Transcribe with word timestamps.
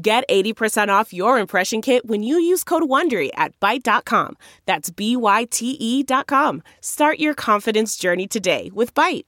Get 0.00 0.28
80% 0.28 0.90
off 0.90 1.12
your 1.12 1.40
impression 1.40 1.82
kit 1.82 2.06
when 2.06 2.22
you 2.22 2.38
use 2.38 2.62
code 2.62 2.84
WONDERY 2.84 3.30
at 3.34 3.58
Byte.com. 3.58 4.36
That's 4.64 4.90
B-Y-T-E 4.90 6.04
dot 6.04 6.28
com. 6.28 6.62
Start 6.80 7.18
your 7.18 7.34
confidence 7.34 7.96
journey 7.96 8.28
today 8.28 8.70
with 8.72 8.94
Byte. 8.94 9.24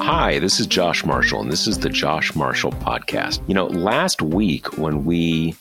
Hi, 0.00 0.40
this 0.40 0.58
is 0.58 0.66
Josh 0.66 1.04
Marshall, 1.04 1.42
and 1.42 1.52
this 1.52 1.68
is 1.68 1.78
the 1.78 1.88
Josh 1.88 2.34
Marshall 2.34 2.72
Podcast. 2.72 3.40
You 3.46 3.54
know, 3.54 3.66
last 3.66 4.20
week 4.20 4.76
when 4.78 5.04
we 5.04 5.54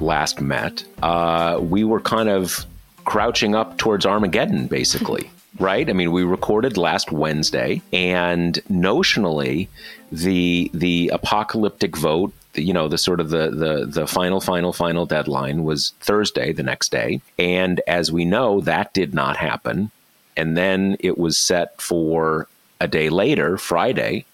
last 0.00 0.42
met, 0.42 0.84
uh, 1.02 1.58
we 1.62 1.82
were 1.82 2.00
kind 2.00 2.28
of 2.28 2.66
crouching 3.08 3.54
up 3.54 3.78
towards 3.78 4.04
Armageddon, 4.04 4.66
basically. 4.66 5.30
right? 5.58 5.88
I 5.88 5.94
mean, 5.94 6.12
we 6.12 6.24
recorded 6.24 6.76
last 6.76 7.10
Wednesday, 7.10 7.80
and 7.90 8.54
notionally, 8.70 9.68
the 10.12 10.70
the 10.74 11.08
apocalyptic 11.08 11.96
vote, 11.96 12.34
you 12.54 12.74
know, 12.74 12.86
the 12.86 12.98
sort 12.98 13.20
of 13.20 13.30
the 13.30 13.50
the 13.50 13.86
the 13.86 14.06
final, 14.06 14.42
final, 14.42 14.74
final 14.74 15.06
deadline 15.06 15.64
was 15.64 15.94
Thursday, 16.00 16.52
the 16.52 16.62
next 16.62 16.90
day, 16.90 17.22
and 17.38 17.80
as 17.86 18.12
we 18.12 18.26
know, 18.26 18.60
that 18.60 18.92
did 18.92 19.14
not 19.14 19.38
happen. 19.38 19.90
And 20.36 20.56
then 20.56 20.96
it 21.00 21.16
was 21.16 21.36
set 21.38 21.80
for 21.80 22.46
a 22.80 22.86
day 22.86 23.08
later, 23.08 23.56
Friday, 23.56 24.26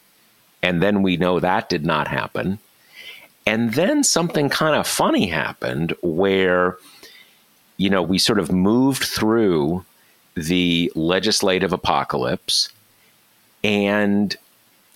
and 0.62 0.82
then 0.82 1.02
we 1.02 1.16
know 1.16 1.40
that 1.40 1.68
did 1.68 1.86
not 1.86 2.08
happen. 2.08 2.58
And 3.46 3.74
then 3.74 4.02
something 4.04 4.48
kind 4.48 4.74
of 4.74 4.86
funny 4.86 5.26
happened 5.26 5.94
where 6.02 6.78
you 7.76 7.90
know, 7.90 8.02
we 8.02 8.18
sort 8.18 8.38
of 8.38 8.52
moved 8.52 9.04
through 9.04 9.84
the 10.34 10.90
legislative 10.94 11.72
apocalypse 11.72 12.68
and 13.62 14.36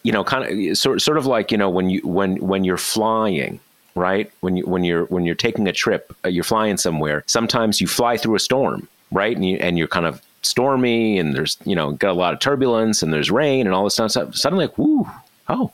you 0.03 0.13
know 0.13 0.25
kind 0.25 0.71
of 0.71 0.79
sort, 0.79 1.01
sort 1.01 1.17
of 1.17 1.27
like 1.27 1.53
you 1.53 1.59
know 1.59 1.71
when 1.71 1.91
you 1.91 2.01
when 2.07 2.37
when 2.37 2.65
you're 2.65 2.77
flying 2.77 3.61
right? 3.95 4.31
When 4.41 4.57
you 4.57 4.65
when 4.65 4.85
you're 4.85 5.07
when 5.07 5.25
you're 5.25 5.35
taking 5.35 5.67
a 5.67 5.73
trip 5.73 6.15
uh, 6.25 6.29
you're 6.29 6.45
flying 6.45 6.77
somewhere 6.77 7.25
sometimes 7.27 7.81
you 7.81 7.87
fly 7.87 8.17
through 8.17 8.37
a 8.37 8.41
storm 8.41 8.89
right? 9.11 9.35
And 9.35 9.45
you 9.45 9.57
and 9.61 9.79
you're 9.79 9.89
kind 9.89 10.07
of 10.07 10.23
stormy 10.43 11.19
and 11.19 11.35
there's 11.35 11.57
you 11.65 11.75
know 11.75 11.93
got 11.93 12.11
a 12.11 12.13
lot 12.13 12.33
of 12.33 12.41
turbulence 12.41 13.03
and 13.03 13.13
there's 13.13 13.31
rain 13.31 13.67
and 13.67 13.75
all 13.75 13.85
this 13.85 13.95
stuff. 13.95 14.35
Suddenly 14.35 14.67
like 14.67 14.79
whoo 14.79 15.09
oh 15.49 15.73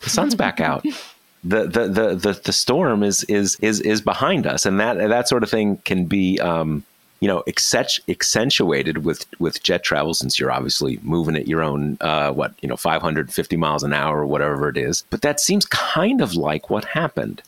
the 0.00 0.10
sun's 0.10 0.34
back 0.34 0.60
out 0.60 0.84
the, 1.44 1.66
the 1.66 2.14
the 2.14 2.40
the 2.42 2.52
storm 2.52 3.02
is 3.02 3.22
is 3.24 3.56
is 3.60 3.80
is 3.80 4.00
behind 4.00 4.46
us, 4.46 4.64
and 4.64 4.80
that 4.80 4.96
that 4.96 5.28
sort 5.28 5.42
of 5.42 5.50
thing 5.50 5.78
can 5.78 6.06
be. 6.06 6.40
Um, 6.40 6.84
you 7.20 7.28
know, 7.28 7.42
accentuated 7.46 9.02
with 9.02 9.24
with 9.38 9.62
jet 9.62 9.82
travel, 9.82 10.12
since 10.12 10.38
you're 10.38 10.50
obviously 10.50 10.98
moving 11.02 11.36
at 11.36 11.48
your 11.48 11.62
own 11.62 11.96
uh, 12.02 12.30
what 12.32 12.52
you 12.60 12.68
know 12.68 12.76
550 12.76 13.56
miles 13.56 13.82
an 13.82 13.94
hour 13.94 14.20
or 14.20 14.26
whatever 14.26 14.68
it 14.68 14.76
is. 14.76 15.04
But 15.08 15.22
that 15.22 15.40
seems 15.40 15.64
kind 15.64 16.20
of 16.20 16.34
like 16.34 16.68
what 16.68 16.84
happened, 16.84 17.40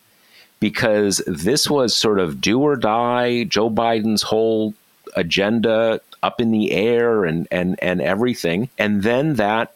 because 0.60 1.20
this 1.26 1.68
was 1.68 1.94
sort 1.94 2.20
of 2.20 2.40
do 2.40 2.60
or 2.60 2.76
die. 2.76 3.44
Joe 3.44 3.68
Biden's 3.68 4.22
whole 4.22 4.72
agenda 5.14 6.00
up 6.22 6.40
in 6.40 6.52
the 6.52 6.72
air 6.72 7.26
and 7.26 7.46
and 7.50 7.78
and 7.82 8.00
everything, 8.00 8.70
and 8.78 9.02
then 9.02 9.34
that 9.34 9.74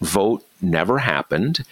vote 0.00 0.46
never 0.60 0.98
happened, 0.98 1.64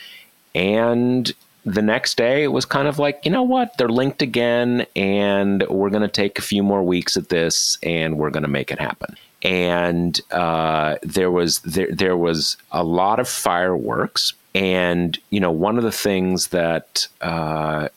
and 0.56 1.32
the 1.64 1.82
next 1.82 2.16
day 2.16 2.42
it 2.42 2.52
was 2.52 2.64
kind 2.64 2.88
of 2.88 2.98
like 2.98 3.20
you 3.24 3.30
know 3.30 3.42
what? 3.42 3.76
They're 3.76 3.88
linked 3.88 4.22
again 4.22 4.86
and 4.96 5.66
we're 5.68 5.90
going 5.90 6.02
to 6.02 6.08
take 6.08 6.38
a 6.38 6.42
few 6.42 6.62
more 6.62 6.82
weeks 6.82 7.16
at 7.16 7.28
this 7.28 7.78
and 7.82 8.18
we're 8.18 8.30
going 8.30 8.42
to 8.44 8.48
make 8.48 8.70
it 8.70 8.78
happen. 8.78 9.16
And 9.42 10.20
uh, 10.30 10.96
there 11.02 11.30
was 11.30 11.60
there, 11.60 11.88
there 11.90 12.16
was 12.16 12.56
a 12.72 12.84
lot 12.84 13.20
of 13.20 13.28
fireworks 13.28 14.34
and 14.54 15.18
you 15.30 15.40
know 15.40 15.50
one 15.50 15.78
of 15.78 15.84
the 15.84 15.92
things 15.92 16.48
that 16.48 17.06
uh, 17.20 17.88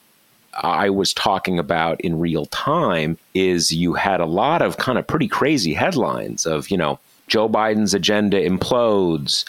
I 0.53 0.89
was 0.89 1.13
talking 1.13 1.57
about 1.57 1.99
in 2.01 2.19
real 2.19 2.45
time 2.47 3.17
is 3.33 3.71
you 3.71 3.93
had 3.93 4.19
a 4.19 4.25
lot 4.25 4.61
of 4.61 4.77
kind 4.77 4.97
of 4.97 5.07
pretty 5.07 5.27
crazy 5.27 5.73
headlines 5.73 6.45
of 6.45 6.69
you 6.69 6.77
know 6.77 6.99
Joe 7.27 7.49
Biden's 7.49 7.93
agenda 7.93 8.37
implodes 8.37 9.45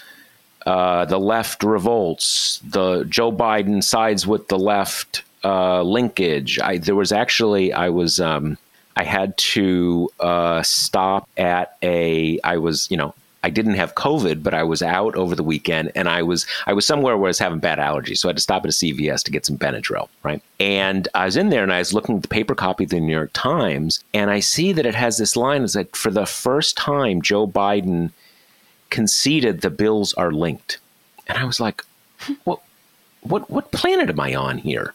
uh, 0.67 1.05
the 1.05 1.19
left 1.19 1.63
revolts. 1.63 2.61
The 2.69 3.05
Joe 3.05 3.33
Biden 3.33 3.83
sides 3.83 4.27
with 4.27 4.49
the 4.49 4.59
left 4.59 5.23
uh, 5.45 5.83
linkage. 5.83 6.59
I, 6.59 6.79
there 6.79 6.95
was 6.95 7.13
actually 7.13 7.73
I 7.73 7.91
was 7.91 8.21
um, 8.21 8.57
I 8.97 9.05
had 9.05 9.37
to 9.39 10.11
uh, 10.21 10.63
stop 10.63 11.29
at 11.37 11.77
a. 11.83 12.39
I 12.45 12.57
was 12.57 12.91
you 12.91 12.97
know 12.97 13.15
I 13.45 13.51
didn't 13.51 13.75
have 13.75 13.95
COVID, 13.95 14.43
but 14.43 14.55
I 14.55 14.63
was 14.63 14.83
out 14.83 15.15
over 15.17 15.37
the 15.37 15.43
weekend, 15.43 15.93
and 15.95 16.09
I 16.09 16.23
was 16.23 16.47
I 16.67 16.73
was 16.73 16.87
somewhere 16.87 17.19
where 17.19 17.27
I 17.27 17.29
was 17.29 17.39
having 17.39 17.59
bad 17.59 17.79
allergies, 17.79 18.17
so 18.17 18.29
I 18.29 18.31
had 18.31 18.39
to 18.39 18.43
stop 18.43 18.65
at 18.65 18.71
a 18.71 18.73
CVS 18.73 19.23
to 19.25 19.31
get 19.31 19.45
some 19.45 19.59
Benadryl, 19.59 20.09
right? 20.23 20.43
And 20.59 21.09
I 21.15 21.27
was 21.27 21.37
in 21.37 21.51
there, 21.51 21.63
and 21.63 21.71
I 21.71 21.81
was 21.81 21.93
looking 21.93 22.17
at 22.17 22.23
the 22.23 22.29
paper 22.29 22.55
copy 22.55 22.85
of 22.85 22.91
the 22.91 23.01
New 23.01 23.13
York 23.13 23.33
Times, 23.35 24.03
and 24.15 24.31
I 24.31 24.41
see 24.41 24.73
that 24.73 24.87
it 24.87 24.95
has 24.95 25.19
this 25.19 25.37
line: 25.37 25.63
"Is 25.63 25.75
that 25.75 25.95
for 25.95 26.11
the 26.11 26.25
first 26.25 26.77
time, 26.79 27.21
Joe 27.21 27.47
Biden." 27.47 28.11
Conceded 28.95 29.61
the 29.61 29.71
bills 29.71 30.15
are 30.15 30.31
linked. 30.31 30.79
And 31.27 31.37
I 31.37 31.45
was 31.45 31.59
like, 31.59 31.83
what 32.45 32.61
what 33.23 33.51
what 33.51 33.73
planet 33.73 34.09
am 34.09 34.21
I 34.21 34.37
on 34.37 34.59
here? 34.59 34.95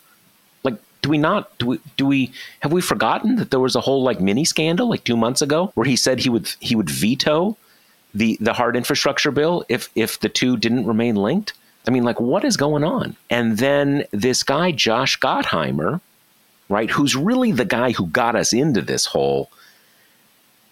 Like, 0.64 0.78
do 1.02 1.10
we 1.10 1.18
not 1.18 1.56
do 1.58 1.66
we 1.68 1.80
do 1.98 2.06
we 2.06 2.32
have 2.62 2.72
we 2.72 2.80
forgotten 2.82 3.36
that 3.36 3.52
there 3.52 3.60
was 3.60 3.76
a 3.76 3.82
whole 3.82 4.02
like 4.02 4.22
mini 4.22 4.46
scandal 4.46 4.88
like 4.88 5.04
two 5.04 5.18
months 5.18 5.42
ago 5.42 5.74
where 5.76 5.86
he 5.86 5.98
said 5.98 6.20
he 6.20 6.30
would 6.30 6.48
he 6.62 6.78
would 6.78 6.90
veto 6.90 7.58
the 8.14 8.38
the 8.40 8.54
hard 8.54 8.78
infrastructure 8.78 9.32
bill 9.32 9.66
if 9.68 9.90
if 9.96 10.18
the 10.22 10.30
two 10.30 10.56
didn't 10.56 10.88
remain 10.88 11.16
linked? 11.16 11.52
I 11.86 11.92
mean, 11.92 12.04
like, 12.04 12.22
what 12.22 12.46
is 12.46 12.56
going 12.56 12.86
on? 12.86 13.18
And 13.30 13.58
then 13.58 14.06
this 14.12 14.44
guy, 14.44 14.72
Josh 14.72 15.20
Gottheimer, 15.20 16.00
right, 16.70 16.90
who's 16.90 17.16
really 17.18 17.52
the 17.52 17.66
guy 17.66 17.92
who 17.92 18.08
got 18.08 18.36
us 18.36 18.54
into 18.54 18.82
this 18.82 19.08
whole 19.08 19.50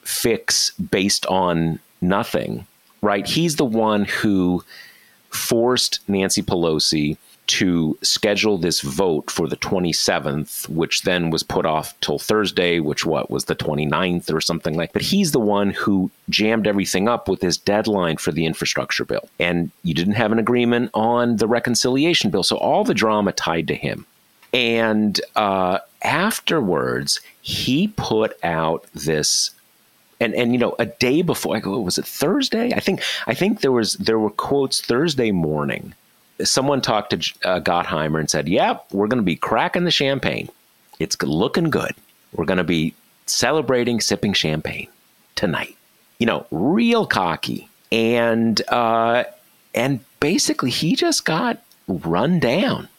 fix 0.04 0.72
based 0.72 1.26
on 1.26 1.80
nothing 2.00 2.66
right? 3.08 3.26
He's 3.26 3.56
the 3.56 3.66
one 3.66 4.04
who 4.04 4.66
forced 5.30 6.02
Nancy 6.10 6.44
Pelosi 6.44 7.16
to 7.48 7.98
schedule 8.02 8.58
this 8.58 8.82
vote 8.82 9.32
for 9.32 9.48
the 9.48 9.56
27th, 9.56 10.68
which 10.68 11.04
then 11.04 11.30
was 11.30 11.42
put 11.42 11.66
off 11.66 11.98
till 12.02 12.20
Thursday, 12.20 12.82
which 12.82 13.06
what 13.06 13.32
was 13.32 13.46
the 13.46 13.56
29th 13.56 14.34
or 14.34 14.42
something 14.42 14.76
like. 14.76 14.90
That. 14.90 15.00
But 15.00 15.02
he's 15.04 15.32
the 15.32 15.40
one 15.40 15.70
who 15.70 16.12
jammed 16.30 16.68
everything 16.68 17.08
up 17.08 17.30
with 17.30 17.42
his 17.42 17.58
deadline 17.58 18.18
for 18.18 18.34
the 18.34 18.46
infrastructure 18.46 19.06
bill. 19.06 19.30
And 19.40 19.72
you 19.84 19.94
didn't 19.94 20.16
have 20.16 20.34
an 20.34 20.40
agreement 20.40 20.92
on 20.94 21.38
the 21.38 21.48
reconciliation 21.48 22.30
bill. 22.30 22.44
So 22.44 22.58
all 22.58 22.84
the 22.84 22.94
drama 22.94 23.32
tied 23.32 23.70
to 23.70 23.76
him. 23.76 24.06
And 24.54 25.22
uh, 25.38 25.80
afterwards, 26.02 27.22
he 27.42 27.88
put 27.88 28.38
out 28.44 28.86
this 28.94 29.52
and 30.20 30.34
and 30.34 30.54
you 30.54 30.60
know 30.60 30.76
a 30.80 30.86
day 30.86 31.22
before 31.22 31.56
I 31.56 31.60
go 31.60 31.80
was 31.80 31.98
it 31.98 32.06
Thursday? 32.06 32.72
I 32.74 32.80
think 32.80 33.02
I 33.28 33.34
think 33.34 33.62
there 33.62 33.72
was 33.72 33.94
there 33.94 34.20
were 34.20 34.30
quotes 34.30 34.82
Thursday 34.82 35.32
morning. 35.32 35.94
Someone 36.44 36.82
talked 36.82 37.12
to 37.12 37.18
uh, 37.48 37.60
Gottheimer 37.60 38.20
and 38.20 38.30
said 38.30 38.48
yep 38.48 38.86
we're 38.92 39.08
going 39.08 39.22
to 39.22 39.26
be 39.26 39.36
cracking 39.36 39.84
the 39.84 39.92
champagne. 39.92 40.50
It's 41.00 41.22
looking 41.22 41.70
good. 41.70 41.94
We're 42.34 42.46
going 42.46 42.58
to 42.58 42.64
be 42.64 42.94
celebrating 43.26 44.00
sipping 44.00 44.34
champagne 44.34 44.88
tonight. 45.36 45.76
You 46.20 46.26
know 46.26 46.46
real 46.52 47.06
cocky. 47.06 47.70
And 47.92 48.62
uh 48.70 49.26
and 49.74 50.00
basically 50.20 50.72
he 50.72 50.96
just 50.96 51.26
got 51.26 51.62
run 51.88 52.40
down. 52.40 52.90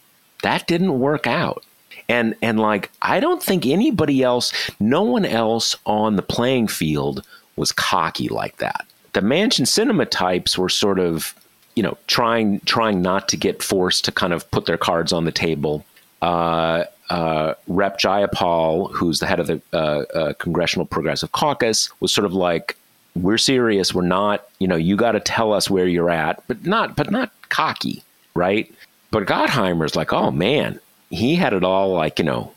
That 0.41 0.67
didn't 0.67 0.99
work 0.99 1.27
out 1.27 1.63
and 2.09 2.35
and 2.41 2.59
like 2.59 2.91
I 3.01 3.19
don't 3.19 3.41
think 3.41 3.65
anybody 3.65 4.23
else, 4.23 4.51
no 4.79 5.03
one 5.03 5.25
else 5.25 5.75
on 5.85 6.15
the 6.15 6.21
playing 6.21 6.67
field 6.67 7.25
was 7.55 7.71
cocky 7.71 8.27
like 8.27 8.57
that. 8.57 8.85
The 9.13 9.21
Manchin 9.21 9.65
Sinema 9.65 10.09
types 10.09 10.57
were 10.57 10.69
sort 10.69 10.99
of, 10.99 11.33
you 11.75 11.83
know, 11.83 11.97
trying 12.07 12.59
trying 12.61 13.01
not 13.01 13.29
to 13.29 13.37
get 13.37 13.63
forced 13.63 14.03
to 14.05 14.11
kind 14.11 14.33
of 14.33 14.49
put 14.51 14.65
their 14.65 14.77
cards 14.77 15.13
on 15.13 15.25
the 15.25 15.31
table. 15.31 15.85
Uh, 16.21 16.83
uh, 17.09 17.53
Rep 17.67 17.97
Jayapal, 17.97 18.91
who's 18.91 19.19
the 19.19 19.25
head 19.25 19.39
of 19.39 19.47
the 19.47 19.61
uh, 19.73 19.77
uh, 20.13 20.33
Congressional 20.33 20.85
Progressive 20.85 21.31
Caucus, 21.31 21.89
was 22.01 22.13
sort 22.13 22.25
of 22.25 22.33
like, 22.33 22.75
"We're 23.15 23.37
serious. 23.37 23.93
We're 23.93 24.01
not. 24.01 24.47
You 24.59 24.67
know, 24.67 24.75
you 24.75 24.95
got 24.95 25.13
to 25.13 25.19
tell 25.19 25.53
us 25.53 25.69
where 25.69 25.87
you're 25.87 26.09
at, 26.09 26.43
but 26.47 26.65
not, 26.65 26.95
but 26.95 27.11
not 27.11 27.31
cocky, 27.49 28.03
right?" 28.33 28.71
But 29.11 29.25
Gottheimer's 29.25 29.95
like, 29.95 30.13
"Oh 30.13 30.29
man, 30.29 30.79
he 31.09 31.35
had 31.35 31.53
it 31.53 31.63
all 31.63 31.93
like 31.93 32.19
you 32.19 32.25
know, 32.25 32.53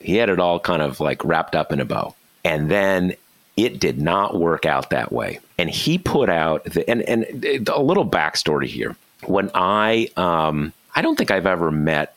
he 0.00 0.16
had 0.16 0.28
it 0.28 0.38
all 0.38 0.60
kind 0.60 0.82
of 0.82 1.00
like 1.00 1.24
wrapped 1.24 1.54
up 1.54 1.72
in 1.72 1.80
a 1.80 1.84
bow." 1.84 2.14
And 2.44 2.70
then 2.70 3.14
it 3.56 3.78
did 3.78 4.00
not 4.00 4.38
work 4.38 4.66
out 4.66 4.90
that 4.90 5.12
way. 5.12 5.40
And 5.58 5.70
he 5.70 5.98
put 5.98 6.28
out 6.28 6.64
the, 6.64 6.88
and 6.88 7.02
and 7.02 7.68
a 7.68 7.80
little 7.80 8.08
backstory 8.08 8.66
here. 8.66 8.96
When 9.24 9.50
I 9.54 10.08
um, 10.16 10.72
I 10.94 11.02
don't 11.02 11.16
think 11.16 11.30
I've 11.30 11.46
ever 11.46 11.70
met 11.70 12.16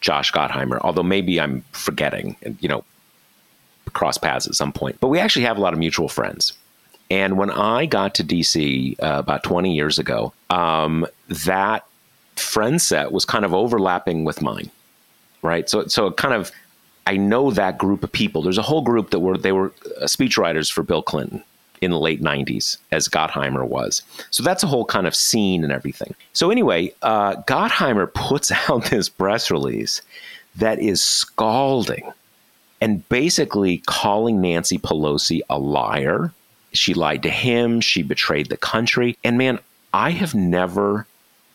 Josh 0.00 0.32
Gottheimer, 0.32 0.78
although 0.82 1.02
maybe 1.02 1.40
I'm 1.40 1.64
forgetting, 1.72 2.36
you 2.60 2.68
know, 2.68 2.84
cross 3.92 4.18
paths 4.18 4.46
at 4.46 4.54
some 4.54 4.72
point. 4.72 4.98
But 5.00 5.08
we 5.08 5.18
actually 5.18 5.44
have 5.44 5.56
a 5.56 5.60
lot 5.60 5.72
of 5.72 5.78
mutual 5.78 6.08
friends. 6.08 6.52
And 7.10 7.36
when 7.36 7.50
I 7.50 7.86
got 7.86 8.14
to 8.16 8.24
DC 8.24 8.94
uh, 9.02 9.18
about 9.18 9.42
20 9.42 9.74
years 9.74 9.98
ago, 9.98 10.32
um, 10.50 11.06
that 11.28 11.86
friend 12.36 12.80
set 12.80 13.12
was 13.12 13.24
kind 13.24 13.44
of 13.44 13.52
overlapping 13.52 14.24
with 14.24 14.40
mine, 14.40 14.70
right? 15.42 15.68
So, 15.68 15.86
so 15.86 16.06
it 16.06 16.16
kind 16.16 16.34
of 16.34 16.50
I 17.06 17.16
know 17.16 17.50
that 17.50 17.78
group 17.78 18.04
of 18.04 18.12
people. 18.12 18.42
There's 18.42 18.58
a 18.58 18.62
whole 18.62 18.82
group 18.82 19.10
that 19.10 19.20
were 19.20 19.36
they 19.36 19.52
were 19.52 19.72
uh, 20.00 20.04
speechwriters 20.04 20.70
for 20.70 20.82
Bill 20.82 21.02
Clinton 21.02 21.42
in 21.80 21.90
the 21.90 21.98
late 21.98 22.22
90s, 22.22 22.78
as 22.92 23.08
Gottheimer 23.08 23.66
was. 23.66 24.02
So 24.30 24.44
that's 24.44 24.62
a 24.62 24.68
whole 24.68 24.84
kind 24.84 25.06
of 25.06 25.16
scene 25.16 25.64
and 25.64 25.72
everything. 25.72 26.14
So 26.32 26.50
anyway, 26.50 26.94
uh, 27.02 27.42
Gottheimer 27.42 28.12
puts 28.14 28.52
out 28.68 28.84
this 28.84 29.08
press 29.08 29.50
release 29.50 30.00
that 30.56 30.78
is 30.78 31.02
scalding 31.02 32.12
and 32.80 33.06
basically 33.08 33.78
calling 33.86 34.40
Nancy 34.40 34.78
Pelosi 34.78 35.40
a 35.50 35.58
liar. 35.58 36.32
She 36.72 36.94
lied 36.94 37.24
to 37.24 37.30
him. 37.30 37.80
She 37.80 38.02
betrayed 38.02 38.48
the 38.48 38.56
country. 38.56 39.18
And 39.24 39.36
man, 39.36 39.58
I 39.92 40.10
have 40.10 40.34
never 40.36 41.06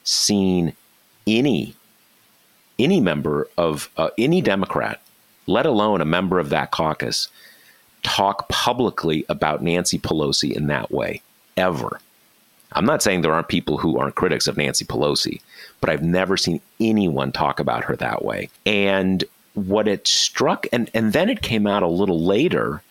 seen 0.04 0.74
any 1.26 1.74
any 2.80 3.00
member 3.00 3.48
of 3.58 3.90
uh, 3.98 4.10
any 4.18 4.42
Democrat 4.42 5.02
let 5.48 5.66
alone 5.66 6.02
a 6.02 6.06
member 6.06 6.40
of 6.40 6.50
that 6.50 6.72
caucus, 6.72 7.30
talk 8.04 8.48
publicly 8.50 9.26
about 9.30 9.64
Nancy 9.64 9.98
Pelosi 9.98 10.52
in 10.52 10.68
that 10.68 10.92
way, 10.92 11.22
ever. 11.56 12.00
I'm 12.74 12.86
not 12.86 13.02
saying 13.02 13.22
there 13.22 13.34
aren't 13.34 13.48
people 13.48 13.78
who 13.78 13.98
aren't 13.98 14.16
critics 14.16 14.46
of 14.46 14.58
Nancy 14.58 14.86
Pelosi, 14.86 15.42
but 15.80 15.90
I've 15.90 16.04
never 16.04 16.36
seen 16.36 16.62
anyone 16.80 17.32
talk 17.32 17.60
about 17.60 17.86
her 17.86 17.96
that 17.96 18.24
way. 18.24 18.50
And 18.66 19.24
what 19.54 19.88
it 19.88 20.06
struck, 20.06 20.68
and, 20.72 20.92
and 20.94 21.14
then 21.14 21.30
it 21.30 21.42
came 21.42 21.66
out 21.66 21.82
a 21.82 21.88
little 21.88 22.24
later 22.24 22.84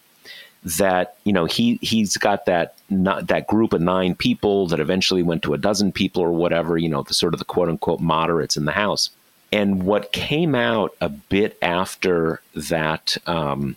that 0.65 1.17
you 1.23 1.33
know 1.33 1.45
he 1.45 1.79
he's 1.81 2.17
got 2.17 2.47
that 2.47 2.75
not, 2.91 3.29
that 3.29 3.47
group 3.47 3.73
of 3.73 3.81
nine 3.81 4.17
people 4.17 4.67
that 4.67 4.81
eventually 4.81 5.23
went 5.23 5.45
to 5.45 5.55
a 5.55 5.59
dozen 5.59 5.93
people 5.93 6.21
or 6.21 6.33
whatever 6.33 6.77
you 6.77 6.89
know 6.89 7.05
the 7.05 7.15
sort 7.15 7.33
of 7.33 7.39
the 7.39 7.45
quote 7.45 7.69
unquote 7.69 8.01
moderates 8.01 8.57
in 8.57 8.65
the 8.65 8.73
house 8.73 9.11
and 9.53 9.85
what 9.85 10.13
came 10.13 10.55
out 10.55 10.95
a 11.01 11.09
bit 11.09 11.57
after 11.63 12.41
that, 12.55 13.17
um, 13.27 13.77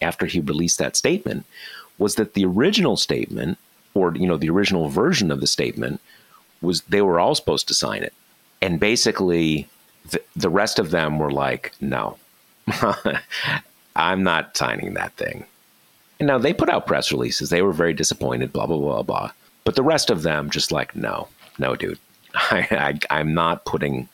after 0.00 0.26
he 0.26 0.40
released 0.40 0.78
that 0.78 0.96
statement, 0.96 1.44
was 1.98 2.14
that 2.14 2.34
the 2.34 2.46
original 2.46 2.96
statement, 2.96 3.58
or 3.94 4.14
you 4.16 4.26
know, 4.26 4.38
the 4.38 4.50
original 4.50 4.88
version 4.88 5.30
of 5.30 5.40
the 5.40 5.46
statement, 5.46 6.00
was 6.62 6.82
they 6.82 7.02
were 7.02 7.20
all 7.20 7.34
supposed 7.34 7.68
to 7.68 7.74
sign 7.74 8.02
it, 8.02 8.14
and 8.62 8.80
basically, 8.80 9.68
the, 10.10 10.22
the 10.34 10.50
rest 10.50 10.78
of 10.78 10.90
them 10.90 11.18
were 11.18 11.30
like, 11.30 11.72
"No, 11.80 12.16
I'm 13.96 14.22
not 14.22 14.56
signing 14.56 14.94
that 14.94 15.12
thing." 15.14 15.44
And 16.18 16.26
now 16.26 16.38
they 16.38 16.52
put 16.52 16.70
out 16.70 16.86
press 16.86 17.12
releases. 17.12 17.50
They 17.50 17.62
were 17.62 17.72
very 17.72 17.92
disappointed. 17.92 18.52
Blah 18.52 18.66
blah 18.66 18.78
blah 18.78 19.02
blah. 19.02 19.32
But 19.64 19.74
the 19.74 19.82
rest 19.82 20.08
of 20.08 20.22
them 20.22 20.48
just 20.48 20.72
like, 20.72 20.96
"No, 20.96 21.28
no, 21.58 21.76
dude, 21.76 21.98
I, 22.34 22.98
I 23.10 23.18
I'm 23.18 23.34
not 23.34 23.66
putting 23.66 24.08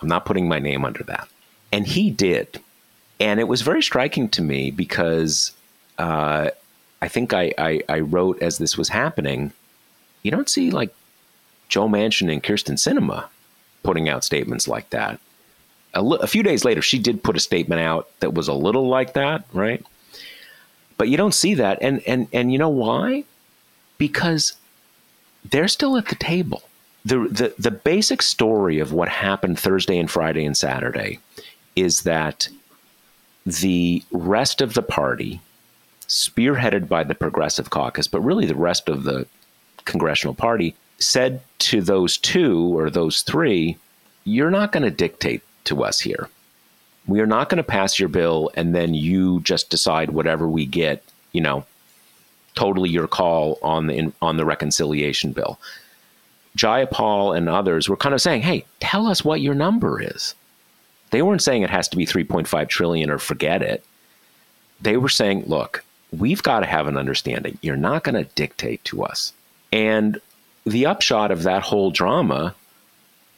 I'm 0.00 0.08
not 0.08 0.24
putting 0.24 0.48
my 0.48 0.58
name 0.58 0.84
under 0.84 1.02
that. 1.04 1.28
And 1.72 1.86
he 1.86 2.10
did. 2.10 2.60
And 3.20 3.40
it 3.40 3.48
was 3.48 3.62
very 3.62 3.82
striking 3.82 4.28
to 4.30 4.42
me 4.42 4.70
because 4.70 5.52
uh, 5.98 6.50
I 7.02 7.08
think 7.08 7.32
I, 7.32 7.52
I, 7.58 7.82
I, 7.88 8.00
wrote 8.00 8.40
as 8.40 8.58
this 8.58 8.78
was 8.78 8.88
happening, 8.88 9.52
you 10.22 10.30
don't 10.30 10.48
see 10.48 10.70
like 10.70 10.94
Joe 11.68 11.88
Manchin 11.88 12.32
and 12.32 12.42
Kyrsten 12.42 12.74
Sinema 12.74 13.26
putting 13.82 14.08
out 14.08 14.22
statements 14.22 14.68
like 14.68 14.90
that. 14.90 15.18
A, 15.94 16.02
li- 16.02 16.18
a 16.20 16.28
few 16.28 16.44
days 16.44 16.64
later, 16.64 16.80
she 16.80 16.98
did 16.98 17.24
put 17.24 17.36
a 17.36 17.40
statement 17.40 17.80
out 17.80 18.08
that 18.20 18.34
was 18.34 18.46
a 18.46 18.54
little 18.54 18.88
like 18.88 19.14
that, 19.14 19.44
right? 19.52 19.84
But 20.96 21.08
you 21.08 21.16
don't 21.16 21.34
see 21.34 21.54
that. 21.54 21.78
And, 21.80 22.02
and, 22.06 22.28
and 22.32 22.52
you 22.52 22.58
know 22.58 22.68
why? 22.68 23.24
Because 23.96 24.54
they're 25.44 25.68
still 25.68 25.96
at 25.96 26.06
the 26.06 26.14
table 26.14 26.62
the, 27.04 27.18
the 27.28 27.54
the 27.58 27.70
basic 27.70 28.22
story 28.22 28.78
of 28.80 28.92
what 28.92 29.08
happened 29.08 29.58
Thursday 29.58 29.98
and 29.98 30.10
Friday 30.10 30.44
and 30.44 30.56
Saturday 30.56 31.20
is 31.76 32.02
that 32.02 32.48
the 33.46 34.02
rest 34.10 34.60
of 34.60 34.74
the 34.74 34.82
party, 34.82 35.40
spearheaded 36.06 36.88
by 36.88 37.04
the 37.04 37.14
Progressive 37.14 37.70
Caucus, 37.70 38.08
but 38.08 38.20
really 38.20 38.46
the 38.46 38.54
rest 38.54 38.88
of 38.88 39.04
the 39.04 39.26
congressional 39.84 40.34
party, 40.34 40.74
said 40.98 41.40
to 41.58 41.80
those 41.80 42.18
two 42.18 42.76
or 42.76 42.90
those 42.90 43.22
three, 43.22 43.78
"You're 44.24 44.50
not 44.50 44.72
going 44.72 44.82
to 44.82 44.90
dictate 44.90 45.42
to 45.64 45.84
us 45.84 46.00
here. 46.00 46.28
We 47.06 47.20
are 47.20 47.26
not 47.26 47.48
going 47.48 47.56
to 47.56 47.62
pass 47.62 47.98
your 47.98 48.10
bill, 48.10 48.50
and 48.54 48.74
then 48.74 48.92
you 48.92 49.40
just 49.40 49.70
decide 49.70 50.10
whatever 50.10 50.46
we 50.46 50.66
get. 50.66 51.02
You 51.32 51.40
know, 51.40 51.64
totally 52.54 52.90
your 52.90 53.06
call 53.06 53.58
on 53.62 53.86
the 53.86 54.12
on 54.20 54.36
the 54.36 54.44
reconciliation 54.44 55.32
bill." 55.32 55.58
Jayapal 56.56 57.36
and 57.36 57.48
others 57.48 57.88
were 57.88 57.96
kind 57.96 58.14
of 58.14 58.20
saying, 58.20 58.42
"Hey, 58.42 58.64
tell 58.80 59.06
us 59.06 59.24
what 59.24 59.40
your 59.40 59.54
number 59.54 60.02
is." 60.02 60.34
They 61.10 61.22
weren't 61.22 61.42
saying 61.42 61.62
it 61.62 61.70
has 61.70 61.88
to 61.88 61.96
be 61.96 62.06
3.5 62.06 62.68
trillion 62.68 63.10
or 63.10 63.18
forget 63.18 63.62
it. 63.62 63.84
They 64.80 64.96
were 64.96 65.08
saying, 65.08 65.44
"Look, 65.46 65.84
we've 66.12 66.42
got 66.42 66.60
to 66.60 66.66
have 66.66 66.86
an 66.86 66.96
understanding. 66.96 67.58
You're 67.62 67.76
not 67.76 68.04
going 68.04 68.14
to 68.14 68.30
dictate 68.34 68.84
to 68.84 69.02
us." 69.04 69.32
And 69.72 70.20
the 70.64 70.86
upshot 70.86 71.30
of 71.30 71.42
that 71.42 71.62
whole 71.62 71.90
drama 71.90 72.54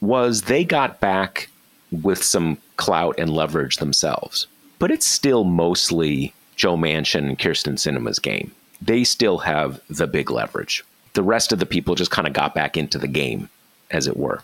was 0.01 0.43
they 0.43 0.63
got 0.63 0.99
back 0.99 1.49
with 1.91 2.23
some 2.23 2.57
clout 2.77 3.15
and 3.17 3.29
leverage 3.29 3.77
themselves. 3.77 4.47
But 4.79 4.91
it's 4.91 5.07
still 5.07 5.43
mostly 5.43 6.33
Joe 6.55 6.77
Manchin 6.77 7.27
and 7.27 7.37
Kyrsten 7.37 7.77
Sinema's 7.77 8.19
game. 8.19 8.51
They 8.81 9.03
still 9.03 9.39
have 9.39 9.79
the 9.89 10.07
big 10.07 10.31
leverage 10.31 10.83
the 11.13 11.23
rest 11.23 11.51
of 11.51 11.59
the 11.59 11.65
people 11.65 11.95
just 11.95 12.11
kind 12.11 12.27
of 12.27 12.33
got 12.33 12.55
back 12.55 12.77
into 12.77 12.97
the 12.97 13.07
game, 13.07 13.49
as 13.89 14.07
it 14.07 14.17
were. 14.17 14.41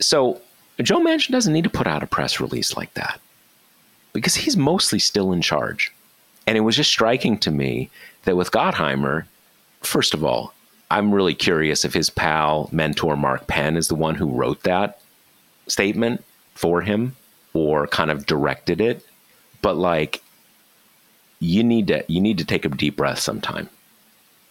So 0.00 0.40
Joe 0.82 1.00
Manchin 1.00 1.30
doesn't 1.30 1.52
need 1.52 1.64
to 1.64 1.70
put 1.70 1.86
out 1.86 2.02
a 2.02 2.06
press 2.06 2.40
release 2.40 2.76
like 2.76 2.92
that 2.94 3.20
because 4.12 4.34
he's 4.34 4.56
mostly 4.56 4.98
still 4.98 5.32
in 5.32 5.42
charge. 5.42 5.92
And 6.46 6.56
it 6.56 6.62
was 6.62 6.76
just 6.76 6.90
striking 6.90 7.38
to 7.38 7.50
me 7.50 7.90
that 8.24 8.36
with 8.36 8.50
Gottheimer, 8.50 9.24
first 9.82 10.14
of 10.14 10.24
all, 10.24 10.52
I'm 10.90 11.14
really 11.14 11.34
curious 11.34 11.84
if 11.84 11.94
his 11.94 12.10
pal, 12.10 12.68
mentor 12.72 13.16
Mark 13.16 13.46
Penn 13.46 13.76
is 13.76 13.88
the 13.88 13.94
one 13.94 14.16
who 14.16 14.26
wrote 14.26 14.62
that 14.64 15.00
statement 15.68 16.24
for 16.54 16.82
him 16.82 17.14
or 17.52 17.86
kind 17.86 18.10
of 18.10 18.26
directed 18.26 18.80
it. 18.80 19.04
But 19.62 19.76
like, 19.76 20.22
you 21.38 21.62
need 21.62 21.86
to 21.86 22.04
you 22.08 22.20
need 22.20 22.38
to 22.38 22.44
take 22.44 22.64
a 22.64 22.68
deep 22.68 22.96
breath 22.96 23.18
sometime 23.18 23.68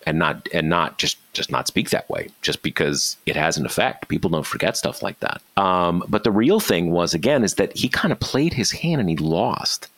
and 0.06 0.18
not 0.18 0.48
and 0.54 0.70
not 0.70 0.98
just 0.98 1.18
just 1.34 1.52
not 1.52 1.68
speak 1.68 1.90
that 1.90 2.10
way 2.10 2.30
just 2.42 2.62
because 2.62 3.18
it 3.26 3.36
has 3.36 3.58
an 3.58 3.66
effect. 3.66 4.08
People 4.08 4.30
don't 4.30 4.46
forget 4.46 4.78
stuff 4.78 5.04
like 5.04 5.20
that. 5.20 5.42
Um, 5.58 6.04
but 6.08 6.24
the 6.24 6.32
real 6.32 6.60
thing 6.60 6.92
was 6.92 7.14
again 7.14 7.44
is 7.44 7.56
that 7.56 7.76
he 7.76 7.90
kind 7.90 8.12
of 8.12 8.20
played 8.20 8.54
his 8.54 8.72
hand 8.72 9.02
and 9.02 9.10
he 9.10 9.18
lost. 9.18 9.90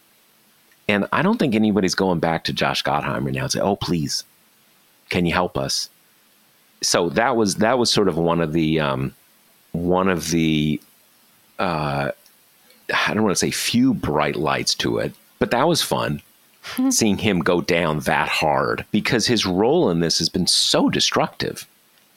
And 0.87 1.07
i 1.13 1.21
don't 1.21 1.37
think 1.37 1.55
anybody's 1.55 1.95
going 1.95 2.19
back 2.19 2.43
to 2.45 2.53
josh 2.53 2.83
gottheimer 2.83 3.31
now 3.31 3.43
and 3.43 3.51
say 3.51 3.61
oh 3.61 3.77
please 3.77 4.25
can 5.09 5.25
you 5.25 5.33
help 5.33 5.57
us? 5.57 5.89
So 6.81 7.09
that 7.09 7.35
was 7.35 7.55
that 7.57 7.77
was 7.77 7.91
sort 7.91 8.07
of 8.07 8.17
one 8.17 8.41
of 8.41 8.53
the 8.53 8.79
um, 8.79 9.13
one 9.71 10.09
of 10.09 10.31
the 10.31 10.81
uh, 11.59 12.11
i 12.93 13.13
don't 13.13 13.23
want 13.23 13.35
to 13.35 13.39
say 13.39 13.51
few 13.51 13.93
bright 13.93 14.35
lights 14.35 14.75
to 14.75 14.97
it 14.97 15.13
but 15.39 15.51
that 15.51 15.67
was 15.67 15.81
fun 15.81 16.21
seeing 16.89 17.17
him 17.17 17.39
go 17.39 17.61
down 17.61 17.99
that 18.01 18.27
hard 18.27 18.85
because 18.91 19.27
his 19.27 19.45
role 19.45 19.89
in 19.89 19.99
this 19.99 20.19
has 20.19 20.29
been 20.29 20.47
so 20.47 20.89
destructive. 20.89 21.67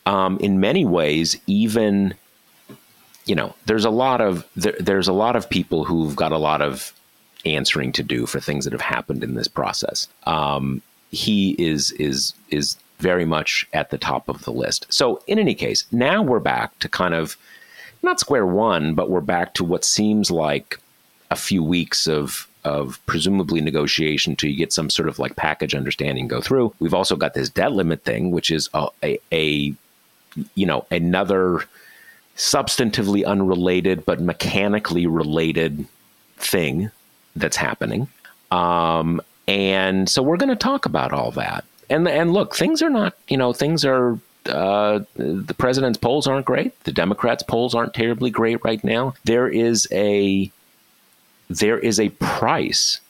Um, 0.07 0.39
in 0.39 0.61
many 0.61 0.85
ways, 0.85 1.37
even 1.47 2.15
you 3.27 3.35
know, 3.35 3.55
there's 3.67 3.85
a 3.85 3.91
lot 3.91 4.21
of 4.21 4.47
there, 4.55 4.77
there's 4.79 5.09
a 5.09 5.13
lot 5.13 5.37
of 5.37 5.49
people 5.49 5.85
who've 5.85 6.15
got 6.15 6.33
a 6.33 6.39
lot 6.39 6.61
of 6.61 6.93
answering 7.47 7.93
to 7.93 8.03
do 8.03 8.27
for 8.27 8.41
things 8.41 8.65
that 8.65 8.73
have 8.73 8.81
happened 8.81 9.23
in 9.23 9.35
this 9.35 9.49
process. 9.49 10.09
Um, 10.25 10.83
he 11.11 11.53
is 11.59 11.93
is 11.93 12.35
is 12.51 12.77
very 12.99 13.25
much 13.25 13.67
at 13.73 13.91
the 13.91 13.99
top 13.99 14.29
of 14.29 14.45
the 14.45 14.53
list. 14.53 14.87
So 14.91 15.23
in 15.27 15.39
any 15.39 15.55
case, 15.55 15.85
now 15.91 16.23
we're 16.23 16.39
back 16.39 16.79
to 16.81 16.89
kind 16.89 17.15
of 17.15 17.37
not 18.03 18.21
square 18.21 18.47
one, 18.47 18.95
but 18.95 19.11
we're 19.11 19.21
back 19.21 19.55
to 19.55 19.65
what 19.65 19.85
seems 19.85 20.31
like 20.31 20.79
a 21.31 21.37
few 21.37 21.63
weeks 21.63 22.07
of 22.07 22.47
of 22.65 23.01
presumably 23.07 23.61
negotiation 23.61 24.37
you 24.41 24.57
get 24.57 24.73
some 24.73 24.91
sort 24.91 25.09
of 25.09 25.19
like 25.19 25.37
package 25.37 25.75
understanding 25.75 26.29
go 26.29 26.41
through. 26.41 26.75
We've 26.79 26.95
also 26.95 27.17
got 27.17 27.35
this 27.35 27.49
debt 27.49 27.73
limit 27.73 28.05
thing, 28.05 28.31
which 28.31 28.51
is 28.51 28.69
a, 28.75 28.89
a, 29.03 29.19
a 29.33 29.75
you 30.55 30.67
know 30.67 30.87
another 30.91 31.65
substantively 32.37 33.25
unrelated 33.25 34.05
but 34.05 34.21
mechanically 34.21 35.07
related 35.07 35.87
thing 36.37 36.91
that's 37.37 37.57
happening. 37.57 38.09
Um, 38.51 39.21
and 39.47 40.09
so 40.09 40.23
we're 40.23 40.37
going 40.37 40.49
to 40.49 40.57
talk 40.57 40.87
about 40.87 41.13
all 41.13 41.31
that. 41.33 41.65
And 41.91 42.09
and 42.09 42.33
look, 42.33 42.55
things 42.55 42.83
are 42.83 42.91
not 42.91 43.15
you 43.29 43.37
know 43.37 43.53
things 43.53 43.85
are 43.85 44.19
uh, 44.47 45.01
the 45.17 45.55
president's 45.57 45.99
polls 45.99 46.27
aren't 46.27 46.47
great. 46.47 46.79
The 46.85 46.93
Democrats' 46.93 47.43
polls 47.43 47.75
aren't 47.75 47.95
terribly 47.95 48.31
great 48.31 48.63
right 48.65 48.83
now. 48.83 49.15
There 49.25 49.49
is 49.49 49.87
a 49.93 50.51
there 51.49 51.79
is 51.79 52.01
a 52.01 52.09
price 52.11 53.01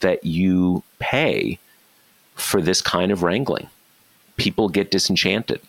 that 0.00 0.24
you 0.24 0.82
pay 0.98 1.58
for 2.34 2.60
this 2.60 2.80
kind 2.80 3.10
of 3.10 3.22
wrangling. 3.22 3.68
People 4.36 4.68
get 4.68 4.90
disenchanted. 4.90 5.60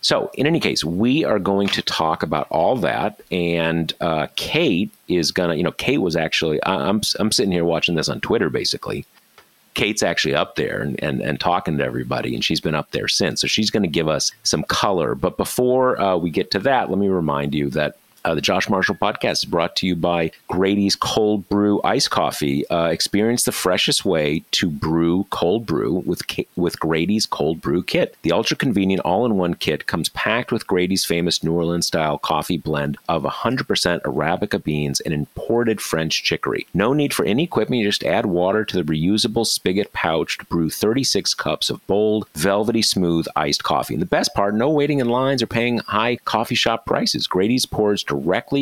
So, 0.00 0.30
in 0.34 0.46
any 0.46 0.60
case, 0.60 0.84
we 0.84 1.24
are 1.24 1.38
going 1.38 1.68
to 1.68 1.82
talk 1.82 2.22
about 2.22 2.46
all 2.50 2.76
that. 2.76 3.20
And 3.30 3.92
uh, 4.00 4.28
Kate 4.36 4.90
is 5.08 5.32
to, 5.32 5.56
you 5.56 5.62
know, 5.62 5.72
Kate 5.72 5.98
was 5.98 6.16
actually, 6.16 6.60
I'm, 6.64 7.00
I'm 7.18 7.32
sitting 7.32 7.52
here 7.52 7.64
watching 7.64 7.94
this 7.94 8.08
on 8.08 8.20
Twitter 8.20 8.50
basically. 8.50 9.04
Kate's 9.74 10.02
actually 10.02 10.34
up 10.34 10.56
there 10.56 10.80
and, 10.80 11.02
and, 11.02 11.20
and 11.20 11.38
talking 11.38 11.76
to 11.76 11.84
everybody, 11.84 12.34
and 12.34 12.42
she's 12.42 12.62
been 12.62 12.74
up 12.74 12.92
there 12.92 13.08
since. 13.08 13.42
So 13.42 13.46
she's 13.46 13.70
going 13.70 13.82
to 13.82 13.88
give 13.88 14.08
us 14.08 14.32
some 14.42 14.62
color. 14.64 15.14
But 15.14 15.36
before 15.36 16.00
uh, 16.00 16.16
we 16.16 16.30
get 16.30 16.50
to 16.52 16.58
that, 16.60 16.88
let 16.88 16.98
me 16.98 17.08
remind 17.08 17.54
you 17.54 17.68
that 17.70 17.98
uh, 18.26 18.34
the 18.34 18.40
Josh 18.40 18.68
Marshall 18.68 18.96
podcast 18.96 19.32
is 19.32 19.44
brought 19.44 19.76
to 19.76 19.86
you 19.86 19.94
by 19.94 20.32
Grady's 20.48 20.96
Cold 20.96 21.48
Brew 21.48 21.80
Ice 21.84 22.08
Coffee. 22.08 22.68
Uh, 22.68 22.86
experience 22.86 23.44
the 23.44 23.52
freshest 23.52 24.04
way 24.04 24.42
to 24.50 24.68
brew 24.68 25.26
cold 25.30 25.64
brew 25.64 26.02
with 26.04 26.22
with 26.56 26.80
Grady's 26.80 27.24
Cold 27.24 27.60
Brew 27.60 27.84
Kit. 27.84 28.16
The 28.22 28.32
ultra 28.32 28.56
convenient 28.56 29.02
all-in-one 29.02 29.54
kit 29.54 29.86
comes 29.86 30.08
packed 30.08 30.50
with 30.50 30.66
Grady's 30.66 31.04
famous 31.04 31.44
New 31.44 31.52
Orleans 31.52 31.86
style 31.86 32.18
coffee 32.18 32.58
blend 32.58 32.98
of 33.08 33.22
100% 33.22 34.02
Arabica 34.02 34.62
beans 34.62 34.98
and 34.98 35.14
imported 35.14 35.80
French 35.80 36.24
chicory. 36.24 36.66
No 36.74 36.92
need 36.92 37.14
for 37.14 37.24
any 37.24 37.44
equipment. 37.44 37.80
You 37.80 37.88
just 37.88 38.02
add 38.02 38.26
water 38.26 38.64
to 38.64 38.76
the 38.76 38.82
reusable 38.82 39.46
spigot 39.46 39.92
pouch 39.92 40.38
to 40.38 40.44
brew 40.46 40.68
36 40.68 41.32
cups 41.34 41.70
of 41.70 41.86
bold, 41.86 42.26
velvety 42.34 42.82
smooth 42.82 43.26
iced 43.36 43.62
coffee. 43.62 43.94
And 43.94 44.02
the 44.02 44.06
best 44.06 44.34
part, 44.34 44.56
no 44.56 44.68
waiting 44.68 44.98
in 44.98 45.08
lines 45.08 45.42
or 45.42 45.46
paying 45.46 45.78
high 45.78 46.16
coffee 46.16 46.56
shop 46.56 46.86
prices. 46.86 47.28
Grady's 47.28 47.66
pours 47.66 48.02
directly 48.02 48.15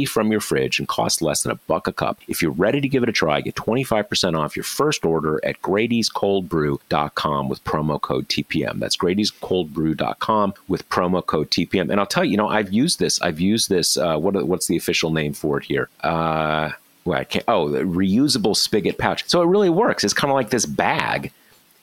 from 0.04 0.30
your 0.30 0.40
fridge 0.40 0.78
and 0.78 0.88
costs 0.88 1.22
less 1.22 1.42
than 1.42 1.52
a 1.52 1.56
buck 1.66 1.86
a 1.86 1.92
cup. 1.92 2.20
If 2.28 2.42
you're 2.42 2.52
ready 2.52 2.80
to 2.80 2.88
give 2.88 3.02
it 3.02 3.08
a 3.08 3.12
try, 3.12 3.40
get 3.40 3.54
25% 3.54 4.38
off 4.38 4.56
your 4.56 4.64
first 4.64 5.04
order 5.04 5.40
at 5.44 5.60
Grady'sColdBrew.com 5.62 7.48
with 7.48 7.64
promo 7.64 8.00
code 8.00 8.28
TPM. 8.28 8.78
That's 8.78 8.96
Grady'sColdBrew.com 8.96 10.54
with 10.68 10.88
promo 10.88 11.24
code 11.24 11.50
TPM. 11.50 11.90
And 11.90 12.00
I'll 12.00 12.06
tell 12.06 12.24
you, 12.24 12.32
you 12.32 12.36
know, 12.36 12.48
I've 12.48 12.72
used 12.72 12.98
this. 12.98 13.20
I've 13.22 13.40
used 13.40 13.68
this. 13.68 13.96
Uh, 13.96 14.18
what, 14.18 14.46
what's 14.46 14.66
the 14.66 14.76
official 14.76 15.10
name 15.10 15.32
for 15.32 15.58
it 15.58 15.64
here? 15.64 15.88
Uh, 16.00 16.70
well, 17.04 17.24
oh, 17.48 17.68
the 17.68 17.80
reusable 17.80 18.56
spigot 18.56 18.98
pouch. 18.98 19.28
So 19.28 19.42
it 19.42 19.46
really 19.46 19.70
works. 19.70 20.04
It's 20.04 20.14
kind 20.14 20.30
of 20.30 20.34
like 20.34 20.50
this 20.50 20.66
bag 20.66 21.32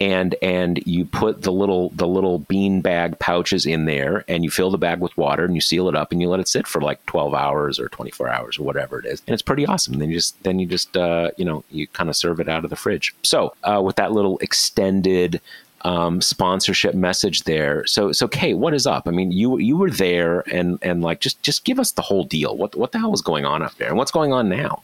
and 0.01 0.33
and 0.41 0.81
you 0.87 1.05
put 1.05 1.43
the 1.43 1.51
little 1.51 1.89
the 1.91 2.07
little 2.07 2.39
bean 2.39 2.81
bag 2.81 3.19
pouches 3.19 3.67
in 3.67 3.85
there 3.85 4.25
and 4.27 4.43
you 4.43 4.49
fill 4.49 4.71
the 4.71 4.77
bag 4.77 4.99
with 4.99 5.15
water 5.15 5.45
and 5.45 5.53
you 5.53 5.61
seal 5.61 5.87
it 5.87 5.95
up 5.95 6.11
and 6.11 6.19
you 6.19 6.27
let 6.27 6.39
it 6.39 6.47
sit 6.47 6.65
for 6.65 6.81
like 6.81 7.05
12 7.05 7.35
hours 7.35 7.79
or 7.79 7.87
24 7.89 8.27
hours 8.27 8.57
or 8.57 8.63
whatever 8.63 8.97
it 8.99 9.05
is 9.05 9.21
and 9.27 9.33
it's 9.33 9.43
pretty 9.43 9.65
awesome 9.65 9.99
then 9.99 10.09
you 10.09 10.15
just 10.15 10.41
then 10.43 10.57
you 10.57 10.65
just 10.65 10.97
uh, 10.97 11.29
you 11.37 11.45
know 11.45 11.63
you 11.69 11.85
kind 11.87 12.09
of 12.09 12.15
serve 12.15 12.39
it 12.39 12.49
out 12.49 12.63
of 12.63 12.71
the 12.71 12.75
fridge 12.75 13.13
so 13.21 13.53
uh, 13.63 13.79
with 13.83 13.95
that 13.95 14.11
little 14.11 14.39
extended 14.39 15.39
um, 15.83 16.21
sponsorship 16.21 16.93
message 16.93 17.41
there. 17.45 17.83
So, 17.87 18.11
so 18.11 18.27
Kate, 18.27 18.53
what 18.53 18.75
is 18.75 18.85
up? 18.85 19.07
I 19.07 19.11
mean, 19.11 19.31
you 19.31 19.57
you 19.57 19.75
were 19.75 19.89
there, 19.89 20.41
and 20.41 20.77
and 20.83 21.01
like 21.01 21.21
just 21.21 21.41
just 21.41 21.65
give 21.65 21.79
us 21.79 21.93
the 21.93 22.03
whole 22.03 22.23
deal. 22.23 22.55
What 22.55 22.75
what 22.75 22.91
the 22.91 22.99
hell 22.99 23.09
was 23.09 23.23
going 23.23 23.45
on 23.45 23.63
up 23.63 23.73
there, 23.77 23.87
and 23.87 23.97
what's 23.97 24.11
going 24.11 24.31
on 24.31 24.47
now? 24.47 24.83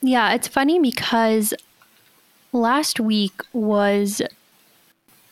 Yeah, 0.00 0.32
it's 0.34 0.46
funny 0.46 0.78
because 0.78 1.54
last 2.52 3.00
week 3.00 3.32
was 3.52 4.22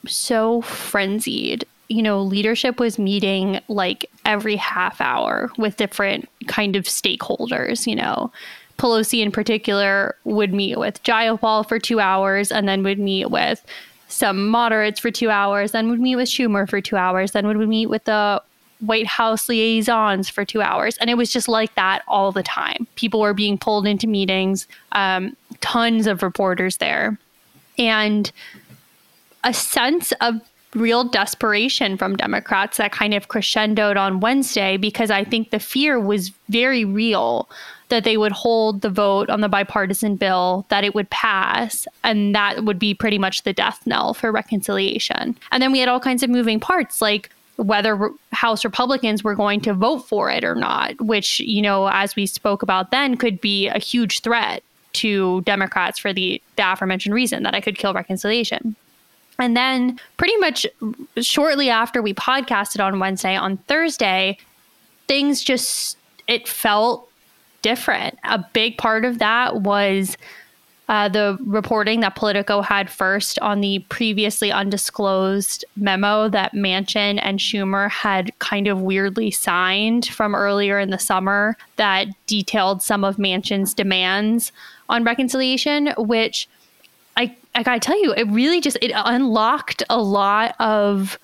so 0.07 0.63
frenzied. 0.63 1.65
You 1.89 2.03
know, 2.03 2.21
leadership 2.21 2.81
was 2.81 2.99
meeting 2.99 3.61
like 3.69 4.11
every 4.25 4.57
half 4.57 5.01
hour 5.01 5.51
with 5.57 5.77
different 5.77 6.29
kind 6.49 6.77
of 6.77 6.85
stakeholders, 6.85 7.87
you 7.87 7.95
know. 7.95 8.33
Pelosi 8.79 9.23
in 9.23 9.33
particular 9.33 10.17
would 10.25 10.53
meet 10.53 10.79
with 10.79 11.03
Jayapal 11.03 11.67
for 11.67 11.79
two 11.79 12.01
hours 12.01 12.53
and 12.53 12.69
then 12.69 12.83
would 12.83 12.99
meet 12.99 13.31
with 13.31 13.65
some 14.09 14.49
moderates 14.49 15.01
for 15.01 15.11
two 15.11 15.31
hours, 15.31 15.73
then 15.73 15.89
would 15.89 16.01
meet 16.01 16.17
with 16.17 16.29
Schumer 16.29 16.69
for 16.69 16.81
two 16.81 16.97
hours, 16.97 17.33
then 17.33 17.47
would 17.47 17.57
meet 17.69 17.87
with 17.87 18.05
the 18.05 18.43
White 18.81 19.07
House 19.07 19.49
liaisons 19.49 20.29
for 20.29 20.45
two 20.45 20.61
hours. 20.61 20.97
And 20.99 21.09
it 21.09 21.17
was 21.17 21.33
just 21.33 21.49
like 21.49 21.75
that 21.75 22.03
all 22.07 22.33
the 22.33 22.43
time. 22.43 22.87
People 22.97 23.21
were 23.21 23.35
being 23.35 23.57
pulled 23.57 23.87
into 23.87 24.07
meetings, 24.07 24.67
um, 24.93 25.37
tons 25.61 26.07
of 26.07 26.23
reporters 26.23 26.77
there. 26.77 27.19
And 27.79 28.31
a 29.47 29.55
sense 29.55 30.13
of 30.21 30.41
real 30.75 31.05
desperation 31.05 31.97
from 31.97 32.17
Democrats 32.17 32.77
that 32.77 32.93
kind 32.93 33.15
of 33.15 33.29
crescendoed 33.29 33.97
on 33.97 34.21
Wednesday 34.21 34.77
because 34.77 35.11
I 35.11 35.25
think 35.25 35.51
the 35.51 35.61
fear 35.61 35.99
was 35.99 36.33
very 36.49 36.85
real 36.85 37.49
that 37.89 38.03
they 38.03 38.17
would 38.17 38.33
hold 38.33 38.81
the 38.81 38.91
vote 38.91 39.31
on 39.31 39.41
the 39.41 39.49
bipartisan 39.49 40.17
bill, 40.17 40.67
that 40.69 40.83
it 40.83 40.95
would 40.95 41.09
pass, 41.11 41.87
and 42.03 42.35
that 42.35 42.65
would 42.65 42.81
be 42.81 42.93
pretty 42.93 43.19
much 43.19 43.45
the 43.45 43.53
death 43.53 43.81
knell 43.87 44.13
for 44.13 44.33
reconciliation. 44.33 45.39
And 45.53 45.63
then 45.63 45.71
we 45.71 45.79
had 45.79 45.89
all 45.89 46.01
kinds 46.01 46.25
of 46.25 46.29
moving 46.29 46.59
parts 46.59 47.01
like 47.01 47.31
whether 47.55 48.11
House 48.33 48.65
Republicans 48.65 49.23
were 49.23 49.37
going 49.37 49.61
to 49.63 49.73
vote 49.73 50.01
for 50.01 50.29
it 50.29 50.43
or 50.43 50.57
not, 50.57 51.01
which, 51.01 51.39
you 51.39 51.63
know, 51.63 51.87
as 51.87 52.17
we 52.17 52.27
spoke 52.27 52.63
about 52.63 52.91
then, 52.91 53.17
could 53.17 53.41
be 53.41 53.69
a 53.69 53.79
huge 53.79 54.21
threat 54.21 54.65
to 54.95 55.41
Democrats 55.43 55.99
for 55.99 56.13
the, 56.13 56.43
the 56.57 56.73
aforementioned 56.73 57.15
reason 57.15 57.45
that 57.45 57.55
I 57.55 57.61
could 57.61 57.79
kill 57.79 57.95
reconciliation. 57.95 58.75
And 59.39 59.57
then, 59.57 60.01
pretty 60.17 60.37
much 60.37 60.67
shortly 61.21 61.69
after 61.69 62.01
we 62.01 62.15
podcasted 62.15 62.83
on 62.83 62.99
Wednesday, 62.99 63.37
on 63.37 63.59
Thursday, 63.69 64.39
things 65.09 65.43
just, 65.43 65.99
it 66.27 66.49
felt 66.49 67.09
different. 67.63 68.19
A 68.25 68.45
big 68.53 68.79
part 68.79 69.05
of 69.05 69.19
that 69.19 69.63
was 69.63 70.17
uh, 70.89 71.09
the 71.09 71.37
reporting 71.45 72.01
that 72.01 72.15
Politico 72.15 72.61
had 72.61 72.89
first 72.89 73.39
on 73.41 73.61
the 73.61 73.81
previously 73.89 74.53
undisclosed 74.53 75.65
memo 75.77 76.29
that 76.29 76.53
Manchin 76.53 77.19
and 77.21 77.41
Schumer 77.41 77.91
had 77.91 78.37
kind 78.39 78.69
of 78.69 78.81
weirdly 78.83 79.31
signed 79.31 80.07
from 80.07 80.35
earlier 80.35 80.79
in 80.79 80.91
the 80.91 80.99
summer 80.99 81.57
that 81.75 82.07
detailed 82.27 82.83
some 82.83 83.03
of 83.03 83.17
Manchin's 83.17 83.75
demands 83.75 84.53
on 84.89 85.03
reconciliation, 85.03 85.93
which 85.99 86.49
I 87.57 87.63
gotta 87.63 87.81
tell 87.81 88.01
you, 88.01 88.13
it 88.13 88.25
really 88.25 88.61
just 88.61 88.77
it 88.83 88.93
unlocked 88.95 89.83
a 89.89 90.01
lot 90.01 90.55
of 90.61 91.19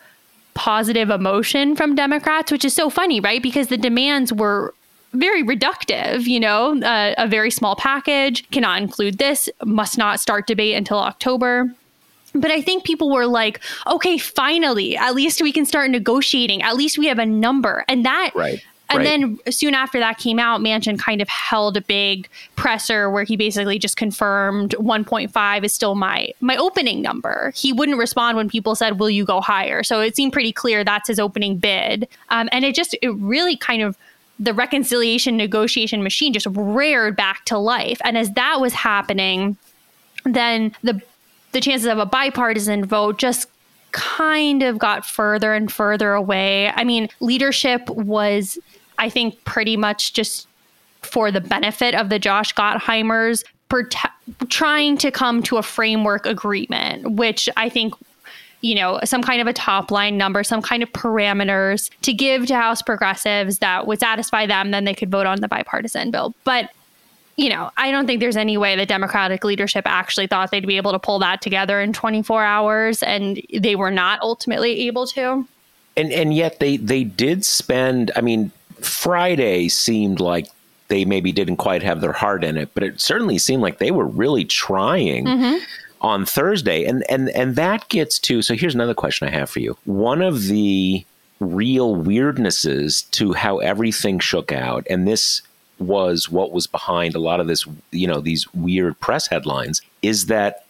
positive 0.55 1.11
emotion 1.11 1.77
from 1.77 1.95
Democrats, 1.95 2.51
which 2.51 2.65
is 2.65 2.75
so 2.75 2.91
funny, 2.91 3.21
right? 3.21 3.43
Because 3.43 3.69
the 3.69 3.77
demands 3.77 4.33
were 4.33 4.75
very 5.13 5.43
reductive, 5.43 6.27
you 6.27 6.41
know, 6.41 6.81
uh, 6.83 7.15
a 7.19 7.29
very 7.29 7.51
small 7.51 7.77
package 7.77 8.49
cannot 8.51 8.81
include 8.81 9.19
this, 9.19 9.49
must 9.65 9.99
not 9.99 10.21
start 10.21 10.47
debate 10.47 10.75
until 10.75 10.99
October. 10.99 11.71
But 12.35 12.51
I 12.51 12.63
think 12.63 12.85
people 12.85 13.11
were 13.11 13.27
like, 13.27 13.61
okay, 13.87 14.17
finally, 14.17 14.97
at 14.97 15.15
least 15.15 15.43
we 15.43 15.53
can 15.53 15.67
start 15.67 15.91
negotiating. 15.91 16.63
At 16.63 16.77
least 16.77 16.97
we 16.97 17.07
have 17.09 17.19
a 17.19 17.27
number. 17.27 17.85
And 17.89 18.07
that 18.07 18.31
right. 18.35 18.63
And 18.93 18.99
right. 18.99 19.41
then 19.45 19.53
soon 19.53 19.75
after 19.75 19.99
that 19.99 20.19
came 20.19 20.39
out, 20.39 20.61
Manchin 20.61 20.99
kind 20.99 21.23
of 21.23 21.29
held 21.29 21.77
a 21.77 21.81
big 21.81 22.29
presser 22.57 23.11
where 23.11 23.25
he 23.25 23.37
basically 23.37 23.79
just 23.79 23.97
confirmed 23.97 24.75
1.5 24.79 25.65
is 25.65 25.73
still 25.73 25.95
my 25.95 26.33
my 26.41 26.57
opening 26.57 27.01
number. 27.01 27.53
He 27.57 27.73
wouldn't 27.73 27.99
respond 27.99 28.37
when 28.37 28.49
people 28.49 28.75
said, 28.75 28.99
"Will 28.99 29.11
you 29.11 29.25
go 29.25 29.41
higher?" 29.41 29.83
So 29.83 30.01
it 30.01 30.15
seemed 30.15 30.33
pretty 30.33 30.53
clear 30.53 30.85
that's 30.85 31.09
his 31.09 31.19
opening 31.19 31.57
bid. 31.57 32.07
Um, 32.29 32.49
and 32.53 32.65
it 32.65 32.75
just 32.75 32.95
it 33.01 33.11
really 33.15 33.57
kind 33.57 33.83
of 33.83 33.97
the 34.39 34.53
reconciliation 34.53 35.37
negotiation 35.37 36.03
machine 36.03 36.33
just 36.33 36.47
reared 36.51 37.17
back 37.17 37.45
to 37.47 37.59
life. 37.59 38.01
And 38.05 38.19
as 38.19 38.33
that 38.33 38.61
was 38.61 38.75
happening, 38.75 39.57
then 40.25 40.75
the 40.83 41.01
the 41.53 41.61
chances 41.61 41.87
of 41.87 41.99
a 41.99 42.07
bipartisan 42.07 42.85
vote 42.85 43.19
just 43.19 43.49
kind 43.93 44.63
of 44.63 44.79
got 44.79 45.05
further 45.07 45.55
and 45.55 45.71
further 45.71 46.13
away. 46.13 46.71
I 46.71 46.83
mean, 46.83 47.09
leadership 47.21 47.89
was 47.91 48.59
I 49.03 49.09
think 49.09 49.43
pretty 49.45 49.77
much 49.77 50.13
just 50.13 50.47
for 51.03 51.33
the 51.33 51.41
benefit 51.41 51.93
of 51.97 52.09
the 52.09 52.21
Josh 52.21 52.55
Gottheimers, 52.55 53.43
prote- 53.69 54.13
trying 54.49 54.97
to 54.99 55.11
come 55.11 55.43
to 55.43 55.57
a 55.57 55.63
framework 55.63 56.25
agreement, 56.25 57.11
which 57.11 57.49
I 57.57 57.69
think 57.69 57.95
you 58.61 58.77
know, 58.77 59.01
some 59.03 59.25
kind 59.25 59.41
of 59.41 59.49
a 59.49 59.53
top 59.53 59.91
line 59.91 60.17
number, 60.17 60.45
some 60.45 60.63
kind 60.63 60.85
of 60.85 60.93
parameters 60.93 61.91
to 62.03 62.13
give 62.13 62.47
to 62.47 62.55
House 62.55 62.81
progressives 62.81 63.59
that 63.59 63.89
would 63.89 63.99
satisfy 63.99 64.47
them, 64.47 64.71
then 64.71 64.85
they 64.85 64.95
could 64.95 65.11
vote 65.11 65.27
on 65.27 65.41
the 65.41 65.49
bipartisan 65.49 66.13
bill. 66.13 66.33
But 66.45 66.71
you 67.37 67.49
know, 67.49 67.73
I 67.77 67.91
don't 67.91 68.07
think 68.07 68.21
there's 68.21 68.37
any 68.37 68.57
way 68.57 68.77
the 68.77 68.87
Democratic 68.87 69.43
leadership 69.43 69.83
actually 69.85 70.29
thought 70.29 70.53
they'd 70.53 70.65
be 70.65 70.77
able 70.77 70.93
to 70.93 71.01
pull 71.01 71.19
that 71.19 71.43
together 71.43 71.81
in 71.81 71.93
24 71.93 72.45
hours, 72.45 73.03
and 73.03 73.43
they 73.53 73.75
were 73.75 73.91
not 73.91 74.21
ultimately 74.21 74.87
able 74.87 75.09
to. 75.09 75.45
And 75.97 76.13
and 76.13 76.33
yet 76.33 76.61
they 76.61 76.77
they 76.77 77.03
did 77.03 77.45
spend. 77.45 78.13
I 78.15 78.21
mean, 78.21 78.53
Friday 78.85 79.69
seemed 79.69 80.21
like 80.21 80.47
they 80.89 81.05
maybe 81.05 81.33
didn't 81.33 81.57
quite 81.57 81.83
have 81.83 82.01
their 82.01 82.13
heart 82.13 82.45
in 82.45 82.57
it, 82.57 82.71
but 82.75 82.83
it 82.83 83.01
certainly 83.01 83.39
seemed 83.39 83.63
like 83.63 83.79
they 83.79 83.91
were 83.91 84.07
really 84.07 84.45
trying. 84.45 85.27
Mm-hmm. 85.27 85.65
On 86.01 86.27
Thursday, 86.27 86.85
and 86.85 87.05
and 87.09 87.29
and 87.29 87.55
that 87.55 87.89
gets 87.89 88.19
to. 88.19 88.43
So 88.43 88.57
here's 88.57 88.75
another 88.75 88.93
question 88.93 89.29
I 89.29 89.31
have 89.31 89.49
for 89.49 89.61
you. 89.61 89.79
One 89.85 90.21
of 90.21 90.49
the 90.49 91.07
real 91.39 91.95
weirdnesses 91.95 93.09
to 93.13 93.35
how 93.35 93.59
everything 93.59 94.19
shook 94.19 94.51
out, 94.51 94.85
and 94.91 95.07
this 95.07 95.43
was 95.79 96.31
what 96.31 96.53
was 96.53 96.67
behind 96.67 97.15
a 97.15 97.19
lot 97.19 97.41
of 97.41 97.47
this, 97.47 97.67
you 97.91 98.07
know, 98.07 98.21
these 98.21 98.53
weird 98.55 98.99
press 99.01 99.27
headlines 99.27 99.83
is 100.03 100.27
that 100.27 100.67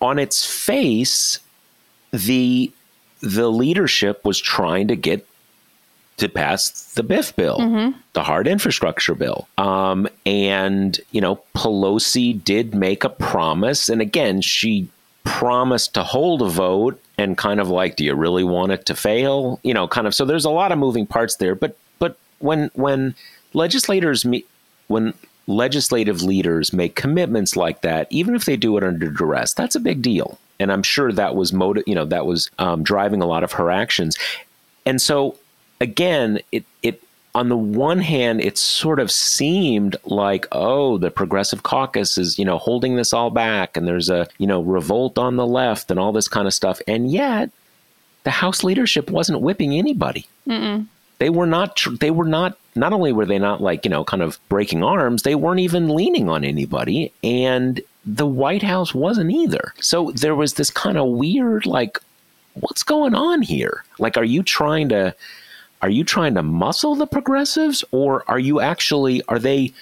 on 0.00 0.18
its 0.18 0.44
face, 0.44 1.40
the 2.10 2.72
the 3.20 3.50
leadership 3.50 4.24
was 4.24 4.38
trying 4.40 4.88
to 4.88 4.96
get 4.96 5.26
to 6.20 6.28
pass 6.28 6.92
the 6.94 7.02
BIF 7.02 7.34
bill, 7.36 7.58
mm-hmm. 7.58 7.98
the 8.12 8.22
hard 8.22 8.46
infrastructure 8.46 9.14
bill. 9.14 9.48
Um, 9.58 10.08
and, 10.24 10.98
you 11.10 11.20
know, 11.20 11.42
Pelosi 11.54 12.42
did 12.44 12.74
make 12.74 13.04
a 13.04 13.08
promise. 13.08 13.88
And 13.88 14.00
again, 14.00 14.40
she 14.40 14.88
promised 15.24 15.94
to 15.94 16.02
hold 16.02 16.42
a 16.42 16.48
vote 16.48 17.00
and 17.18 17.36
kind 17.36 17.60
of 17.60 17.68
like, 17.68 17.96
do 17.96 18.04
you 18.04 18.14
really 18.14 18.44
want 18.44 18.72
it 18.72 18.86
to 18.86 18.94
fail? 18.94 19.60
You 19.62 19.74
know, 19.74 19.88
kind 19.88 20.06
of. 20.06 20.14
So 20.14 20.24
there's 20.24 20.44
a 20.44 20.50
lot 20.50 20.72
of 20.72 20.78
moving 20.78 21.06
parts 21.06 21.36
there. 21.36 21.54
But, 21.54 21.76
but 21.98 22.16
when, 22.38 22.70
when 22.74 23.14
legislators 23.52 24.24
meet, 24.24 24.48
when 24.88 25.14
legislative 25.46 26.22
leaders 26.22 26.72
make 26.72 26.94
commitments 26.94 27.56
like 27.56 27.82
that, 27.82 28.06
even 28.10 28.34
if 28.34 28.44
they 28.44 28.56
do 28.56 28.76
it 28.76 28.84
under 28.84 29.10
duress, 29.10 29.52
that's 29.54 29.74
a 29.74 29.80
big 29.80 30.02
deal. 30.02 30.38
And 30.58 30.70
I'm 30.70 30.82
sure 30.82 31.10
that 31.12 31.34
was 31.34 31.52
motive, 31.52 31.84
you 31.86 31.94
know, 31.94 32.04
that 32.04 32.26
was 32.26 32.50
um, 32.58 32.82
driving 32.82 33.22
a 33.22 33.26
lot 33.26 33.42
of 33.42 33.52
her 33.52 33.70
actions. 33.70 34.16
And 34.84 35.00
so, 35.00 35.36
again, 35.80 36.40
it 36.52 36.64
it 36.82 37.02
on 37.34 37.48
the 37.48 37.56
one 37.56 38.00
hand, 38.00 38.40
it 38.40 38.58
sort 38.58 38.98
of 38.98 39.10
seemed 39.10 39.96
like, 40.04 40.46
oh, 40.52 40.98
the 40.98 41.10
progressive 41.10 41.62
caucus 41.62 42.18
is, 42.18 42.38
you 42.38 42.44
know, 42.44 42.58
holding 42.58 42.96
this 42.96 43.12
all 43.12 43.30
back, 43.30 43.76
and 43.76 43.86
there's 43.86 44.08
a, 44.08 44.26
you 44.38 44.46
know, 44.46 44.60
revolt 44.60 45.16
on 45.16 45.36
the 45.36 45.46
left 45.46 45.90
and 45.90 46.00
all 46.00 46.12
this 46.12 46.28
kind 46.28 46.46
of 46.48 46.54
stuff. 46.54 46.80
And 46.88 47.10
yet, 47.10 47.50
the 48.24 48.30
House 48.30 48.64
leadership 48.64 49.10
wasn't 49.10 49.40
whipping 49.40 49.74
anybody. 49.74 50.26
Mm-mm. 50.46 50.86
They 51.18 51.30
were 51.30 51.46
not. 51.46 51.80
They 52.00 52.10
were 52.10 52.24
not 52.24 52.56
not 52.74 52.92
only 52.92 53.12
were 53.12 53.26
they 53.26 53.38
not 53.38 53.60
like, 53.60 53.84
you 53.84 53.90
know, 53.90 54.04
kind 54.04 54.22
of 54.22 54.38
breaking 54.48 54.82
arms, 54.82 55.22
they 55.22 55.34
weren't 55.34 55.60
even 55.60 55.94
leaning 55.94 56.28
on 56.28 56.44
anybody. 56.44 57.12
And 57.22 57.80
the 58.04 58.26
White 58.26 58.62
House 58.62 58.94
wasn't 58.94 59.30
either. 59.30 59.74
So 59.80 60.12
there 60.12 60.34
was 60.34 60.54
this 60.54 60.70
kind 60.70 60.96
of 60.96 61.08
weird, 61.08 61.66
like, 61.66 61.98
what's 62.54 62.82
going 62.82 63.14
on 63.14 63.42
here? 63.42 63.84
Like, 63.98 64.16
are 64.16 64.24
you 64.24 64.42
trying 64.42 64.88
to. 64.88 65.14
Are 65.82 65.88
you 65.88 66.04
trying 66.04 66.34
to 66.34 66.42
muscle 66.42 66.94
the 66.94 67.06
progressives 67.06 67.84
or 67.90 68.24
are 68.28 68.38
you 68.38 68.60
actually 68.60 69.22
are 69.28 69.38
they 69.38 69.72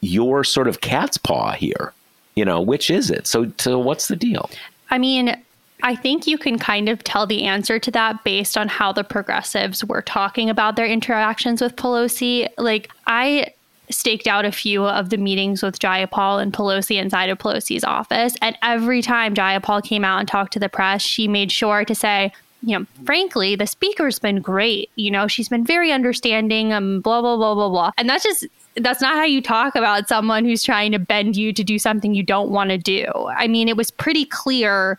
your 0.00 0.44
sort 0.44 0.68
of 0.68 0.80
cat's 0.80 1.16
paw 1.16 1.52
here? 1.52 1.92
You 2.34 2.44
know, 2.44 2.60
which 2.60 2.90
is 2.90 3.10
it? 3.10 3.26
So 3.26 3.52
so 3.58 3.78
what's 3.78 4.08
the 4.08 4.16
deal? 4.16 4.50
I 4.90 4.98
mean, 4.98 5.36
I 5.82 5.94
think 5.94 6.26
you 6.26 6.38
can 6.38 6.58
kind 6.58 6.88
of 6.88 7.04
tell 7.04 7.26
the 7.26 7.44
answer 7.44 7.78
to 7.78 7.90
that 7.90 8.24
based 8.24 8.56
on 8.56 8.68
how 8.68 8.92
the 8.92 9.04
progressives 9.04 9.84
were 9.84 10.02
talking 10.02 10.48
about 10.48 10.76
their 10.76 10.86
interactions 10.86 11.60
with 11.60 11.76
Pelosi. 11.76 12.48
Like, 12.56 12.90
I 13.06 13.52
staked 13.90 14.26
out 14.26 14.46
a 14.46 14.52
few 14.52 14.86
of 14.86 15.10
the 15.10 15.18
meetings 15.18 15.62
with 15.62 15.78
Jayapal 15.78 16.40
and 16.40 16.54
Pelosi 16.54 16.96
inside 16.96 17.28
of 17.28 17.38
Pelosi's 17.38 17.84
office. 17.84 18.34
And 18.40 18.56
every 18.62 19.02
time 19.02 19.34
Jayapal 19.34 19.84
came 19.84 20.04
out 20.04 20.20
and 20.20 20.28
talked 20.28 20.54
to 20.54 20.58
the 20.58 20.70
press, 20.70 21.02
she 21.02 21.28
made 21.28 21.52
sure 21.52 21.84
to 21.84 21.94
say, 21.94 22.32
you 22.66 22.78
know, 22.78 22.86
frankly, 23.04 23.56
the 23.56 23.66
speaker's 23.66 24.18
been 24.18 24.40
great. 24.40 24.90
You 24.96 25.10
know, 25.10 25.28
she's 25.28 25.48
been 25.48 25.64
very 25.64 25.92
understanding, 25.92 26.72
um, 26.72 27.00
blah, 27.00 27.20
blah, 27.20 27.36
blah, 27.36 27.54
blah, 27.54 27.68
blah. 27.68 27.90
And 27.98 28.08
that's 28.08 28.24
just, 28.24 28.46
that's 28.76 29.00
not 29.00 29.14
how 29.14 29.24
you 29.24 29.40
talk 29.40 29.74
about 29.74 30.08
someone 30.08 30.44
who's 30.44 30.62
trying 30.62 30.92
to 30.92 30.98
bend 30.98 31.36
you 31.36 31.52
to 31.52 31.62
do 31.62 31.78
something 31.78 32.14
you 32.14 32.22
don't 32.22 32.50
want 32.50 32.70
to 32.70 32.78
do. 32.78 33.06
I 33.36 33.46
mean, 33.46 33.68
it 33.68 33.76
was 33.76 33.90
pretty 33.90 34.24
clear 34.24 34.98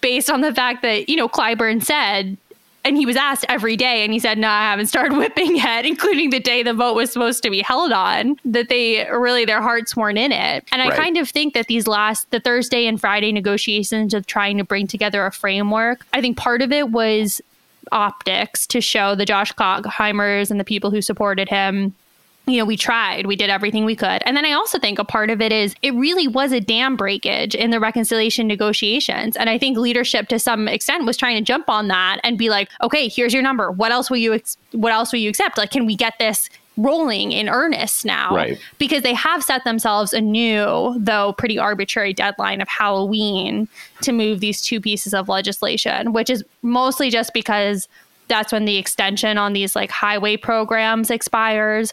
based 0.00 0.30
on 0.30 0.40
the 0.40 0.54
fact 0.54 0.82
that, 0.82 1.08
you 1.08 1.16
know, 1.16 1.28
Clyburn 1.28 1.82
said, 1.82 2.36
and 2.86 2.96
he 2.96 3.04
was 3.04 3.16
asked 3.16 3.44
every 3.48 3.76
day, 3.76 4.04
and 4.04 4.12
he 4.12 4.20
said, 4.20 4.38
No, 4.38 4.48
I 4.48 4.62
haven't 4.62 4.86
started 4.86 5.16
whipping 5.18 5.56
yet, 5.56 5.84
including 5.84 6.30
the 6.30 6.38
day 6.38 6.62
the 6.62 6.72
vote 6.72 6.94
was 6.94 7.12
supposed 7.12 7.42
to 7.42 7.50
be 7.50 7.60
held 7.60 7.90
on, 7.90 8.36
that 8.44 8.68
they 8.68 9.06
really, 9.10 9.44
their 9.44 9.60
hearts 9.60 9.96
weren't 9.96 10.18
in 10.18 10.30
it. 10.30 10.64
And 10.70 10.80
I 10.80 10.90
kind 10.94 11.16
of 11.16 11.28
think 11.28 11.54
that 11.54 11.66
these 11.66 11.88
last, 11.88 12.30
the 12.30 12.38
Thursday 12.38 12.86
and 12.86 13.00
Friday 13.00 13.32
negotiations 13.32 14.14
of 14.14 14.26
trying 14.26 14.56
to 14.58 14.64
bring 14.64 14.86
together 14.86 15.26
a 15.26 15.32
framework, 15.32 16.06
I 16.12 16.20
think 16.20 16.36
part 16.36 16.62
of 16.62 16.70
it 16.70 16.90
was 16.90 17.40
optics 17.90 18.66
to 18.68 18.80
show 18.80 19.14
the 19.14 19.24
Josh 19.24 19.52
Gottheimers 19.54 20.50
and 20.50 20.60
the 20.60 20.64
people 20.64 20.90
who 20.90 21.02
supported 21.02 21.48
him 21.48 21.94
you 22.46 22.58
know, 22.58 22.64
we 22.64 22.76
tried, 22.76 23.26
we 23.26 23.34
did 23.34 23.50
everything 23.50 23.84
we 23.84 23.96
could. 23.96 24.22
And 24.24 24.36
then 24.36 24.44
I 24.44 24.52
also 24.52 24.78
think 24.78 25.00
a 25.00 25.04
part 25.04 25.30
of 25.30 25.40
it 25.40 25.50
is 25.50 25.74
it 25.82 25.92
really 25.94 26.28
was 26.28 26.52
a 26.52 26.60
dam 26.60 26.96
breakage 26.96 27.56
in 27.56 27.70
the 27.70 27.80
reconciliation 27.80 28.46
negotiations. 28.46 29.36
And 29.36 29.50
I 29.50 29.58
think 29.58 29.76
leadership 29.76 30.28
to 30.28 30.38
some 30.38 30.68
extent 30.68 31.06
was 31.06 31.16
trying 31.16 31.36
to 31.36 31.42
jump 31.42 31.68
on 31.68 31.88
that 31.88 32.20
and 32.22 32.38
be 32.38 32.48
like, 32.48 32.70
okay, 32.82 33.08
here's 33.08 33.34
your 33.34 33.42
number. 33.42 33.72
What 33.72 33.90
else 33.90 34.10
will 34.10 34.18
you, 34.18 34.32
ex- 34.32 34.56
what 34.70 34.92
else 34.92 35.12
will 35.12 35.18
you 35.18 35.28
accept? 35.28 35.58
Like, 35.58 35.72
can 35.72 35.86
we 35.86 35.96
get 35.96 36.14
this 36.20 36.48
rolling 36.76 37.32
in 37.32 37.48
earnest 37.48 38.04
now? 38.04 38.36
Right. 38.36 38.58
Because 38.78 39.02
they 39.02 39.14
have 39.14 39.42
set 39.42 39.64
themselves 39.64 40.12
a 40.12 40.20
new, 40.20 40.94
though 40.98 41.32
pretty 41.32 41.58
arbitrary 41.58 42.12
deadline 42.12 42.60
of 42.60 42.68
Halloween 42.68 43.66
to 44.02 44.12
move 44.12 44.38
these 44.38 44.62
two 44.62 44.80
pieces 44.80 45.14
of 45.14 45.28
legislation, 45.28 46.12
which 46.12 46.30
is 46.30 46.44
mostly 46.62 47.10
just 47.10 47.32
because 47.32 47.88
that's 48.28 48.52
when 48.52 48.66
the 48.66 48.76
extension 48.76 49.36
on 49.36 49.52
these 49.52 49.74
like 49.74 49.90
highway 49.90 50.36
programs 50.36 51.10
expires 51.10 51.92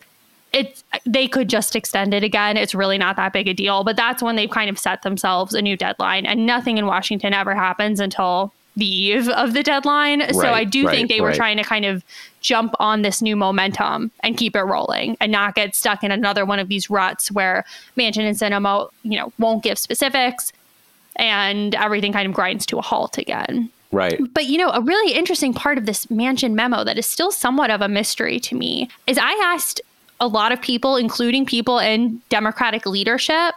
it's 0.53 0.83
they 1.05 1.27
could 1.27 1.49
just 1.49 1.75
extend 1.75 2.13
it 2.13 2.23
again. 2.23 2.55
It's 2.57 2.75
really 2.75 2.97
not 2.97 3.15
that 3.17 3.33
big 3.33 3.47
a 3.47 3.53
deal, 3.53 3.83
but 3.83 3.95
that's 3.95 4.21
when 4.21 4.35
they've 4.35 4.49
kind 4.49 4.69
of 4.69 4.79
set 4.79 5.01
themselves 5.01 5.53
a 5.53 5.61
new 5.61 5.75
deadline, 5.75 6.25
and 6.25 6.45
nothing 6.45 6.77
in 6.77 6.85
Washington 6.85 7.33
ever 7.33 7.55
happens 7.55 7.99
until 7.99 8.53
the 8.75 8.85
eve 8.85 9.29
of 9.29 9.53
the 9.53 9.63
deadline. 9.63 10.19
Right, 10.19 10.33
so 10.33 10.47
I 10.49 10.63
do 10.63 10.85
right, 10.87 10.95
think 10.95 11.09
they 11.09 11.21
were 11.21 11.33
trying 11.33 11.57
to 11.57 11.63
kind 11.63 11.85
of 11.85 12.03
jump 12.41 12.73
on 12.79 13.01
this 13.01 13.21
new 13.21 13.35
momentum 13.35 14.11
and 14.21 14.37
keep 14.37 14.55
it 14.55 14.63
rolling 14.63 15.15
and 15.19 15.31
not 15.31 15.55
get 15.55 15.75
stuck 15.75 16.03
in 16.03 16.11
another 16.11 16.45
one 16.45 16.59
of 16.59 16.69
these 16.69 16.89
ruts 16.89 17.31
where 17.31 17.65
Manchin 17.97 18.27
and 18.27 18.37
Sinema, 18.37 18.89
you 19.03 19.17
know, 19.17 19.31
won't 19.37 19.63
give 19.63 19.77
specifics 19.77 20.51
and 21.15 21.75
everything 21.75 22.11
kind 22.11 22.27
of 22.27 22.33
grinds 22.33 22.65
to 22.67 22.79
a 22.79 22.81
halt 22.81 23.17
again. 23.17 23.69
Right. 23.91 24.19
But 24.33 24.47
you 24.47 24.57
know, 24.57 24.69
a 24.69 24.81
really 24.81 25.13
interesting 25.13 25.53
part 25.53 25.77
of 25.77 25.85
this 25.85 26.07
Manchin 26.07 26.53
memo 26.53 26.83
that 26.83 26.97
is 26.97 27.05
still 27.05 27.31
somewhat 27.31 27.69
of 27.69 27.81
a 27.81 27.87
mystery 27.87 28.39
to 28.39 28.55
me 28.55 28.89
is 29.05 29.19
I 29.19 29.31
asked 29.43 29.81
a 30.23 30.27
lot 30.27 30.53
of 30.53 30.61
people, 30.61 30.95
including 30.95 31.45
people 31.45 31.79
in 31.79 32.21
Democratic 32.29 32.85
leadership, 32.85 33.55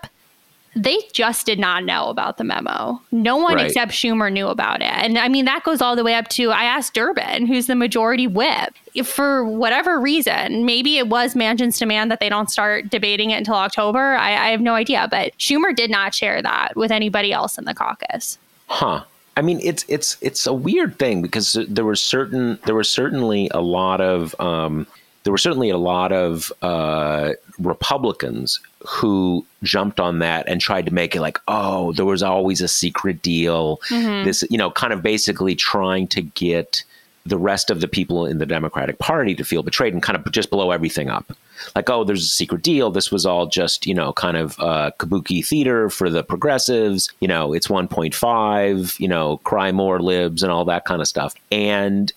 they 0.74 0.98
just 1.12 1.46
did 1.46 1.58
not 1.58 1.84
know 1.84 2.08
about 2.08 2.36
the 2.36 2.44
memo. 2.44 3.00
No 3.12 3.36
one 3.36 3.54
right. 3.54 3.66
except 3.66 3.92
Schumer 3.92 4.30
knew 4.30 4.48
about 4.48 4.82
it. 4.82 4.90
And 4.90 5.16
I 5.16 5.28
mean, 5.28 5.46
that 5.46 5.62
goes 5.64 5.80
all 5.80 5.96
the 5.96 6.04
way 6.04 6.14
up 6.14 6.28
to 6.30 6.50
I 6.50 6.64
asked 6.64 6.92
Durbin, 6.92 7.46
who's 7.46 7.66
the 7.66 7.76
majority 7.76 8.26
whip, 8.26 8.74
for 9.04 9.44
whatever 9.44 9.98
reason. 9.98 10.66
Maybe 10.66 10.98
it 10.98 11.08
was 11.08 11.34
Manchin's 11.34 11.78
demand 11.78 12.10
that 12.10 12.20
they 12.20 12.28
don't 12.28 12.50
start 12.50 12.90
debating 12.90 13.30
it 13.30 13.38
until 13.38 13.54
October. 13.54 14.16
I, 14.16 14.32
I 14.32 14.48
have 14.50 14.60
no 14.60 14.74
idea. 14.74 15.06
But 15.10 15.38
Schumer 15.38 15.74
did 15.74 15.90
not 15.90 16.14
share 16.14 16.42
that 16.42 16.76
with 16.76 16.90
anybody 16.90 17.32
else 17.32 17.56
in 17.56 17.64
the 17.64 17.74
caucus. 17.74 18.36
Huh. 18.66 19.04
I 19.38 19.42
mean, 19.42 19.60
it's 19.62 19.84
it's 19.88 20.16
it's 20.20 20.46
a 20.46 20.52
weird 20.52 20.98
thing 20.98 21.22
because 21.22 21.58
there 21.68 21.84
were 21.84 21.96
certain 21.96 22.58
there 22.64 22.74
were 22.74 22.84
certainly 22.84 23.48
a 23.52 23.60
lot 23.60 24.00
of 24.00 24.34
um, 24.40 24.86
there 25.26 25.32
were 25.32 25.38
certainly 25.38 25.70
a 25.70 25.76
lot 25.76 26.12
of 26.12 26.52
uh, 26.62 27.32
Republicans 27.58 28.60
who 28.86 29.44
jumped 29.64 29.98
on 29.98 30.20
that 30.20 30.46
and 30.46 30.60
tried 30.60 30.86
to 30.86 30.94
make 30.94 31.16
it 31.16 31.20
like, 31.20 31.40
oh, 31.48 31.92
there 31.94 32.04
was 32.04 32.22
always 32.22 32.60
a 32.60 32.68
secret 32.68 33.22
deal. 33.22 33.78
Mm-hmm. 33.88 34.24
This, 34.24 34.44
you 34.50 34.56
know, 34.56 34.70
kind 34.70 34.92
of 34.92 35.02
basically 35.02 35.56
trying 35.56 36.06
to 36.08 36.22
get 36.22 36.84
the 37.24 37.36
rest 37.36 37.70
of 37.70 37.80
the 37.80 37.88
people 37.88 38.24
in 38.24 38.38
the 38.38 38.46
Democratic 38.46 39.00
Party 39.00 39.34
to 39.34 39.42
feel 39.42 39.64
betrayed 39.64 39.92
and 39.92 40.00
kind 40.00 40.16
of 40.16 40.30
just 40.30 40.48
blow 40.48 40.70
everything 40.70 41.10
up. 41.10 41.32
Like, 41.74 41.90
oh, 41.90 42.04
there's 42.04 42.22
a 42.22 42.28
secret 42.28 42.62
deal. 42.62 42.92
This 42.92 43.10
was 43.10 43.26
all 43.26 43.46
just, 43.46 43.84
you 43.84 43.94
know, 43.94 44.12
kind 44.12 44.36
of 44.36 44.56
uh, 44.60 44.92
kabuki 45.00 45.44
theater 45.44 45.90
for 45.90 46.08
the 46.08 46.22
progressives. 46.22 47.12
You 47.18 47.26
know, 47.26 47.52
it's 47.52 47.66
1.5, 47.66 49.00
you 49.00 49.08
know, 49.08 49.38
cry 49.38 49.72
more 49.72 50.00
libs 50.00 50.44
and 50.44 50.52
all 50.52 50.66
that 50.66 50.84
kind 50.84 51.00
of 51.00 51.08
stuff. 51.08 51.34
And 51.50 52.12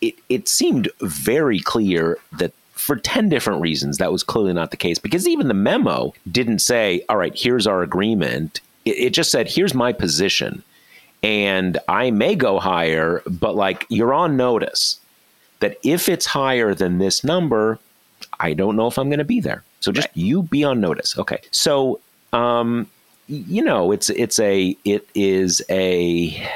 it, 0.00 0.14
it 0.28 0.48
seemed 0.48 0.88
very 1.00 1.60
clear 1.60 2.18
that 2.38 2.52
for 2.72 2.96
10 2.96 3.28
different 3.28 3.60
reasons 3.60 3.98
that 3.98 4.12
was 4.12 4.22
clearly 4.22 4.52
not 4.52 4.70
the 4.70 4.76
case 4.76 4.98
because 4.98 5.26
even 5.26 5.48
the 5.48 5.54
memo 5.54 6.12
didn't 6.30 6.60
say 6.60 7.04
all 7.08 7.16
right 7.16 7.36
here's 7.36 7.66
our 7.66 7.82
agreement 7.82 8.60
it, 8.84 8.96
it, 8.98 9.10
just 9.10 9.30
said 9.30 9.48
here's 9.48 9.74
my 9.74 9.92
position 9.92 10.62
and 11.24 11.78
i 11.88 12.10
may 12.10 12.36
go 12.36 12.60
higher 12.60 13.20
but 13.26 13.56
like 13.56 13.84
you're 13.88 14.14
on 14.14 14.36
notice 14.36 15.00
that 15.58 15.76
if 15.82 16.08
it's 16.08 16.26
higher 16.26 16.72
than 16.72 16.98
this 16.98 17.24
number 17.24 17.80
i 18.38 18.54
don't 18.54 18.76
know 18.76 18.86
if 18.86 18.96
i'm 18.96 19.08
going 19.08 19.18
to 19.18 19.24
be 19.24 19.40
there 19.40 19.64
So 19.80 19.92
just 19.92 20.08
right. 20.08 20.16
you 20.16 20.42
be 20.42 20.64
on 20.64 20.80
notice. 20.80 21.16
Okay. 21.18 21.40
So, 21.50 22.00
um, 22.32 22.88
you 23.28 23.62
know, 23.62 23.92
it's 23.92 24.10
it's 24.10 24.38
a 24.38 24.76
it 24.84 25.08
is 25.14 25.62
a 25.70 26.50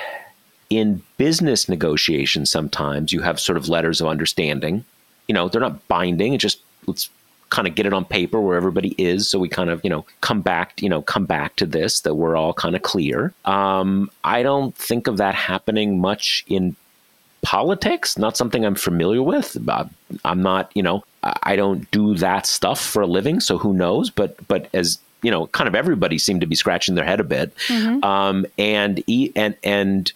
in 0.73 1.03
business 1.19 1.69
negotiations. 1.69 2.51
Sometimes 2.51 3.13
you 3.13 3.21
have 3.21 3.39
sort 3.39 3.59
of 3.59 3.69
letters 3.69 4.01
of 4.01 4.07
understanding. 4.07 4.85
You 5.29 5.35
know, 5.35 5.49
they're 5.49 5.61
not 5.61 5.87
binding. 5.87 6.33
It's 6.33 6.43
just 6.43 6.61
let's 6.87 7.11
kind 7.51 7.69
of 7.69 7.75
get 7.75 7.85
it 7.85 7.93
on 7.93 8.07
paper 8.07 8.41
where 8.41 8.57
everybody 8.57 8.95
is 8.97 9.29
so 9.29 9.39
we 9.39 9.47
kind 9.47 9.69
of 9.69 9.85
you 9.85 9.91
know 9.91 10.07
come 10.23 10.41
back 10.41 10.81
you 10.81 10.89
know 10.89 11.03
come 11.03 11.27
back 11.27 11.55
to 11.55 11.67
this 11.67 12.01
that 12.01 12.15
we're 12.15 12.35
all 12.35 12.55
kind 12.55 12.75
of 12.75 12.81
clear 12.81 13.35
um, 13.45 14.11
i 14.25 14.43
don't 14.43 14.75
think 14.75 15.07
of 15.07 15.19
that 15.19 15.35
happening 15.35 16.01
much 16.01 16.47
in 16.49 16.75
politics 17.43 18.17
not 18.17 18.39
something 18.39 18.65
i'm 18.65 18.75
familiar 18.75 19.23
with 19.23 19.55
i'm 20.25 20.41
not 20.41 20.73
you 20.75 20.83
know 20.83 21.05
i 21.43 21.55
don't 21.55 21.91
do 21.91 22.15
that 22.15 22.47
stuff 22.47 22.81
for 22.81 23.03
a 23.03 23.07
living 23.07 23.39
so 23.39 23.59
who 23.59 23.75
knows 23.75 24.09
but 24.09 24.35
but 24.49 24.71
as 24.73 24.99
you 25.23 25.31
know 25.31 25.47
kind 25.49 25.69
of 25.69 25.75
everybody 25.75 26.17
seemed 26.17 26.41
to 26.41 26.47
be 26.47 26.55
scratching 26.55 26.95
their 26.95 27.05
head 27.05 27.21
a 27.21 27.25
bit 27.25 27.55
mm-hmm. 27.69 28.03
um, 28.03 28.47
and 28.57 29.05
and 29.37 29.55
and 29.63 30.13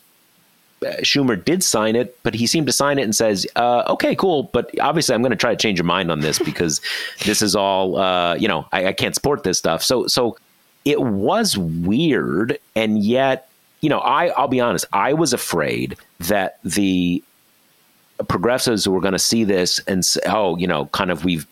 Schumer 0.83 1.43
did 1.43 1.63
sign 1.63 1.97
it, 1.97 2.19
but 2.23 2.35
he 2.35 2.47
seemed 2.47 2.67
to 2.67 2.73
sign 2.73 2.99
it 2.99 3.03
and 3.03 3.15
says, 3.15 3.47
uh, 3.57 3.85
"Okay, 3.89 4.15
cool, 4.15 4.45
but 4.53 4.71
obviously 4.81 5.15
I'm 5.15 5.23
going 5.23 5.31
to 5.31 5.37
try 5.37 5.51
to 5.51 5.57
change 5.57 5.79
your 5.79 5.87
mind 5.87 6.11
on 6.11 6.21
this 6.21 6.39
because 6.39 6.81
this 7.25 7.43
is 7.43 7.57
all, 7.57 7.97
uh, 7.97 8.35
you 8.35 8.49
know, 8.49 8.67
I, 8.73 8.89
I, 8.89 8.93
can't 8.93 9.15
support 9.15 9.43
this 9.43 9.59
stuff." 9.59 9.83
So, 9.83 10.07
so 10.07 10.37
it 10.85 11.01
was 11.01 11.57
weird, 11.57 12.59
and 12.75 13.03
yet, 13.03 13.49
you 13.81 13.89
know, 13.89 14.01
I 14.01 14.29
I'll 14.29 14.49
be 14.49 14.61
honest, 14.61 14.85
I 14.93 15.15
was 15.15 15.33
afraid 15.33 15.97
that 16.21 16.59
the 16.63 17.23
progressives 18.29 18.89
were 18.89 19.01
going 19.01 19.13
to 19.13 19.19
see 19.19 19.45
this 19.45 19.79
and 19.81 20.05
say, 20.05 20.21
"Oh, 20.27 20.57
you 20.57 20.67
know, 20.67 20.87
kind 20.87 21.11
of 21.11 21.25
we've 21.25 21.47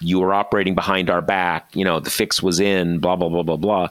you 0.00 0.20
were 0.20 0.32
operating 0.32 0.74
behind 0.74 1.10
our 1.10 1.20
back, 1.20 1.74
you 1.74 1.84
know, 1.84 2.00
the 2.00 2.10
fix 2.10 2.42
was 2.42 2.60
in, 2.60 3.00
blah 3.00 3.16
blah 3.16 3.28
blah 3.28 3.42
blah 3.42 3.56
blah." 3.56 3.88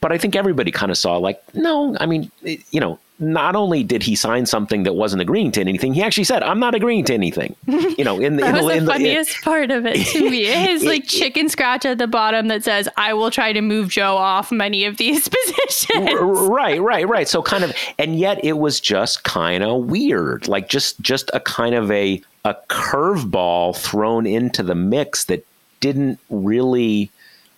But 0.00 0.12
I 0.12 0.18
think 0.18 0.36
everybody 0.36 0.70
kind 0.70 0.92
of 0.92 0.98
saw 0.98 1.16
like, 1.16 1.42
no, 1.54 1.96
I 1.98 2.04
mean, 2.04 2.30
you 2.42 2.78
know, 2.78 2.98
not 3.18 3.54
only 3.54 3.84
did 3.84 4.02
he 4.02 4.16
sign 4.16 4.44
something 4.44 4.82
that 4.82 4.94
wasn't 4.94 5.22
agreeing 5.22 5.52
to 5.52 5.60
anything, 5.60 5.94
he 5.94 6.02
actually 6.02 6.24
said, 6.24 6.42
"I'm 6.42 6.58
not 6.58 6.74
agreeing 6.74 7.04
to 7.06 7.14
anything." 7.14 7.54
You 7.94 8.02
know, 8.02 8.18
in 8.18 8.36
the, 8.36 8.42
that 8.42 8.56
in 8.56 8.64
was 8.64 8.74
the, 8.74 8.80
the 8.80 8.86
funniest 8.86 9.36
the, 9.36 9.42
part 9.44 9.70
of 9.70 9.86
it 9.86 10.04
to 10.08 10.28
me. 10.28 10.44
His 10.66 10.82
like 10.82 11.06
chicken 11.06 11.48
scratch 11.48 11.84
at 11.84 11.98
the 11.98 12.08
bottom 12.08 12.48
that 12.48 12.64
says, 12.64 12.88
"I 12.96 13.14
will 13.14 13.30
try 13.30 13.52
to 13.52 13.60
move 13.60 13.88
Joe 13.88 14.16
off 14.16 14.50
many 14.50 14.84
of 14.84 14.96
these 14.96 15.28
positions." 15.46 16.10
Right, 16.20 16.80
right, 16.80 17.08
right. 17.08 17.28
So 17.28 17.40
kind 17.40 17.62
of, 17.62 17.72
and 17.98 18.18
yet 18.18 18.44
it 18.44 18.54
was 18.54 18.80
just 18.80 19.22
kind 19.22 19.62
of 19.62 19.84
weird, 19.84 20.48
like 20.48 20.68
just 20.68 21.00
just 21.00 21.30
a 21.32 21.40
kind 21.40 21.76
of 21.76 21.88
a 21.92 22.20
a 22.44 22.56
curveball 22.68 23.76
thrown 23.76 24.26
into 24.26 24.64
the 24.64 24.74
mix 24.74 25.26
that 25.26 25.46
didn't 25.80 26.18
really 26.30 27.10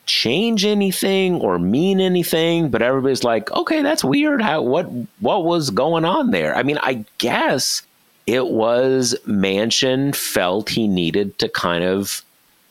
change 0.06 0.64
anything 0.64 1.40
or 1.40 1.58
mean 1.58 2.00
anything, 2.00 2.70
but 2.70 2.82
everybody's 2.82 3.24
like, 3.24 3.50
okay, 3.52 3.82
that's 3.82 4.04
weird. 4.04 4.40
How 4.40 4.62
what 4.62 4.86
what 5.20 5.44
was 5.44 5.70
going 5.70 6.04
on 6.04 6.30
there? 6.30 6.56
I 6.56 6.62
mean, 6.62 6.78
I 6.82 7.04
guess 7.18 7.82
it 8.26 8.46
was 8.46 9.14
Manchin 9.26 10.14
felt 10.14 10.68
he 10.68 10.88
needed 10.88 11.38
to 11.38 11.48
kind 11.48 11.84
of 11.84 12.22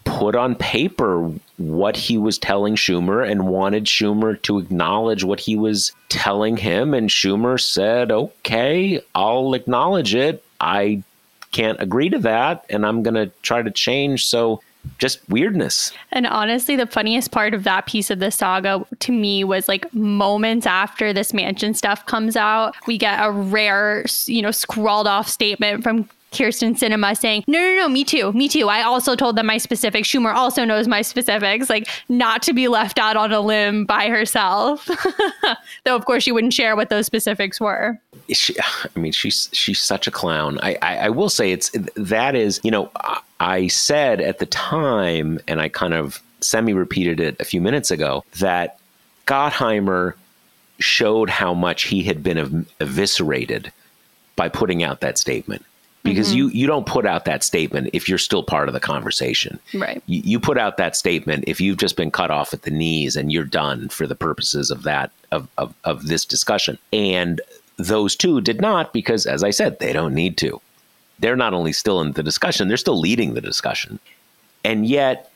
put 0.05 0.35
on 0.35 0.55
paper 0.55 1.31
what 1.57 1.97
he 1.97 2.17
was 2.17 2.37
telling 2.37 2.75
Schumer 2.75 3.27
and 3.29 3.47
wanted 3.47 3.85
Schumer 3.85 4.39
to 4.43 4.59
acknowledge 4.59 5.23
what 5.23 5.39
he 5.39 5.55
was 5.55 5.91
telling 6.09 6.57
him. 6.57 6.93
And 6.93 7.09
Schumer 7.09 7.59
said, 7.59 8.11
okay, 8.11 9.01
I'll 9.15 9.53
acknowledge 9.53 10.13
it. 10.13 10.43
I 10.59 11.03
can't 11.51 11.81
agree 11.81 12.09
to 12.09 12.19
that. 12.19 12.65
And 12.69 12.85
I'm 12.85 13.01
going 13.01 13.15
to 13.15 13.31
try 13.41 13.61
to 13.61 13.71
change. 13.71 14.25
So 14.25 14.61
just 14.97 15.19
weirdness. 15.29 15.91
And 16.11 16.27
honestly, 16.27 16.75
the 16.75 16.87
funniest 16.87 17.31
part 17.31 17.53
of 17.53 17.63
that 17.63 17.85
piece 17.85 18.09
of 18.09 18.19
the 18.19 18.31
saga 18.31 18.85
to 18.99 19.11
me 19.11 19.43
was 19.43 19.67
like 19.67 19.93
moments 19.93 20.65
after 20.65 21.13
this 21.13 21.31
Manchin 21.31 21.75
stuff 21.75 22.05
comes 22.05 22.35
out, 22.35 22.75
we 22.87 22.97
get 22.97 23.19
a 23.23 23.31
rare, 23.31 24.05
you 24.25 24.41
know, 24.41 24.51
scrawled 24.51 25.07
off 25.07 25.27
statement 25.27 25.83
from 25.83 26.09
Kyrsten 26.35 26.77
Sinema 26.77 27.17
saying, 27.17 27.43
no, 27.47 27.59
no, 27.59 27.75
no, 27.75 27.89
me 27.89 28.03
too, 28.03 28.33
me 28.33 28.49
too. 28.49 28.67
I 28.67 28.81
also 28.83 29.15
told 29.15 29.37
them 29.37 29.45
my 29.45 29.57
specifics. 29.57 30.09
Schumer 30.09 30.33
also 30.33 30.65
knows 30.65 30.87
my 30.87 31.01
specifics, 31.01 31.69
like 31.69 31.87
not 32.09 32.41
to 32.43 32.53
be 32.53 32.67
left 32.67 32.99
out 32.99 33.15
on 33.15 33.31
a 33.31 33.39
limb 33.39 33.85
by 33.85 34.07
herself. 34.07 34.89
Though, 35.85 35.95
of 35.95 36.05
course, 36.05 36.23
she 36.23 36.31
wouldn't 36.31 36.53
share 36.53 36.75
what 36.75 36.89
those 36.89 37.05
specifics 37.05 37.61
were. 37.61 37.97
She, 38.29 38.55
I 38.59 38.99
mean, 38.99 39.11
she's 39.11 39.49
she's 39.53 39.81
such 39.81 40.07
a 40.07 40.11
clown. 40.11 40.59
I, 40.61 40.77
I, 40.81 40.97
I 40.97 41.09
will 41.09 41.29
say 41.29 41.51
it's 41.51 41.71
that 41.95 42.35
is, 42.35 42.59
you 42.63 42.71
know, 42.71 42.91
I 43.39 43.67
said 43.67 44.19
at 44.19 44.39
the 44.39 44.45
time, 44.45 45.39
and 45.47 45.61
I 45.61 45.69
kind 45.69 45.93
of 45.93 46.21
semi 46.41 46.73
repeated 46.73 47.19
it 47.19 47.39
a 47.39 47.45
few 47.45 47.61
minutes 47.61 47.91
ago, 47.91 48.23
that 48.39 48.77
Gottheimer 49.25 50.13
showed 50.79 51.29
how 51.29 51.53
much 51.53 51.83
he 51.83 52.03
had 52.03 52.21
been 52.21 52.65
eviscerated 52.81 53.71
by 54.35 54.49
putting 54.49 54.83
out 54.83 54.99
that 54.99 55.17
statement 55.17 55.65
because 56.05 56.29
mm-hmm. 56.29 56.37
you 56.37 56.49
you 56.49 56.67
don't 56.67 56.85
put 56.85 57.05
out 57.05 57.25
that 57.25 57.43
statement 57.43 57.89
if 57.91 58.07
you're 58.07 58.17
still 58.17 58.43
part 58.43 58.69
of 58.69 58.73
the 58.73 58.79
conversation. 58.79 59.59
Right. 59.73 60.01
You, 60.05 60.21
you, 60.23 60.39
put 60.39 60.57
out 60.57 60.77
that 60.77 60.95
statement 60.95 61.43
if 61.47 61.59
you've 61.59 61.77
just 61.77 61.97
been 61.97 62.11
cut 62.11 62.31
off 62.31 62.53
at 62.53 62.61
the 62.61 62.71
knees 62.71 63.17
and 63.17 63.31
you're 63.31 63.43
done 63.43 63.89
for 63.89 64.07
the 64.07 64.15
purposes 64.15 64.71
of 64.71 64.83
that 64.83 65.11
of 65.31 65.49
of, 65.57 65.73
of 65.83 66.07
this 66.07 66.23
discussion. 66.23 66.77
And 66.93 67.41
those 67.77 68.15
two 68.15 68.39
did 68.39 68.61
not 68.61 68.93
because, 68.93 69.25
as 69.25 69.43
I 69.43 69.49
said, 69.49 69.79
they 69.79 69.91
don't 69.91 70.13
need 70.13 70.37
to. 70.37 70.61
They're 71.19 71.35
not 71.35 71.53
only 71.53 71.73
still 71.73 71.99
in 72.01 72.13
the 72.13 72.23
discussion, 72.23 72.67
they're 72.67 72.77
still 72.77 72.99
leading 72.99 73.33
the 73.33 73.41
discussion. 73.41 73.99
And 74.63 74.85
yet, 74.85 75.31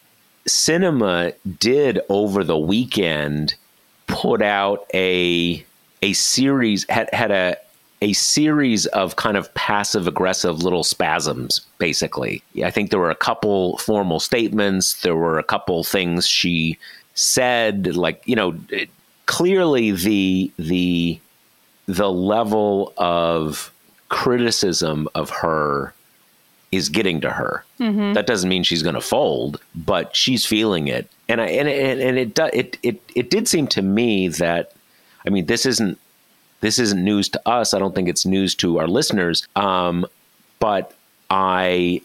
Sinema 0.48 1.34
did 1.60 2.00
over 2.10 2.44
the 2.44 2.58
weekend 2.58 3.56
put 4.08 4.42
out 4.42 4.86
a 4.94 5.66
a 6.02 6.14
series 6.14 6.86
had 6.90 7.10
had 7.14 7.32
a 7.32 7.58
a 8.02 8.14
series 8.14 8.86
of 8.88 9.18
kind 9.18 9.36
of 9.36 9.54
passive 9.56 10.08
aggressive 10.08 10.64
little 10.64 10.84
spasms, 10.84 11.62
basically. 11.78 12.42
I 12.64 12.72
think 12.72 12.90
there 12.90 13.00
were 13.00 13.10
a 13.10 13.16
couple 13.16 13.78
formal 13.78 14.20
statements, 14.20 15.02
there 15.02 15.16
were 15.16 15.38
a 15.38 15.44
couple 15.44 15.84
things 15.84 16.28
she 16.28 16.78
said, 17.14 17.96
like, 17.96 18.22
you 18.26 18.36
know, 18.36 18.58
clearly 19.26 19.92
the 19.92 20.52
the 20.58 21.20
the 21.88 22.10
level 22.10 22.94
of 22.98 23.72
criticism 24.10 25.08
of 25.16 25.30
her 25.30 25.94
is 26.72 26.90
getting 26.90 27.20
to 27.22 27.32
her. 27.32 27.64
Mm-hmm. 27.80 28.14
That 28.14 28.28
doesn't 28.28 28.50
mean 28.50 28.64
she's 28.64 28.84
going 28.84 28.96
to 28.96 29.02
fold, 29.02 29.60
but 29.76 30.16
she's 30.16 30.46
feeling 30.46 30.88
it. 30.88 31.10
And 31.28 31.42
I 31.42 31.48
and 31.48 31.68
and, 31.68 32.00
and 32.00 32.18
it, 32.18 32.40
it 32.54 32.78
it 32.82 33.02
it 33.16 33.30
did 33.30 33.48
seem 33.48 33.68
to 33.68 33.82
me 33.82 34.30
that 34.30 34.72
I 35.26 35.30
mean 35.30 35.48
this 35.48 35.66
isn't 35.66 36.00
this 36.62 36.80
isn't 36.80 37.04
news 37.04 37.30
to 37.30 37.50
us. 37.50 37.74
I 37.74 37.80
don't 37.80 37.96
think 37.96 38.10
it's 38.10 38.26
news 38.26 38.56
to 38.56 38.80
our 38.80 38.88
listeners. 38.88 39.48
Um, 39.56 40.06
but 40.60 40.94
I 41.30 42.02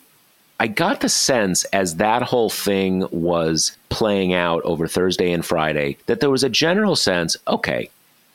I 0.60 0.68
got 0.68 1.00
the 1.00 1.08
sense 1.08 1.64
as 1.66 1.96
that 1.96 2.22
whole 2.22 2.50
thing 2.50 3.06
was 3.10 3.76
playing 3.88 4.32
out 4.32 4.62
over 4.62 4.86
Thursday 4.86 5.32
and 5.32 5.44
Friday 5.44 5.98
that 6.06 6.20
there 6.20 6.30
was 6.30 6.44
a 6.44 6.48
general 6.48 6.94
sense, 6.94 7.36
okay, 7.48 7.90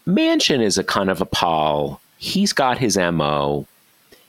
Manchin 0.06 0.62
is 0.62 0.78
a 0.78 0.84
kind 0.84 1.10
of 1.10 1.22
a 1.22 1.26
pol. 1.26 2.02
He's 2.18 2.52
got 2.52 2.78
his 2.78 2.98
MO. 2.98 3.66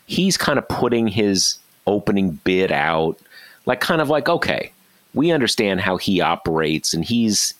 He's 0.06 0.36
kind 0.36 0.58
of 0.58 0.68
putting 0.68 1.08
his 1.08 1.58
opening 1.86 2.32
bid 2.44 2.70
out, 2.70 3.18
like 3.66 3.80
kind 3.80 4.00
of 4.00 4.08
like, 4.08 4.28
okay, 4.28 4.72
we 5.14 5.32
understand 5.32 5.80
how 5.80 5.96
he 5.96 6.20
operates 6.20 6.94
and 6.94 7.04
he's 7.04 7.54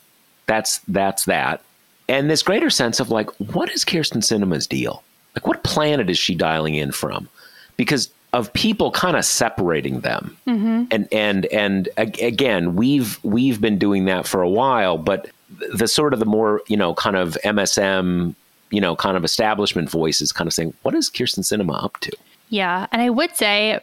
that's 0.46 0.78
that's 0.88 1.24
that 1.24 1.62
and 2.10 2.28
this 2.28 2.42
greater 2.42 2.70
sense 2.70 2.98
of 2.98 3.10
like, 3.10 3.30
what 3.38 3.70
is 3.70 3.84
Kyrsten 3.84 4.18
Sinema's 4.18 4.66
deal? 4.66 5.04
Like, 5.36 5.46
what 5.46 5.62
planet 5.62 6.10
is 6.10 6.18
she 6.18 6.34
dialing 6.34 6.74
in 6.74 6.90
from? 6.90 7.28
Because 7.76 8.10
of 8.32 8.52
people 8.52 8.90
kind 8.90 9.16
of 9.16 9.24
separating 9.24 10.00
them, 10.00 10.36
mm-hmm. 10.46 10.84
and 10.90 11.08
and 11.12 11.46
and 11.46 11.88
again, 11.96 12.74
we've 12.74 13.22
we've 13.24 13.60
been 13.60 13.78
doing 13.78 14.04
that 14.06 14.26
for 14.26 14.42
a 14.42 14.48
while, 14.48 14.98
but 14.98 15.30
the 15.72 15.86
sort 15.86 16.12
of 16.12 16.18
the 16.18 16.26
more 16.26 16.62
you 16.66 16.76
know, 16.76 16.94
kind 16.94 17.16
of 17.16 17.38
MSM, 17.44 18.34
you 18.70 18.80
know, 18.80 18.96
kind 18.96 19.16
of 19.16 19.24
establishment 19.24 19.88
voices, 19.88 20.32
kind 20.32 20.48
of 20.48 20.52
saying, 20.52 20.74
what 20.82 20.94
is 20.94 21.08
Kirsten 21.08 21.44
Cinema 21.44 21.74
up 21.74 21.96
to? 22.00 22.12
Yeah, 22.48 22.88
and 22.90 23.00
I 23.00 23.10
would 23.10 23.36
say, 23.36 23.80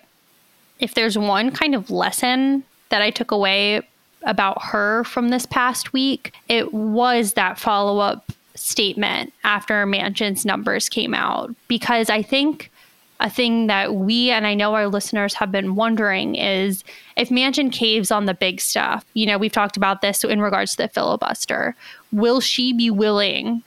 if 0.80 0.94
there's 0.94 1.18
one 1.18 1.52
kind 1.52 1.74
of 1.76 1.90
lesson 1.90 2.64
that 2.90 3.02
I 3.02 3.10
took 3.10 3.32
away 3.32 3.82
about 4.28 4.62
her 4.62 5.04
from 5.06 5.30
this 5.30 5.46
past 5.46 5.94
week, 5.94 6.34
it 6.48 6.74
was 6.74 7.34
that 7.34 7.58
follow 7.58 8.00
up 8.00 8.32
statement 8.56 9.34
after 9.44 9.86
Manchin's 9.86 10.46
numbers 10.46 10.90
came 10.90 11.14
out. 11.14 11.56
Because 11.68 12.10
I 12.10 12.22
think 12.22 12.70
a 13.20 13.30
thing 13.30 13.68
that 13.68 13.96
we 13.96 14.30
and 14.30 14.46
I 14.46 14.54
know 14.54 14.76
our 14.76 14.88
listeners 14.88 15.34
have 15.36 15.52
been 15.52 15.76
wondering 15.76 16.36
is 16.36 16.84
if 17.16 17.30
Manchin 17.30 17.72
caves 17.72 18.12
on 18.12 18.26
the 18.26 18.34
big 18.34 18.62
stuff, 18.62 19.06
you 19.14 19.26
know, 19.26 19.38
we've 19.38 19.52
talked 19.52 19.78
about 19.78 20.02
this 20.02 20.24
in 20.24 20.42
regards 20.42 20.72
to 20.72 20.84
the 20.84 20.88
filibuster, 20.90 21.76
will 22.12 22.40
she 22.40 22.74
be 22.74 22.92
willing 22.92 23.64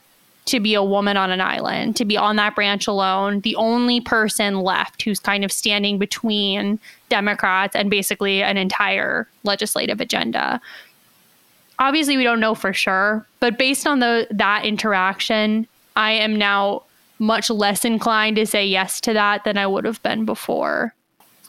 to 0.51 0.61
be 0.61 0.75
a 0.75 0.83
woman 0.83 1.17
on 1.17 1.31
an 1.31 1.41
island, 1.41 1.97
to 1.97 2.05
be 2.05 2.17
on 2.17 2.37
that 2.37 2.55
branch 2.55 2.87
alone, 2.87 3.41
the 3.41 3.57
only 3.57 4.01
person 4.01 4.61
left 4.61 5.03
who's 5.03 5.21
kind 5.21 5.45
of 5.45 5.53
standing 5.53 5.99
between 5.99 6.79
Democrats 7.09 7.77
and 7.77 7.89
basically 7.89 8.43
an 8.43 8.57
entire 8.57 9.29
legislative 9.45 10.01
agenda. 10.01 10.61
Obviously, 11.79 12.17
we 12.17 12.25
don't 12.25 12.41
know 12.41 12.55
for 12.55 12.73
sure, 12.73 13.25
but 13.39 13.59
based 13.59 13.87
on 13.87 14.01
the 14.01 14.27
that 14.31 14.65
interaction, 14.65 15.67
I 15.97 16.13
am 16.13 16.37
now 16.37 16.83
much 17.19 17.49
less 17.49 17.85
inclined 17.85 18.37
to 18.37 18.47
say 18.47 18.67
yes 18.67 19.01
to 19.03 19.13
that 19.13 19.45
than 19.45 19.57
I 19.57 19.67
would 19.67 19.85
have 19.85 20.03
been 20.03 20.25
before 20.25 20.95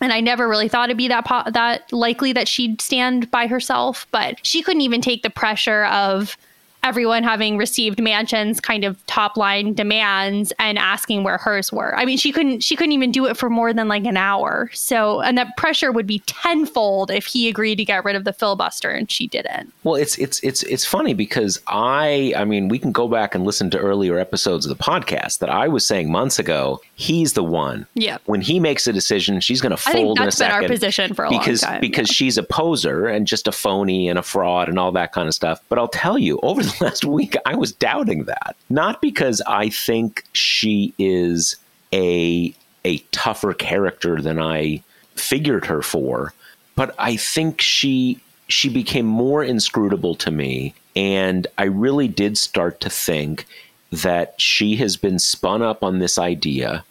and 0.01 0.11
I 0.11 0.19
never 0.19 0.49
really 0.49 0.67
thought 0.67 0.89
it'd 0.89 0.97
be 0.97 1.07
that 1.09 1.25
po- 1.25 1.51
that 1.51 1.93
likely 1.93 2.33
that 2.33 2.47
she'd 2.47 2.81
stand 2.81 3.29
by 3.29 3.45
herself, 3.45 4.07
but 4.09 4.39
she 4.41 4.63
couldn't 4.63 4.81
even 4.81 4.99
take 4.99 5.21
the 5.21 5.29
pressure 5.29 5.85
of 5.85 6.37
everyone 6.83 7.23
having 7.23 7.57
received 7.57 7.99
Manchin's 7.99 8.59
kind 8.59 8.83
of 8.83 9.05
top 9.05 9.37
line 9.37 9.73
demands 9.73 10.51
and 10.59 10.77
asking 10.77 11.23
where 11.23 11.37
hers 11.37 11.71
were. 11.71 11.95
I 11.95 12.05
mean, 12.05 12.17
she 12.17 12.31
couldn't 12.31 12.61
she 12.61 12.75
couldn't 12.75 12.93
even 12.93 13.11
do 13.11 13.25
it 13.25 13.37
for 13.37 13.49
more 13.49 13.73
than 13.73 13.87
like 13.87 14.05
an 14.05 14.17
hour. 14.17 14.69
So, 14.73 15.21
and 15.21 15.37
that 15.37 15.55
pressure 15.57 15.91
would 15.91 16.07
be 16.07 16.19
tenfold 16.25 17.11
if 17.11 17.25
he 17.25 17.47
agreed 17.47 17.75
to 17.75 17.85
get 17.85 18.03
rid 18.03 18.15
of 18.15 18.23
the 18.23 18.33
filibuster 18.33 18.89
and 18.89 19.09
she 19.11 19.27
didn't. 19.27 19.71
Well, 19.83 19.95
it's 19.95 20.17
it's 20.17 20.39
it's 20.41 20.63
it's 20.63 20.85
funny 20.85 21.13
because 21.13 21.59
I 21.67 22.33
I 22.35 22.45
mean, 22.45 22.67
we 22.67 22.79
can 22.79 22.91
go 22.91 23.07
back 23.07 23.35
and 23.35 23.45
listen 23.45 23.69
to 23.71 23.77
earlier 23.77 24.17
episodes 24.17 24.65
of 24.65 24.75
the 24.75 24.83
podcast 24.83 25.39
that 25.39 25.49
I 25.49 25.67
was 25.67 25.85
saying 25.85 26.11
months 26.11 26.39
ago, 26.39 26.81
he's 26.95 27.33
the 27.33 27.43
one. 27.43 27.85
Yeah. 27.93 28.17
When 28.25 28.41
he 28.41 28.59
makes 28.59 28.87
a 28.87 28.93
decision, 28.93 29.39
she's 29.39 29.61
going 29.61 29.71
to 29.71 29.77
fold 29.77 29.95
I 29.95 29.99
in 29.99 30.05
a 30.05 30.07
think 30.07 30.17
that's 30.19 30.39
been 30.39 30.47
second 30.47 30.63
our 30.63 30.67
position 30.67 31.13
for 31.13 31.25
a 31.25 31.29
because 31.29 31.63
long 31.63 31.73
time. 31.73 31.81
because 31.81 32.09
yeah. 32.09 32.13
she's 32.13 32.37
a 32.37 32.43
poser 32.43 33.07
and 33.07 33.27
just 33.27 33.47
a 33.47 33.51
phony 33.51 34.09
and 34.09 34.17
a 34.17 34.23
fraud 34.23 34.69
and 34.69 34.79
all 34.79 34.91
that 34.93 35.11
kind 35.11 35.27
of 35.27 35.33
stuff. 35.33 35.61
But 35.69 35.77
I'll 35.77 35.87
tell 35.87 36.17
you, 36.17 36.39
over 36.41 36.63
the 36.63 36.70
last 36.81 37.05
week, 37.05 37.35
I 37.45 37.55
was 37.55 37.71
doubting 37.71 38.25
that. 38.25 38.55
Not 38.69 39.01
because 39.01 39.41
I 39.47 39.69
think 39.69 40.23
she 40.33 40.93
is 40.97 41.55
a 41.93 42.53
a 42.83 42.97
tougher 43.11 43.53
character 43.53 44.21
than 44.21 44.39
I 44.39 44.83
figured 45.15 45.65
her 45.65 45.81
for, 45.81 46.33
but 46.75 46.95
I 46.97 47.15
think 47.17 47.61
she 47.61 48.19
she 48.47 48.69
became 48.69 49.05
more 49.05 49.43
inscrutable 49.43 50.15
to 50.15 50.31
me, 50.31 50.73
and 50.95 51.47
I 51.57 51.65
really 51.65 52.07
did 52.07 52.37
start 52.37 52.79
to 52.81 52.89
think 52.89 53.45
that 53.91 54.39
she 54.39 54.77
has 54.77 54.95
been 54.97 55.19
spun 55.19 55.61
up 55.61 55.83
on 55.83 55.99
this 55.99 56.17
idea 56.17 56.83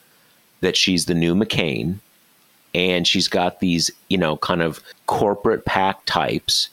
that 0.60 0.76
she's 0.76 1.06
the 1.06 1.14
new 1.14 1.34
McCain 1.34 1.98
and 2.74 3.06
she's 3.06 3.28
got 3.28 3.60
these, 3.60 3.90
you 4.08 4.18
know, 4.18 4.36
kind 4.36 4.62
of 4.62 4.80
corporate 5.06 5.64
pack 5.64 6.04
types 6.04 6.68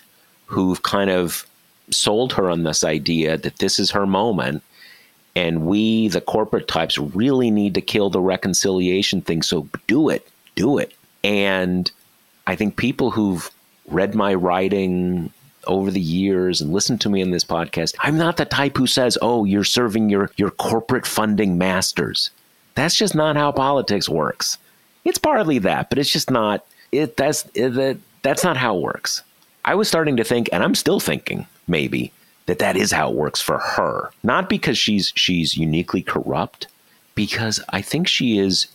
who've 0.46 0.84
kind 0.84 1.10
of 1.10 1.48
sold 1.90 2.34
her 2.34 2.50
on 2.50 2.64
this 2.64 2.84
idea 2.84 3.38
that 3.38 3.58
this 3.58 3.80
is 3.80 3.92
her 3.92 4.06
moment. 4.06 4.64
And 5.36 5.66
we, 5.68 6.08
the 6.08 6.22
corporate 6.22 6.68
types, 6.68 6.98
really 6.98 7.52
need 7.52 7.76
to 7.76 7.82
kill 7.82 8.10
the 8.10 8.20
reconciliation 8.20 9.22
thing. 9.22 9.44
So 9.44 9.68
do 9.86 10.10
it, 10.10 10.28
do 10.56 10.80
it. 10.80 10.94
And 11.24 11.92
I 12.48 12.56
think 12.56 12.76
people 12.76 13.12
who've 13.12 13.50
read 13.88 14.16
my 14.16 14.34
writing 14.34 15.32
over 15.68 15.92
the 15.92 16.00
years 16.02 16.62
and 16.62 16.74
listened 16.74 17.02
to 17.02 17.10
me 17.10 17.22
in 17.22 17.32
this 17.32 17.44
podcast, 17.44 17.94
I'm 18.00 18.18
not 18.18 18.38
the 18.38 18.46
type 18.46 18.78
who 18.78 18.88
says, 18.88 19.18
"Oh, 19.22 19.44
you're 19.46 19.64
serving 19.64 20.10
your 20.10 20.32
your 20.38 20.52
corporate 20.52 21.06
funding 21.06 21.58
masters." 21.58 22.32
That's 22.76 22.96
just 22.96 23.16
not 23.16 23.36
how 23.36 23.52
politics 23.52 24.08
works. 24.08 24.58
It's 25.04 25.18
partly 25.18 25.60
that, 25.60 25.90
but 25.90 26.00
it's 26.00 26.12
just 26.12 26.32
not. 26.32 26.66
It 26.92 27.18
that's 27.18 27.46
it, 27.54 27.70
that 27.72 27.98
that's 28.22 28.44
not 28.44 28.58
how 28.58 28.78
it 28.78 28.82
works. 28.82 29.24
I 29.66 29.76
was 29.76 29.88
starting 29.88 30.18
to 30.18 30.24
think, 30.24 30.50
and 30.54 30.64
I'm 30.64 30.76
still 30.76 31.00
thinking, 31.00 31.46
maybe 31.68 32.12
that 32.46 32.60
that 32.60 32.78
is 32.78 32.92
how 32.92 33.10
it 33.10 33.16
works 33.16 33.42
for 33.42 33.58
her. 33.58 34.12
Not 34.24 34.50
because 34.50 34.78
she's 34.78 35.14
she's 35.16 35.58
uniquely 35.58 36.02
corrupt, 36.02 36.68
because 37.16 37.60
I 37.70 37.82
think 37.82 38.08
she 38.08 38.40
is 38.40 38.68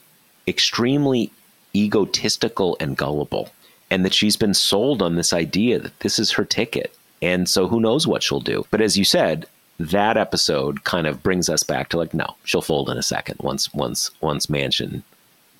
extremely 0.46 1.30
egotistical 1.74 2.76
and 2.80 2.96
gullible, 2.96 3.50
and 3.90 4.04
that 4.04 4.14
she's 4.14 4.36
been 4.36 4.54
sold 4.54 5.02
on 5.02 5.16
this 5.16 5.32
idea 5.32 5.78
that 5.78 6.00
this 6.00 6.18
is 6.18 6.32
her 6.32 6.44
ticket. 6.44 6.94
And 7.20 7.48
so 7.48 7.68
who 7.68 7.80
knows 7.80 8.06
what 8.06 8.22
she'll 8.22 8.40
do. 8.40 8.66
But 8.70 8.80
as 8.80 8.98
you 8.98 9.04
said, 9.04 9.46
that 9.78 10.16
episode 10.16 10.84
kind 10.84 11.06
of 11.06 11.22
brings 11.22 11.48
us 11.48 11.62
back 11.62 11.88
to 11.88 11.96
like, 11.96 12.12
no, 12.12 12.36
she'll 12.44 12.62
fold 12.62 12.90
in 12.90 12.98
a 12.98 13.02
second 13.02 13.38
once 13.40 13.72
once 13.72 14.10
once 14.20 14.46
Manchin 14.46 15.02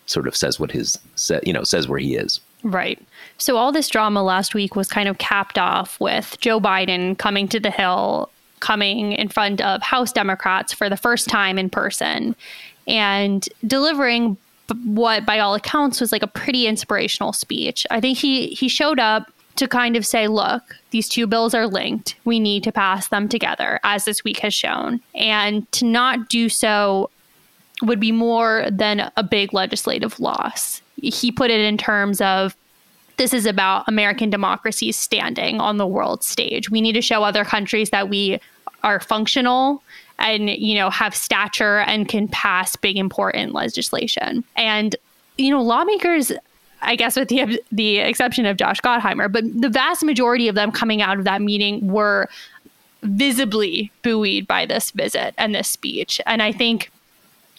sort 0.07 0.27
of 0.27 0.37
says 0.37 0.59
what 0.59 0.73
his 0.73 0.99
you 1.45 1.53
know 1.53 1.65
says 1.65 1.89
where 1.89 1.99
he 1.99 2.17
is. 2.17 2.41
Right. 2.63 3.01
So 3.39 3.57
all 3.57 3.73
this 3.73 3.89
drama 3.89 4.23
last 4.23 4.55
week 4.55 4.77
was 4.77 4.89
kind 4.89 5.09
of 5.09 5.19
capped 5.19 5.59
off 5.59 5.99
with 6.01 6.37
Joe 6.41 6.61
Biden 6.61 7.19
coming 7.19 7.49
to 7.49 7.59
the 7.59 7.71
Hill, 7.71 8.31
coming 8.61 9.13
in 9.13 9.29
front 9.29 9.61
of 9.61 9.83
House 9.83 10.13
Democrats 10.13 10.73
for 10.73 10.89
the 10.89 10.97
first 10.97 11.29
time 11.29 11.59
in 11.59 11.69
person, 11.69 12.37
and 12.87 13.49
delivering 13.67 14.37
what, 14.85 15.27
by 15.27 15.39
all 15.41 15.55
accounts, 15.55 16.01
was 16.01 16.13
like 16.13 16.23
a 16.23 16.29
pretty 16.29 16.67
inspirational 16.67 17.33
speech. 17.33 17.87
I 17.91 18.01
think 18.01 18.19
he 18.19 18.49
he 18.49 18.69
showed 18.69 19.01
up 19.01 19.31
to 19.57 19.67
kind 19.67 19.97
of 19.97 20.07
say, 20.07 20.29
look, 20.29 20.63
these 20.93 21.09
two 21.09 21.27
bills 21.27 21.55
are 21.55 21.67
linked. 21.67 22.15
We 22.25 22.39
need 22.39 22.63
to 22.65 22.73
pass 22.73 23.09
them 23.09 23.29
together, 23.29 23.81
as 23.83 24.05
this 24.05 24.23
week 24.25 24.39
has 24.39 24.55
shown. 24.55 25.01
And 25.15 25.71
to 25.73 25.85
not 25.85 26.29
do 26.29 26.49
so 26.49 27.11
would 27.83 28.01
be 28.01 28.13
more 28.13 28.67
than 28.71 29.11
a 29.17 29.23
big 29.23 29.53
legislative 29.53 30.21
loss. 30.21 30.82
He 31.03 31.31
put 31.31 31.51
it 31.51 31.61
in 31.61 31.77
terms 31.77 32.21
of 32.21 32.57
this 33.19 33.35
is 33.35 33.47
about 33.47 33.85
American 33.89 34.31
democracy's 34.31 34.97
standing 34.97 35.61
on 35.61 35.77
the 35.77 35.87
world 35.87 36.25
stage. 36.25 36.71
We 36.71 36.81
need 36.81 36.95
to 36.95 37.03
show 37.03 37.23
other 37.23 37.45
countries 37.45 37.91
that 37.91 38.09
we 38.09 38.41
are 38.83 39.01
functional 39.01 39.83
and 40.19 40.49
you 40.51 40.75
know 40.75 40.91
have 40.91 41.15
stature 41.15 41.81
and 41.81 42.09
can 42.09 42.29
pass 42.29 42.77
big 42.77 42.97
important 42.97 43.53
legislation. 43.53 44.45
And 44.57 44.97
you 45.37 45.51
know 45.51 45.63
lawmakers 45.63 46.33
I 46.83 46.97
guess 46.97 47.17
with 47.17 47.29
the 47.29 47.63
the 47.71 47.99
exception 47.99 48.47
of 48.47 48.57
Josh 48.57 48.81
Gottheimer, 48.81 49.31
but 49.31 49.45
the 49.61 49.69
vast 49.69 50.05
majority 50.05 50.49
of 50.49 50.55
them 50.55 50.73
coming 50.73 51.01
out 51.01 51.19
of 51.19 51.25
that 51.25 51.41
meeting 51.41 51.87
were 51.93 52.29
visibly 53.03 53.91
buoyed 54.03 54.47
by 54.47 54.67
this 54.67 54.91
visit 54.93 55.35
and 55.39 55.55
this 55.55 55.69
speech. 55.69 56.21
And 56.27 56.43
I 56.43 56.53
think 56.53 56.91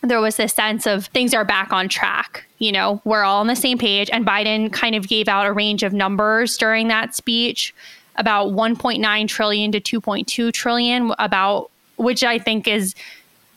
there 0.04 0.20
was 0.20 0.36
this 0.36 0.54
sense 0.54 0.86
of 0.86 1.06
things 1.08 1.34
are 1.34 1.46
back 1.46 1.72
on 1.72 1.88
track. 1.88 2.46
You 2.60 2.72
know, 2.72 3.02
we're 3.06 3.24
all 3.24 3.40
on 3.40 3.48
the 3.48 3.56
same 3.56 3.78
page. 3.78 4.10
And 4.12 4.26
Biden 4.26 4.72
kind 4.72 4.96
of 4.96 5.08
gave 5.08 5.28
out 5.28 5.48
a 5.48 5.54
range 5.54 5.82
of 5.82 5.94
numbers 5.94 6.58
during 6.58 6.90
that 6.90 7.16
speech 7.16 7.74
about 8.18 8.52
1.9 8.52 9.28
trillion 9.28 9.72
to 9.72 9.80
2.2 9.80 10.54
trillion, 10.54 11.14
about 11.18 11.72
which 11.98 12.24
I 12.24 12.38
think 12.38 12.68
is 12.68 12.96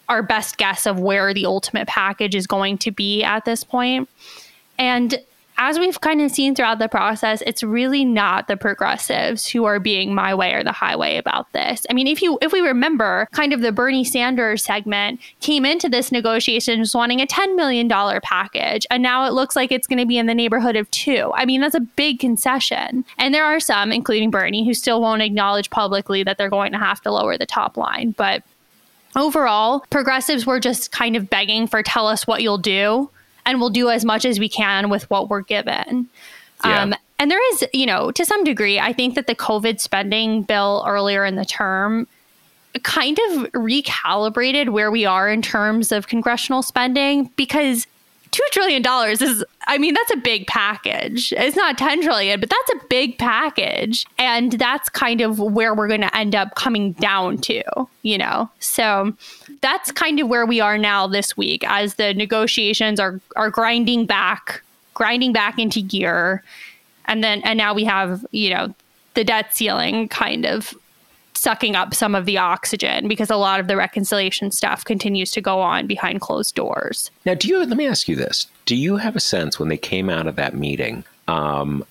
our 0.08 0.22
best 0.22 0.56
guess 0.56 0.86
of 0.86 1.00
where 1.00 1.34
the 1.34 1.46
ultimate 1.46 1.88
package 1.88 2.34
is 2.34 2.46
going 2.46 2.78
to 2.78 2.90
be 2.90 3.24
at 3.24 3.44
this 3.44 3.64
point. 3.64 4.08
And 4.78 5.18
as 5.58 5.78
we've 5.78 6.00
kind 6.00 6.20
of 6.20 6.30
seen 6.30 6.54
throughout 6.54 6.78
the 6.78 6.88
process, 6.88 7.42
it's 7.46 7.62
really 7.62 8.04
not 8.04 8.48
the 8.48 8.56
progressives 8.56 9.46
who 9.46 9.64
are 9.64 9.78
being 9.78 10.14
my 10.14 10.34
way 10.34 10.52
or 10.52 10.62
the 10.62 10.72
highway 10.72 11.16
about 11.16 11.50
this. 11.52 11.86
I 11.88 11.94
mean, 11.94 12.06
if 12.06 12.22
you 12.22 12.38
if 12.42 12.52
we 12.52 12.60
remember, 12.60 13.28
kind 13.32 13.52
of 13.52 13.60
the 13.60 13.72
Bernie 13.72 14.04
Sanders 14.04 14.64
segment 14.64 15.20
came 15.40 15.64
into 15.64 15.88
this 15.88 16.12
negotiations 16.12 16.94
wanting 16.94 17.20
a 17.20 17.26
$10 17.26 17.56
million 17.56 17.88
package, 17.88 18.86
and 18.90 19.02
now 19.02 19.26
it 19.26 19.32
looks 19.32 19.56
like 19.56 19.72
it's 19.72 19.86
going 19.86 19.98
to 19.98 20.06
be 20.06 20.18
in 20.18 20.26
the 20.26 20.34
neighborhood 20.34 20.76
of 20.76 20.90
two. 20.90 21.32
I 21.34 21.44
mean, 21.44 21.60
that's 21.60 21.74
a 21.74 21.80
big 21.80 22.18
concession. 22.18 23.04
And 23.18 23.32
there 23.34 23.44
are 23.44 23.60
some, 23.60 23.92
including 23.92 24.30
Bernie, 24.30 24.66
who 24.66 24.74
still 24.74 25.00
won't 25.00 25.22
acknowledge 25.22 25.70
publicly 25.70 26.22
that 26.24 26.38
they're 26.38 26.50
going 26.50 26.72
to 26.72 26.78
have 26.78 27.00
to 27.02 27.12
lower 27.12 27.38
the 27.38 27.46
top 27.46 27.76
line. 27.76 28.10
But 28.12 28.42
overall, 29.16 29.84
progressives 29.90 30.46
were 30.46 30.60
just 30.60 30.92
kind 30.92 31.16
of 31.16 31.30
begging 31.30 31.66
for 31.66 31.82
tell 31.82 32.06
us 32.06 32.26
what 32.26 32.42
you'll 32.42 32.58
do 32.58 33.10
and 33.46 33.60
we'll 33.60 33.70
do 33.70 33.88
as 33.88 34.04
much 34.04 34.24
as 34.24 34.38
we 34.38 34.48
can 34.48 34.90
with 34.90 35.08
what 35.08 35.30
we're 35.30 35.40
given. 35.40 36.08
Yeah. 36.64 36.82
Um, 36.82 36.94
and 37.18 37.30
there 37.30 37.40
is, 37.52 37.64
you 37.72 37.86
know, 37.86 38.10
to 38.10 38.24
some 38.26 38.44
degree, 38.44 38.78
I 38.78 38.92
think 38.92 39.14
that 39.14 39.26
the 39.26 39.34
COVID 39.34 39.80
spending 39.80 40.42
bill 40.42 40.84
earlier 40.86 41.24
in 41.24 41.36
the 41.36 41.44
term 41.46 42.06
kind 42.82 43.18
of 43.30 43.50
recalibrated 43.52 44.68
where 44.68 44.90
we 44.90 45.06
are 45.06 45.30
in 45.30 45.40
terms 45.40 45.92
of 45.92 46.08
congressional 46.08 46.62
spending 46.62 47.30
because 47.36 47.86
$2 48.36 48.50
trillion 48.50 48.84
is, 49.10 49.44
I 49.66 49.78
mean, 49.78 49.94
that's 49.94 50.12
a 50.12 50.16
big 50.16 50.46
package. 50.46 51.32
It's 51.36 51.56
not 51.56 51.78
10 51.78 52.02
trillion, 52.02 52.38
but 52.38 52.50
that's 52.50 52.82
a 52.82 52.86
big 52.88 53.18
package. 53.18 54.04
And 54.18 54.52
that's 54.52 54.88
kind 54.88 55.20
of 55.20 55.38
where 55.38 55.74
we're 55.74 55.88
going 55.88 56.02
to 56.02 56.14
end 56.16 56.34
up 56.34 56.54
coming 56.54 56.92
down 56.92 57.38
to, 57.38 57.62
you 58.02 58.18
know? 58.18 58.50
So 58.60 59.14
that's 59.62 59.90
kind 59.92 60.20
of 60.20 60.28
where 60.28 60.44
we 60.44 60.60
are 60.60 60.76
now 60.76 61.06
this 61.06 61.36
week 61.36 61.64
as 61.66 61.94
the 61.94 62.12
negotiations 62.14 63.00
are, 63.00 63.20
are 63.36 63.50
grinding 63.50 64.04
back, 64.04 64.62
grinding 64.94 65.32
back 65.32 65.58
into 65.58 65.80
gear. 65.80 66.42
And 67.06 67.24
then, 67.24 67.40
and 67.42 67.56
now 67.56 67.72
we 67.72 67.84
have, 67.84 68.26
you 68.32 68.50
know, 68.50 68.74
the 69.14 69.24
debt 69.24 69.54
ceiling 69.54 70.08
kind 70.08 70.44
of 70.44 70.74
sucking 71.46 71.76
up 71.76 71.94
some 71.94 72.16
of 72.16 72.26
the 72.26 72.36
oxygen 72.36 73.06
because 73.06 73.30
a 73.30 73.36
lot 73.36 73.60
of 73.60 73.68
the 73.68 73.76
reconciliation 73.76 74.50
stuff 74.50 74.84
continues 74.84 75.30
to 75.30 75.40
go 75.40 75.60
on 75.60 75.86
behind 75.86 76.20
closed 76.20 76.56
doors. 76.56 77.12
Now, 77.24 77.34
do 77.34 77.46
you? 77.46 77.64
Let 77.64 77.76
me 77.76 77.86
ask 77.86 78.08
you 78.08 78.16
this: 78.16 78.48
Do 78.64 78.74
you 78.74 78.96
have 78.96 79.14
a 79.14 79.20
sense 79.20 79.60
when 79.60 79.68
they 79.68 79.76
came 79.76 80.10
out 80.10 80.26
of 80.26 80.34
that 80.36 80.56
meeting 80.56 81.04
um, 81.28 81.84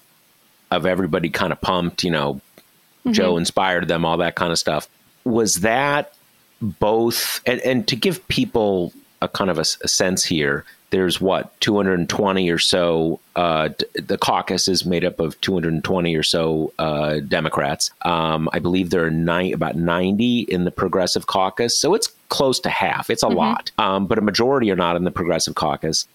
of 0.72 0.86
everybody 0.86 1.30
kind 1.30 1.54
of 1.54 1.62
pumped? 1.62 2.04
You 2.04 2.12
know, 2.12 2.34
mm-hmm. 2.34 3.13
Joe 3.13 3.38
inspired 3.38 3.88
them, 3.88 4.04
all 4.04 4.18
that 4.18 4.36
kind 4.36 4.52
of 4.52 4.60
stuff. 4.60 4.89
Was 5.24 5.62
that 5.62 6.13
both, 6.62 7.39
and, 7.46 7.62
and 7.62 7.88
to 7.88 7.96
give 7.96 8.28
people 8.28 8.91
a 9.21 9.28
kind 9.28 9.49
of 9.49 9.58
a, 9.58 9.65
a 9.84 9.88
sense 9.88 10.23
here, 10.23 10.65
there's 10.91 11.19
what 11.19 11.60
220 11.62 12.49
or 12.49 12.60
so. 12.60 13.19
Uh, 13.36 13.69
d- 13.69 13.86
the 13.95 14.17
caucus 14.17 14.67
is 14.67 14.86
made 14.86 15.04
up 15.04 15.19
of 15.19 15.39
220 15.41 16.15
or 16.15 16.23
so 16.23 16.71
uh, 16.80 17.19
Democrats. 17.19 17.91
Um, 18.04 18.47
I 18.54 18.60
believe 18.60 18.91
there 18.91 19.06
are 19.06 19.12
ni- 19.12 19.51
about 19.51 19.75
90 19.75 20.41
in 20.41 20.63
the 20.63 20.71
Progressive 20.71 21.28
Caucus, 21.28 21.78
so 21.78 21.93
it's 21.93 22.08
close 22.30 22.60
to 22.62 22.69
half. 22.69 23.10
It's 23.10 23.23
a 23.23 23.28
mm-hmm. 23.28 23.38
lot, 23.38 23.71
um, 23.78 24.08
but 24.08 24.17
a 24.17 24.21
majority 24.21 24.71
are 24.71 24.75
not 24.75 24.95
in 24.95 25.04
the 25.04 25.12
Progressive 25.12 25.56
Caucus. 25.56 26.08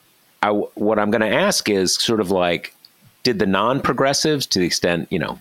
I, 0.42 0.50
what 0.50 0.98
I'm 0.98 1.10
going 1.10 1.20
to 1.20 1.36
ask 1.36 1.68
is 1.68 1.96
sort 1.96 2.20
of 2.20 2.30
like, 2.30 2.74
did 3.22 3.38
the 3.38 3.46
non-progressives, 3.46 4.46
to 4.46 4.58
the 4.58 4.64
extent 4.64 5.08
you 5.10 5.18
know 5.18 5.38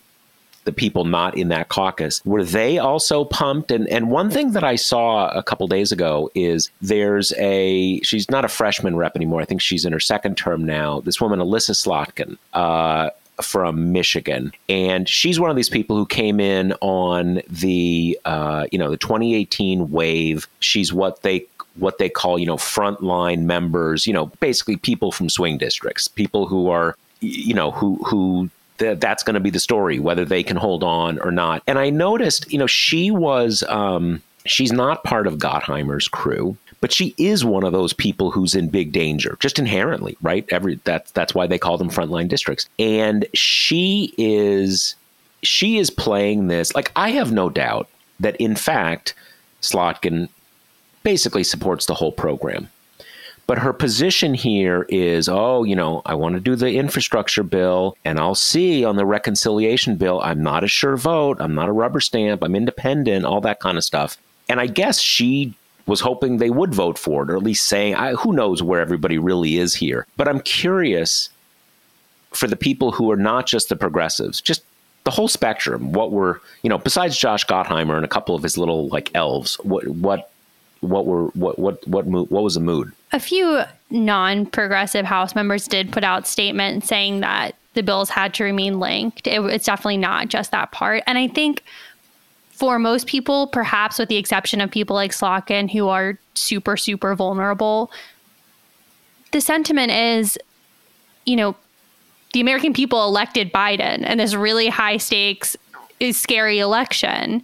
the 0.69 0.75
people 0.75 1.03
not 1.03 1.35
in 1.35 1.47
that 1.47 1.69
caucus, 1.69 2.21
were 2.25 2.43
they 2.43 2.77
also 2.77 3.25
pumped? 3.25 3.71
And 3.71 3.87
and 3.89 4.11
one 4.11 4.29
thing 4.29 4.51
that 4.51 4.63
I 4.63 4.75
saw 4.75 5.29
a 5.29 5.41
couple 5.41 5.67
days 5.67 5.91
ago 5.91 6.29
is 6.35 6.69
there's 6.79 7.33
a 7.37 7.99
she's 8.01 8.29
not 8.29 8.45
a 8.45 8.47
freshman 8.47 8.95
rep 8.95 9.15
anymore. 9.15 9.41
I 9.41 9.45
think 9.45 9.61
she's 9.61 9.83
in 9.83 9.93
her 9.93 9.99
second 9.99 10.37
term 10.37 10.63
now. 10.63 11.01
This 11.01 11.19
woman, 11.19 11.39
Elissa 11.39 11.73
Slotkin. 11.73 12.37
Uh, 12.53 13.09
from 13.41 13.93
Michigan, 13.93 14.51
and 14.67 15.07
she's 15.07 15.39
one 15.39 15.49
of 15.49 15.55
these 15.55 15.69
people 15.69 15.95
who 15.95 16.05
came 16.05 16.41
in 16.41 16.73
on 16.81 17.41
the 17.47 18.19
uh, 18.25 18.65
you 18.71 18.77
know 18.77 18.89
the 18.91 18.97
2018 18.97 19.91
wave. 19.91 20.45
She's 20.59 20.91
what 20.91 21.21
they 21.21 21.45
what 21.75 21.99
they 21.99 22.09
call 22.09 22.37
you 22.37 22.45
know 22.45 22.57
frontline 22.57 23.43
members. 23.43 24.05
You 24.05 24.11
know, 24.11 24.25
basically 24.41 24.75
people 24.75 25.13
from 25.13 25.29
swing 25.29 25.57
districts, 25.57 26.09
people 26.09 26.47
who 26.47 26.69
are 26.69 26.97
you 27.21 27.53
know 27.53 27.71
who 27.71 27.95
who 28.05 28.49
that 28.79 28.99
that's 28.99 29.23
going 29.23 29.35
to 29.35 29.39
be 29.39 29.49
the 29.49 29.59
story, 29.59 29.99
whether 29.99 30.25
they 30.25 30.43
can 30.43 30.57
hold 30.57 30.83
on 30.83 31.19
or 31.19 31.31
not. 31.31 31.63
And 31.67 31.79
I 31.79 31.89
noticed, 31.89 32.51
you 32.51 32.57
know, 32.57 32.67
she 32.67 33.11
was, 33.11 33.63
um, 33.69 34.21
she's 34.45 34.71
not 34.71 35.03
part 35.03 35.27
of 35.27 35.37
Gottheimer's 35.37 36.07
crew, 36.07 36.57
but 36.81 36.91
she 36.91 37.13
is 37.17 37.45
one 37.45 37.63
of 37.63 37.73
those 37.73 37.93
people 37.93 38.31
who's 38.31 38.55
in 38.55 38.69
big 38.69 38.91
danger, 38.91 39.37
just 39.39 39.59
inherently, 39.59 40.17
right? 40.21 40.45
Every 40.49 40.79
that's 40.83 41.11
that's 41.11 41.35
why 41.35 41.45
they 41.45 41.57
call 41.57 41.77
them 41.77 41.89
frontline 41.89 42.27
districts. 42.27 42.67
And 42.79 43.25
she 43.33 44.13
is, 44.17 44.95
she 45.43 45.77
is 45.77 45.89
playing 45.89 46.47
this. 46.47 46.73
Like 46.73 46.91
I 46.95 47.11
have 47.11 47.31
no 47.31 47.49
doubt 47.49 47.89
that, 48.19 48.35
in 48.37 48.55
fact, 48.55 49.13
Slotkin 49.61 50.29
basically 51.03 51.43
supports 51.43 51.85
the 51.85 51.95
whole 51.95 52.11
program. 52.11 52.69
But 53.49 53.57
her 53.57 53.73
position 53.73 54.35
here 54.35 54.85
is, 54.89 55.27
oh, 55.27 55.63
you 55.63 55.75
know, 55.75 56.03
I 56.05 56.13
want 56.13 56.35
to 56.35 56.39
do 56.39 56.55
the 56.55 56.71
infrastructure 56.71 57.41
bill, 57.41 57.97
and 58.05 58.19
I'll 58.19 58.35
see 58.35 58.85
on 58.85 58.95
the 58.95 59.07
reconciliation 59.07 59.95
bill, 59.95 60.21
I'm 60.23 60.43
not 60.43 60.63
a 60.63 60.67
sure 60.67 60.95
vote, 60.95 61.37
I'm 61.41 61.55
not 61.55 61.67
a 61.67 61.71
rubber 61.71 61.99
stamp, 61.99 62.43
I'm 62.43 62.53
independent, 62.53 63.25
all 63.25 63.41
that 63.41 63.59
kind 63.59 63.79
of 63.79 63.83
stuff. 63.83 64.19
And 64.49 64.59
I 64.59 64.67
guess 64.67 64.99
she 64.99 65.55
was 65.87 65.99
hoping 65.99 66.37
they 66.37 66.51
would 66.51 66.75
vote 66.75 66.99
for 66.99 67.23
it, 67.23 67.31
or 67.31 67.37
at 67.37 67.41
least 67.41 67.65
saying, 67.65 67.95
I, 67.95 68.13
who 68.13 68.33
knows 68.33 68.61
where 68.61 68.81
everybody 68.81 69.17
really 69.17 69.57
is 69.57 69.73
here. 69.73 70.05
But 70.15 70.27
I'm 70.27 70.41
curious 70.41 71.29
for 72.29 72.45
the 72.45 72.55
people 72.55 72.91
who 72.91 73.09
are 73.09 73.17
not 73.17 73.47
just 73.47 73.69
the 73.69 73.75
progressives, 73.75 74.41
just 74.41 74.61
the 75.05 75.11
whole 75.11 75.27
spectrum. 75.27 75.91
What 75.91 76.11
were 76.11 76.39
you 76.61 76.69
know, 76.69 76.77
besides 76.77 77.17
Josh 77.17 77.47
Gottheimer 77.47 77.95
and 77.95 78.05
a 78.05 78.09
couple 78.09 78.35
of 78.35 78.43
his 78.43 78.59
little 78.59 78.89
like 78.89 79.09
elves, 79.15 79.55
what 79.63 79.87
what 79.87 80.31
what 80.81 81.07
were 81.07 81.29
what 81.29 81.57
what 81.57 81.87
what 81.87 82.05
what 82.05 82.43
was 82.43 82.53
the 82.53 82.59
mood? 82.59 82.93
A 83.11 83.19
few 83.19 83.61
non-progressive 83.89 85.05
House 85.05 85.33
members 85.33 85.67
did 85.67 85.91
put 85.91 86.03
out 86.03 86.27
statements 86.27 86.87
saying 86.87 87.21
that 87.21 87.55
the 87.73 87.81
bills 87.81 88.09
had 88.09 88.33
to 88.35 88.43
remain 88.43 88.79
linked. 88.79 89.25
It, 89.25 89.41
it's 89.41 89.65
definitely 89.65 89.97
not 89.97 90.27
just 90.27 90.51
that 90.51 90.71
part, 90.71 91.03
and 91.07 91.17
I 91.17 91.27
think 91.27 91.63
for 92.51 92.77
most 92.77 93.07
people, 93.07 93.47
perhaps 93.47 93.97
with 93.97 94.09
the 94.09 94.17
exception 94.17 94.59
of 94.59 94.69
people 94.69 94.95
like 94.95 95.11
Slotkin 95.11 95.71
who 95.71 95.87
are 95.87 96.19
super 96.35 96.75
super 96.77 97.15
vulnerable, 97.15 97.89
the 99.31 99.39
sentiment 99.41 99.91
is, 99.91 100.37
you 101.25 101.35
know, 101.35 101.55
the 102.33 102.41
American 102.41 102.73
people 102.73 103.03
elected 103.05 103.51
Biden 103.53 104.03
and 104.03 104.19
this 104.19 104.35
really 104.35 104.67
high 104.67 104.97
stakes, 104.97 105.55
scary 106.11 106.59
election, 106.59 107.41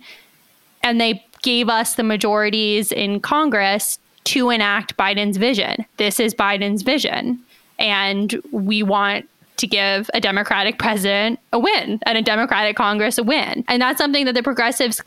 and 0.84 1.00
they 1.00 1.26
gave 1.42 1.70
us 1.70 1.96
the 1.96 2.04
majorities 2.04 2.92
in 2.92 3.20
Congress 3.20 4.00
to 4.26 4.50
enact 4.50 4.98
Biden's 4.98 5.38
vision. 5.38 5.86
This 5.98 6.20
is 6.20 6.34
Biden's 6.34 6.82
vision. 6.82 7.40
And 7.80 8.42
we 8.52 8.84
want 8.84 9.28
to 9.58 9.68
give 9.68 10.10
a 10.14 10.20
Democratic 10.20 10.78
president 10.80 11.40
a 11.54 11.60
win 11.60 12.00
and 12.06 12.18
a 12.18 12.22
Democratic 12.22 12.76
Congress 12.76 13.18
a 13.18 13.24
win. 13.24 13.64
And 13.68 13.82
that's 13.82 13.98
something 13.98 14.26
that 14.26 14.36
the 14.36 14.44
progressives 14.44 15.02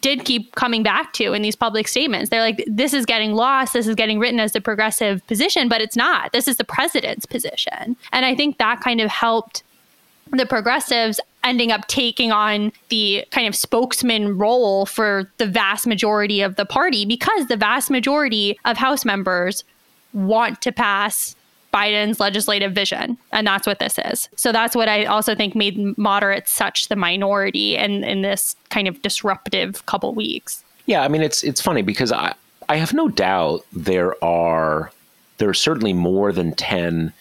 did 0.00 0.24
keep 0.24 0.54
coming 0.54 0.82
back 0.82 1.12
to 1.12 1.32
in 1.32 1.42
these 1.42 1.54
public 1.54 1.86
statements. 1.86 2.30
They're 2.30 2.40
like, 2.40 2.64
this 2.66 2.92
is 2.92 3.06
getting 3.06 3.34
lost. 3.34 3.72
This 3.72 3.86
is 3.86 3.94
getting 3.94 4.18
written 4.18 4.40
as 4.40 4.52
the 4.52 4.60
progressive 4.60 5.24
position, 5.26 5.68
but 5.68 5.80
it's 5.80 5.96
not. 5.96 6.32
This 6.32 6.48
is 6.48 6.56
the 6.56 6.64
president's 6.64 7.24
position. 7.24 7.96
And 8.12 8.26
I 8.26 8.34
think 8.34 8.58
that 8.58 8.80
kind 8.80 9.00
of 9.00 9.10
helped 9.10 9.62
the 10.30 10.46
progressives 10.46 11.20
ending 11.44 11.72
up 11.72 11.86
taking 11.88 12.32
on 12.32 12.72
the 12.88 13.24
kind 13.30 13.46
of 13.46 13.54
spokesman 13.54 14.38
role 14.38 14.86
for 14.86 15.30
the 15.38 15.46
vast 15.46 15.86
majority 15.86 16.40
of 16.40 16.56
the 16.56 16.64
party 16.64 17.04
because 17.04 17.46
the 17.46 17.56
vast 17.56 17.90
majority 17.90 18.58
of 18.64 18.76
House 18.76 19.04
members 19.04 19.64
want 20.12 20.60
to 20.62 20.72
pass 20.72 21.34
Biden's 21.72 22.20
legislative 22.20 22.72
vision. 22.72 23.16
And 23.32 23.46
that's 23.46 23.66
what 23.66 23.78
this 23.78 23.98
is. 24.04 24.28
So 24.36 24.52
that's 24.52 24.76
what 24.76 24.88
I 24.88 25.06
also 25.06 25.34
think 25.34 25.54
made 25.54 25.96
moderates 25.96 26.52
such 26.52 26.88
the 26.88 26.96
minority 26.96 27.76
in, 27.76 28.04
in 28.04 28.22
this 28.22 28.54
kind 28.68 28.86
of 28.86 29.00
disruptive 29.02 29.84
couple 29.86 30.14
weeks. 30.14 30.62
Yeah, 30.86 31.02
I 31.02 31.08
mean 31.08 31.22
it's 31.22 31.42
it's 31.44 31.60
funny 31.60 31.82
because 31.82 32.12
I 32.12 32.34
I 32.68 32.76
have 32.76 32.92
no 32.92 33.08
doubt 33.08 33.64
there 33.72 34.22
are 34.22 34.90
there 35.38 35.48
are 35.48 35.54
certainly 35.54 35.92
more 35.92 36.32
than 36.32 36.52
10 36.52 37.12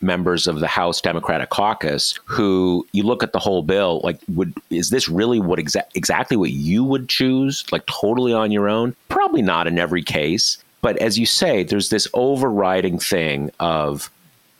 members 0.00 0.46
of 0.46 0.60
the 0.60 0.66
House 0.66 1.00
Democratic 1.00 1.50
Caucus 1.50 2.18
who 2.24 2.86
you 2.92 3.02
look 3.02 3.22
at 3.22 3.32
the 3.32 3.38
whole 3.38 3.62
bill 3.62 4.00
like 4.02 4.18
would 4.28 4.54
is 4.70 4.90
this 4.90 5.08
really 5.08 5.40
what 5.40 5.58
exa- 5.58 5.84
exactly 5.94 6.36
what 6.36 6.50
you 6.50 6.84
would 6.84 7.08
choose? 7.08 7.64
Like 7.70 7.84
totally 7.86 8.32
on 8.32 8.50
your 8.50 8.68
own? 8.68 8.96
Probably 9.08 9.42
not 9.42 9.66
in 9.66 9.78
every 9.78 10.02
case. 10.02 10.62
But 10.80 10.96
as 10.98 11.18
you 11.18 11.26
say 11.26 11.62
there's 11.62 11.90
this 11.90 12.08
overriding 12.14 12.98
thing 12.98 13.50
of 13.60 14.10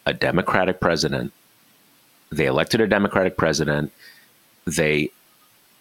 a 0.06 0.12
democratic 0.12 0.80
president 0.80 1.32
they 2.30 2.46
elected 2.46 2.80
a 2.80 2.86
democratic 2.86 3.36
president 3.36 3.92
they 4.66 5.10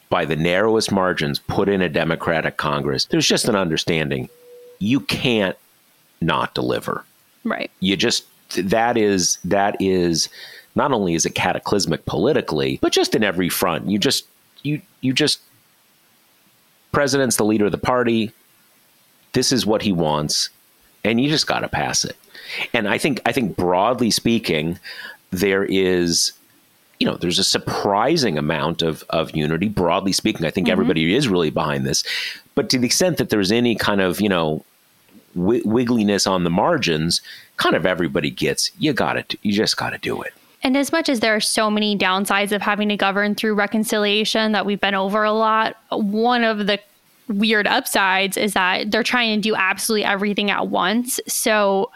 by 0.10 0.26
the 0.26 0.36
narrowest 0.36 0.92
margins 0.92 1.40
put 1.40 1.70
in 1.70 1.82
a 1.82 1.90
democratic 1.90 2.58
congress. 2.58 3.06
There's 3.06 3.28
just 3.28 3.48
an 3.48 3.56
understanding. 3.56 4.28
You 4.80 5.00
can't 5.02 5.56
not 6.22 6.56
deliver. 6.56 7.04
Right. 7.44 7.72
You 7.80 7.96
just 7.96 8.26
that 8.56 8.98
is 8.98 9.38
that 9.44 9.76
is 9.80 10.30
not 10.76 10.92
only 10.92 11.16
is 11.16 11.26
it 11.26 11.36
cataclysmic 11.36 12.06
politically, 12.06 12.80
but 12.82 12.92
just 12.92 13.16
in 13.16 13.24
every 13.24 13.50
front. 13.50 13.90
You 13.90 13.98
just 13.98 14.26
you 14.64 14.82
you 15.02 15.14
just 15.14 15.40
president's 16.92 17.38
the 17.38 17.46
leader 17.46 17.66
of 17.66 17.72
the 17.72 17.78
party. 17.78 18.32
This 19.34 19.52
is 19.52 19.66
what 19.66 19.82
he 19.82 19.92
wants, 19.92 20.50
and 21.04 21.22
you 21.22 21.30
just 21.30 21.48
got 21.48 21.60
to 21.60 21.68
pass 21.68 22.04
it. 22.04 22.18
And 22.74 22.88
I 22.88 22.98
think 22.98 23.22
I 23.26 23.32
think 23.32 23.56
broadly 23.56 24.12
speaking, 24.12 24.80
there 25.32 25.64
is 25.64 26.34
you 27.00 27.08
know 27.08 27.16
there's 27.16 27.40
a 27.40 27.44
surprising 27.44 28.38
amount 28.38 28.82
of 28.82 29.04
of 29.10 29.36
unity 29.36 29.70
broadly 29.70 30.12
speaking 30.12 30.46
i 30.46 30.50
think 30.50 30.68
mm-hmm. 30.68 30.74
everybody 30.74 31.16
is 31.16 31.30
really 31.30 31.50
behind 31.50 31.86
this 31.86 32.04
but 32.56 32.70
to 32.70 32.78
the 32.78 32.86
extent 32.86 33.18
that 33.18 33.30
there's 33.30 33.54
any 33.54 33.74
kind 33.74 34.02
of 34.02 34.20
you 34.20 34.28
know 34.28 34.66
w- 35.40 35.64
wiggliness 35.64 36.30
on 36.30 36.44
the 36.44 36.50
margins, 36.50 37.22
kind 37.58 37.76
of 37.76 37.86
everybody 37.86 38.30
gets. 38.30 38.72
You 38.80 38.94
got 38.94 39.18
it. 39.18 39.36
You 39.42 39.54
just 39.54 39.78
got 39.78 39.92
to 39.92 39.98
do 39.98 40.22
it. 40.22 40.34
And 40.62 40.76
as 40.76 40.92
much 40.92 41.08
as 41.08 41.22
there 41.22 41.36
are 41.36 41.40
so 41.40 41.72
many 41.72 41.98
downsides 41.98 42.52
of 42.52 42.62
having 42.62 42.90
to 42.90 42.98
govern 42.98 43.34
through 43.34 43.56
reconciliation 43.56 44.52
that 44.52 44.66
we've 44.66 44.82
been 44.82 44.96
over 44.96 45.24
a 45.24 45.32
lot, 45.32 45.78
one 45.90 46.44
of 46.44 46.68
the 46.68 46.80
weird 47.30 47.68
upsides 47.68 48.36
is 48.36 48.54
that 48.54 48.92
they're 48.92 49.04
trying 49.04 49.40
to 49.40 49.42
do 49.42 49.56
absolutely 49.56 50.04
everything 50.04 50.52
at 50.52 50.68
once. 50.68 51.20
So 51.28 51.92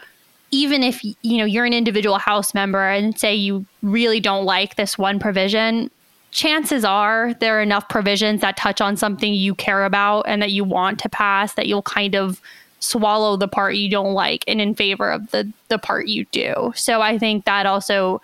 even 0.50 0.82
if 0.82 1.02
you 1.04 1.38
know 1.38 1.44
you're 1.44 1.64
an 1.64 1.72
individual 1.72 2.18
house 2.18 2.54
member 2.54 2.88
and 2.88 3.18
say 3.18 3.34
you 3.34 3.66
really 3.82 4.20
don't 4.20 4.44
like 4.44 4.76
this 4.76 4.96
one 4.96 5.18
provision, 5.18 5.90
chances 6.30 6.84
are 6.84 7.34
there 7.34 7.58
are 7.58 7.62
enough 7.62 7.88
provisions 7.88 8.40
that 8.40 8.56
touch 8.56 8.80
on 8.80 8.96
something 8.96 9.34
you 9.34 9.54
care 9.54 9.84
about 9.84 10.22
and 10.22 10.40
that 10.40 10.52
you 10.52 10.64
want 10.64 10.98
to 11.00 11.08
pass 11.08 11.54
that 11.54 11.66
you'll 11.66 11.82
kind 11.82 12.14
of 12.14 12.40
swallow 12.84 13.36
the 13.36 13.48
part 13.48 13.76
you 13.76 13.88
don't 13.88 14.14
like 14.14 14.44
and 14.46 14.60
in 14.60 14.74
favor 14.74 15.10
of 15.10 15.30
the 15.30 15.50
the 15.68 15.78
part 15.78 16.08
you 16.08 16.24
do. 16.26 16.72
So 16.76 17.00
I 17.00 17.18
think 17.18 17.44
that 17.44 17.66
also 17.66 18.20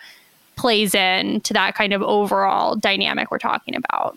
plays 0.57 0.95
in 0.95 1.41
to 1.43 1.53
that 1.55 1.75
kind 1.75 1.93
of 1.93 2.03
overall 2.03 2.77
dynamic 2.77 3.31
we're 3.31 3.39
talking 3.39 3.75
about. 3.75 4.17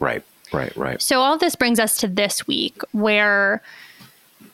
Right. 0.00 0.22
Right, 0.52 0.76
right. 0.76 1.02
So 1.02 1.20
all 1.20 1.36
this 1.36 1.56
brings 1.56 1.80
us 1.80 1.96
to 1.98 2.08
this 2.08 2.46
week 2.46 2.80
where 2.92 3.60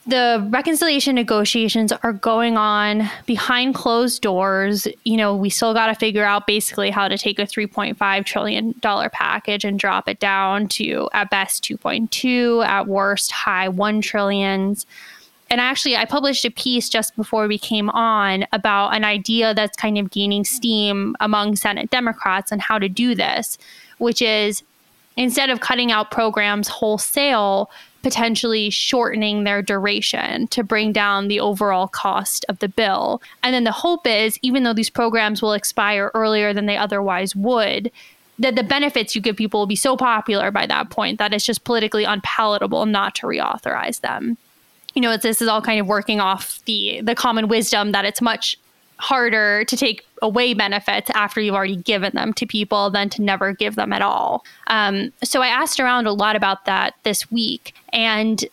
the 0.07 0.45
reconciliation 0.49 1.13
negotiations 1.13 1.91
are 1.91 2.13
going 2.13 2.57
on 2.57 3.09
behind 3.27 3.75
closed 3.75 4.21
doors. 4.21 4.87
You 5.03 5.17
know, 5.17 5.35
we 5.35 5.49
still 5.51 5.75
got 5.75 5.87
to 5.87 5.95
figure 5.95 6.23
out 6.23 6.47
basically 6.47 6.89
how 6.89 7.07
to 7.07 7.17
take 7.17 7.37
a 7.37 7.43
$3.5 7.43 8.25
trillion 8.25 8.73
package 8.73 9.63
and 9.63 9.77
drop 9.77 10.09
it 10.09 10.19
down 10.19 10.67
to 10.69 11.07
at 11.13 11.29
best 11.29 11.63
2.2, 11.63 12.65
at 12.65 12.87
worst 12.87 13.31
high 13.31 13.69
1 13.69 14.01
trillions. 14.01 14.87
And 15.51 15.59
actually, 15.59 15.97
I 15.97 16.05
published 16.05 16.45
a 16.45 16.49
piece 16.49 16.87
just 16.87 17.13
before 17.17 17.45
we 17.45 17.57
came 17.57 17.89
on 17.89 18.45
about 18.53 18.95
an 18.95 19.03
idea 19.03 19.53
that's 19.53 19.75
kind 19.75 19.97
of 19.97 20.09
gaining 20.09 20.45
steam 20.45 21.13
among 21.19 21.57
Senate 21.57 21.89
Democrats 21.89 22.53
on 22.53 22.59
how 22.59 22.79
to 22.79 22.87
do 22.87 23.13
this, 23.13 23.57
which 23.97 24.21
is 24.21 24.63
instead 25.17 25.49
of 25.49 25.59
cutting 25.59 25.91
out 25.91 26.09
programs 26.09 26.69
wholesale, 26.69 27.69
potentially 28.01 28.69
shortening 28.69 29.43
their 29.43 29.61
duration 29.61 30.47
to 30.47 30.63
bring 30.63 30.93
down 30.93 31.27
the 31.27 31.41
overall 31.41 31.89
cost 31.89 32.45
of 32.47 32.57
the 32.59 32.69
bill. 32.69 33.21
And 33.43 33.53
then 33.53 33.65
the 33.65 33.73
hope 33.73 34.07
is, 34.07 34.39
even 34.41 34.63
though 34.63 34.73
these 34.73 34.89
programs 34.89 35.41
will 35.41 35.51
expire 35.51 36.11
earlier 36.13 36.53
than 36.53 36.65
they 36.65 36.77
otherwise 36.77 37.35
would, 37.35 37.91
that 38.39 38.55
the 38.55 38.63
benefits 38.63 39.15
you 39.15 39.21
give 39.21 39.35
people 39.35 39.59
will 39.59 39.67
be 39.67 39.75
so 39.75 39.97
popular 39.97 40.49
by 40.49 40.65
that 40.65 40.91
point 40.91 41.19
that 41.19 41.33
it's 41.33 41.45
just 41.45 41.65
politically 41.65 42.05
unpalatable 42.05 42.85
not 42.85 43.15
to 43.15 43.27
reauthorize 43.27 43.99
them. 43.99 44.37
You 44.93 45.01
know, 45.01 45.15
this 45.17 45.41
is 45.41 45.47
all 45.47 45.61
kind 45.61 45.79
of 45.79 45.87
working 45.87 46.19
off 46.19 46.63
the 46.65 47.01
the 47.01 47.15
common 47.15 47.47
wisdom 47.47 47.91
that 47.91 48.05
it's 48.05 48.21
much 48.21 48.57
harder 48.97 49.65
to 49.65 49.75
take 49.75 50.05
away 50.21 50.53
benefits 50.53 51.09
after 51.15 51.41
you've 51.41 51.55
already 51.55 51.77
given 51.77 52.11
them 52.13 52.33
to 52.33 52.45
people 52.45 52.91
than 52.91 53.09
to 53.09 53.21
never 53.21 53.51
give 53.51 53.75
them 53.75 53.91
at 53.91 54.01
all. 54.01 54.45
Um, 54.67 55.11
so 55.23 55.41
I 55.41 55.47
asked 55.47 55.79
around 55.79 56.05
a 56.05 56.13
lot 56.13 56.35
about 56.35 56.65
that 56.65 56.93
this 57.01 57.31
week 57.31 57.73
and 57.91 58.45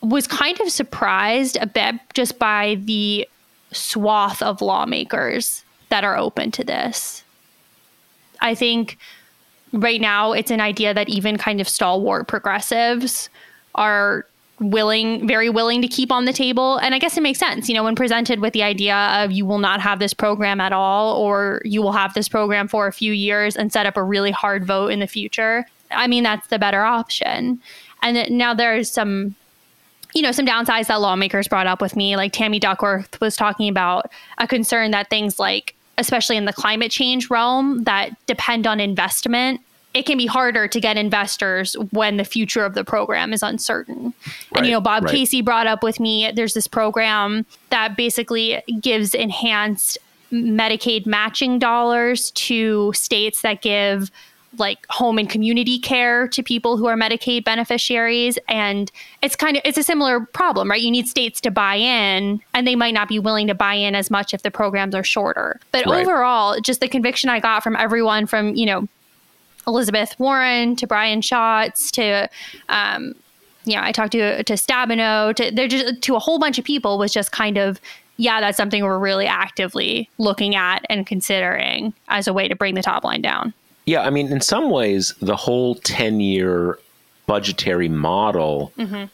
was 0.00 0.26
kind 0.26 0.58
of 0.60 0.70
surprised 0.70 1.58
a 1.60 1.66
bit 1.66 1.96
just 2.14 2.38
by 2.38 2.76
the 2.80 3.28
swath 3.72 4.40
of 4.40 4.62
lawmakers 4.62 5.64
that 5.90 6.02
are 6.02 6.16
open 6.16 6.50
to 6.52 6.64
this. 6.64 7.24
I 8.40 8.54
think 8.54 8.96
right 9.72 10.00
now 10.00 10.32
it's 10.32 10.50
an 10.50 10.60
idea 10.60 10.94
that 10.94 11.08
even 11.10 11.36
kind 11.36 11.60
of 11.60 11.68
stalwart 11.68 12.26
progressives 12.26 13.28
are 13.74 14.26
willing 14.70 15.26
very 15.26 15.50
willing 15.50 15.82
to 15.82 15.88
keep 15.88 16.12
on 16.12 16.24
the 16.24 16.32
table. 16.32 16.78
And 16.78 16.94
i 16.94 16.98
guess 16.98 17.16
it 17.16 17.22
makes 17.22 17.38
sense 17.38 17.68
you 17.68 17.74
know 17.74 17.84
when 17.84 17.94
presented 17.94 18.40
with 18.40 18.52
the 18.52 18.62
idea 18.62 18.96
of 18.96 19.32
you 19.32 19.46
will 19.46 19.58
not 19.58 19.80
have 19.80 19.98
this 19.98 20.14
program 20.14 20.60
at 20.60 20.72
all 20.72 21.16
or 21.16 21.60
you 21.64 21.82
will 21.82 21.92
have 21.92 22.14
this 22.14 22.28
program 22.28 22.68
for 22.68 22.86
a 22.86 22.92
few 22.92 23.12
years 23.12 23.56
and 23.56 23.72
set 23.72 23.86
up 23.86 23.96
a 23.96 24.02
really 24.02 24.30
hard 24.30 24.64
vote 24.64 24.88
in 24.88 25.00
the 25.00 25.06
future 25.06 25.66
i 25.90 26.06
mean 26.06 26.22
that's 26.22 26.48
the 26.48 26.58
better 26.58 26.82
option. 26.82 27.60
And 28.02 28.30
now 28.30 28.54
there's 28.54 28.90
some 28.90 29.34
you 30.14 30.22
know 30.22 30.32
some 30.32 30.46
downsides 30.46 30.86
that 30.86 31.00
lawmakers 31.00 31.48
brought 31.48 31.66
up 31.66 31.80
with 31.80 31.96
me. 31.96 32.16
Like 32.16 32.32
tammy 32.32 32.58
duckworth 32.58 33.20
was 33.20 33.36
talking 33.36 33.68
about 33.68 34.10
a 34.38 34.46
concern 34.46 34.90
that 34.92 35.10
things 35.10 35.38
like 35.38 35.74
especially 35.96 36.36
in 36.36 36.44
the 36.44 36.52
climate 36.52 36.90
change 36.90 37.30
realm 37.30 37.84
that 37.84 38.10
depend 38.26 38.66
on 38.66 38.80
investment 38.80 39.60
it 39.94 40.06
can 40.06 40.18
be 40.18 40.26
harder 40.26 40.66
to 40.68 40.80
get 40.80 40.96
investors 40.96 41.74
when 41.92 42.16
the 42.16 42.24
future 42.24 42.64
of 42.64 42.74
the 42.74 42.84
program 42.84 43.32
is 43.32 43.42
uncertain. 43.42 44.12
Right, 44.26 44.56
and 44.56 44.66
you 44.66 44.72
know, 44.72 44.80
Bob 44.80 45.04
right. 45.04 45.12
Casey 45.12 45.40
brought 45.40 45.66
up 45.66 45.82
with 45.82 46.00
me 46.00 46.30
there's 46.34 46.54
this 46.54 46.66
program 46.66 47.46
that 47.70 47.96
basically 47.96 48.62
gives 48.80 49.14
enhanced 49.14 49.98
Medicaid 50.32 51.06
matching 51.06 51.60
dollars 51.60 52.32
to 52.32 52.92
states 52.92 53.42
that 53.42 53.62
give 53.62 54.10
like 54.58 54.86
home 54.88 55.18
and 55.18 55.28
community 55.28 55.78
care 55.78 56.28
to 56.28 56.42
people 56.42 56.76
who 56.76 56.86
are 56.86 56.96
Medicaid 56.96 57.44
beneficiaries 57.44 58.38
and 58.48 58.90
it's 59.22 59.36
kind 59.36 59.56
of 59.56 59.62
it's 59.64 59.78
a 59.78 59.82
similar 59.82 60.20
problem 60.20 60.70
right 60.70 60.80
you 60.80 60.90
need 60.90 61.08
states 61.08 61.40
to 61.40 61.50
buy 61.50 61.74
in 61.74 62.40
and 62.52 62.66
they 62.66 62.76
might 62.76 62.94
not 62.94 63.08
be 63.08 63.18
willing 63.18 63.46
to 63.48 63.54
buy 63.54 63.74
in 63.74 63.94
as 63.94 64.10
much 64.10 64.32
if 64.32 64.42
the 64.42 64.50
programs 64.50 64.94
are 64.94 65.02
shorter 65.02 65.58
but 65.72 65.84
right. 65.86 66.02
overall 66.02 66.60
just 66.60 66.80
the 66.80 66.88
conviction 66.88 67.28
I 67.28 67.40
got 67.40 67.62
from 67.62 67.74
everyone 67.76 68.26
from 68.26 68.54
you 68.54 68.66
know 68.66 68.88
Elizabeth 69.66 70.18
Warren 70.18 70.76
to 70.76 70.86
Brian 70.86 71.20
Schatz 71.20 71.90
to, 71.92 72.28
um, 72.68 73.14
you 73.64 73.76
know, 73.76 73.82
I 73.82 73.92
talked 73.92 74.12
to 74.12 74.42
to 74.42 74.52
Stabenow 74.54 75.34
to 75.36 75.50
they're 75.50 75.68
just 75.68 76.02
to 76.02 76.16
a 76.16 76.18
whole 76.18 76.38
bunch 76.38 76.58
of 76.58 76.64
people 76.64 76.98
was 76.98 77.12
just 77.12 77.32
kind 77.32 77.56
of 77.58 77.80
yeah, 78.16 78.40
that's 78.40 78.56
something 78.56 78.84
we're 78.84 78.98
really 78.98 79.26
actively 79.26 80.08
looking 80.18 80.54
at 80.54 80.84
and 80.88 81.06
considering 81.06 81.92
as 82.08 82.28
a 82.28 82.32
way 82.32 82.46
to 82.46 82.54
bring 82.54 82.74
the 82.74 82.82
top 82.82 83.02
line 83.04 83.22
down. 83.22 83.52
Yeah, 83.86 84.02
I 84.02 84.10
mean, 84.10 84.30
in 84.30 84.40
some 84.40 84.70
ways, 84.70 85.14
the 85.20 85.36
whole 85.36 85.74
ten 85.76 86.20
year 86.20 86.78
budgetary 87.26 87.88
model 87.88 88.72
mm-hmm. 88.78 89.04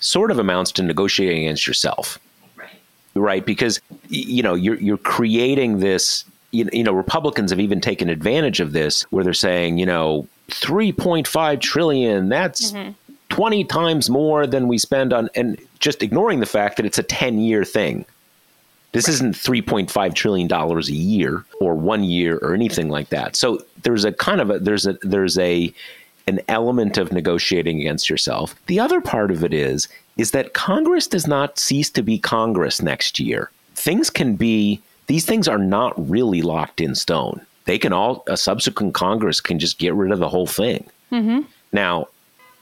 sort 0.00 0.30
of 0.30 0.38
amounts 0.38 0.72
to 0.72 0.82
negotiating 0.82 1.44
against 1.44 1.66
yourself. 1.66 2.18
Right. 2.56 2.68
Right, 3.14 3.46
because 3.46 3.80
you 4.08 4.42
know 4.42 4.54
you're 4.54 4.80
you're 4.80 4.98
creating 4.98 5.78
this 5.78 6.24
you, 6.50 6.68
you 6.72 6.82
know, 6.82 6.92
Republicans 6.92 7.50
have 7.50 7.60
even 7.60 7.80
taken 7.80 8.08
advantage 8.08 8.60
of 8.60 8.72
this 8.72 9.02
where 9.10 9.24
they're 9.24 9.34
saying, 9.34 9.78
you 9.78 9.86
know, 9.86 10.26
3.5 10.48 11.60
trillion, 11.60 12.28
that's 12.28 12.72
mm-hmm. 12.72 12.92
20 13.28 13.64
times 13.64 14.08
more 14.08 14.46
than 14.46 14.68
we 14.68 14.78
spend 14.78 15.12
on, 15.12 15.28
and 15.34 15.58
just 15.78 16.02
ignoring 16.02 16.40
the 16.40 16.46
fact 16.46 16.76
that 16.76 16.86
it's 16.86 16.98
a 16.98 17.02
10 17.02 17.38
year 17.38 17.64
thing. 17.64 18.04
This 18.92 19.06
right. 19.06 19.14
isn't 19.14 19.34
$3.5 19.34 20.14
trillion 20.14 20.50
a 20.50 20.80
year 20.80 21.44
or 21.60 21.74
one 21.74 22.04
year 22.04 22.38
or 22.38 22.54
anything 22.54 22.88
like 22.88 23.10
that. 23.10 23.36
So 23.36 23.62
there's 23.82 24.06
a 24.06 24.12
kind 24.12 24.40
of 24.40 24.50
a, 24.50 24.58
there's 24.58 24.86
a, 24.86 24.94
there's 25.02 25.38
a, 25.38 25.72
an 26.26 26.40
element 26.48 26.96
of 26.96 27.12
negotiating 27.12 27.80
against 27.80 28.08
yourself. 28.08 28.54
The 28.66 28.80
other 28.80 29.02
part 29.02 29.30
of 29.30 29.44
it 29.44 29.52
is, 29.52 29.88
is 30.16 30.30
that 30.30 30.54
Congress 30.54 31.06
does 31.06 31.26
not 31.26 31.58
cease 31.58 31.90
to 31.90 32.02
be 32.02 32.18
Congress 32.18 32.80
next 32.80 33.20
year. 33.20 33.50
Things 33.74 34.08
can 34.08 34.36
be 34.36 34.80
these 35.08 35.24
things 35.26 35.48
are 35.48 35.58
not 35.58 35.92
really 36.08 36.42
locked 36.42 36.80
in 36.80 36.94
stone. 36.94 37.44
They 37.64 37.78
can 37.78 37.92
all, 37.92 38.22
a 38.28 38.36
subsequent 38.36 38.94
Congress 38.94 39.40
can 39.40 39.58
just 39.58 39.78
get 39.78 39.94
rid 39.94 40.12
of 40.12 40.20
the 40.20 40.28
whole 40.28 40.46
thing. 40.46 40.88
Mm-hmm. 41.10 41.40
Now, 41.72 42.08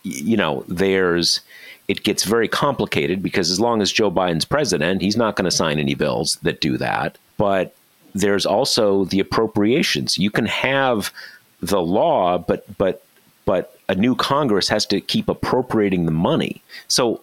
you 0.03 0.36
know, 0.36 0.64
there's, 0.68 1.40
it 1.88 2.03
gets 2.03 2.24
very 2.24 2.49
complicated 2.49 3.22
because 3.22 3.51
as 3.51 3.61
long 3.61 3.82
as 3.82 3.92
Joe 3.92 4.11
Biden's 4.11 4.44
president, 4.44 5.03
he's 5.03 5.16
not 5.16 5.36
going 5.36 5.44
to 5.44 5.51
sign 5.51 5.78
any 5.78 5.94
bills 5.94 6.36
that 6.42 6.61
do 6.61 6.76
that. 6.78 7.18
But 7.36 7.74
there's 8.14 8.47
also 8.47 9.05
the 9.05 9.20
appropriations. 9.20 10.16
You 10.16 10.30
can 10.30 10.47
have 10.47 11.12
the 11.61 11.80
law, 11.80 12.38
but, 12.38 12.64
but, 12.78 13.05
but 13.44 13.78
a 13.88 13.94
new 13.94 14.14
Congress 14.14 14.68
has 14.68 14.86
to 14.86 15.01
keep 15.01 15.28
appropriating 15.28 16.07
the 16.07 16.12
money. 16.12 16.62
So, 16.88 17.20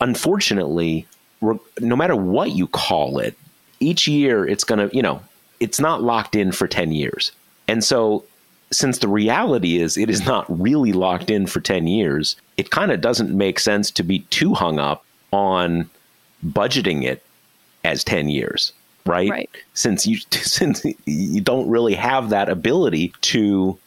unfortunately, 0.00 1.06
no 1.40 1.96
matter 1.96 2.16
what 2.16 2.50
you 2.52 2.66
call 2.66 3.18
it, 3.18 3.36
each 3.84 4.08
year 4.08 4.46
it's 4.46 4.64
going 4.64 4.88
to, 4.88 4.94
you 4.94 5.02
know, 5.02 5.22
it's 5.60 5.80
not 5.80 6.02
locked 6.02 6.34
in 6.34 6.52
for 6.52 6.66
10 6.66 6.92
years. 6.92 7.32
And 7.68 7.84
so, 7.84 8.24
since 8.70 8.98
the 8.98 9.08
reality 9.08 9.78
is 9.78 9.96
it 9.96 10.10
is 10.10 10.26
not 10.26 10.44
really 10.48 10.92
locked 10.92 11.30
in 11.30 11.46
for 11.46 11.60
10 11.60 11.86
years, 11.86 12.34
it 12.56 12.70
kind 12.70 12.90
of 12.90 13.00
doesn't 13.00 13.30
make 13.30 13.60
sense 13.60 13.90
to 13.92 14.02
be 14.02 14.20
too 14.30 14.52
hung 14.52 14.80
up 14.80 15.04
on 15.32 15.88
budgeting 16.44 17.04
it 17.04 17.22
as 17.84 18.02
10 18.02 18.28
years, 18.28 18.72
right? 19.06 19.30
right. 19.30 19.50
Since 19.74 20.06
you 20.06 20.18
since 20.30 20.84
you 21.04 21.40
don't 21.40 21.68
really 21.68 21.94
have 21.94 22.30
that 22.30 22.48
ability 22.48 23.12
to 23.22 23.78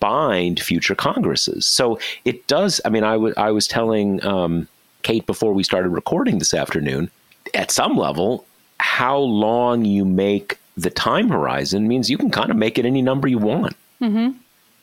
bind 0.00 0.60
future 0.60 0.94
congresses. 0.94 1.66
So 1.66 1.98
it 2.24 2.46
does 2.46 2.80
I 2.84 2.88
mean 2.88 3.04
I, 3.04 3.12
w- 3.12 3.34
I 3.36 3.50
was 3.50 3.68
telling 3.68 4.24
um, 4.24 4.66
Kate 5.02 5.26
before 5.26 5.52
we 5.52 5.62
started 5.62 5.90
recording 5.90 6.38
this 6.38 6.54
afternoon 6.54 7.10
at 7.52 7.70
some 7.70 7.96
level 7.96 8.46
how 8.80 9.18
long 9.18 9.84
you 9.84 10.04
make 10.04 10.58
the 10.76 10.90
time 10.90 11.28
horizon 11.28 11.86
means 11.86 12.10
you 12.10 12.18
can 12.18 12.30
kind 12.30 12.50
of 12.50 12.56
make 12.56 12.78
it 12.78 12.84
any 12.84 13.02
number 13.02 13.28
you 13.28 13.38
want. 13.38 13.76
Mm-hmm. 14.00 14.38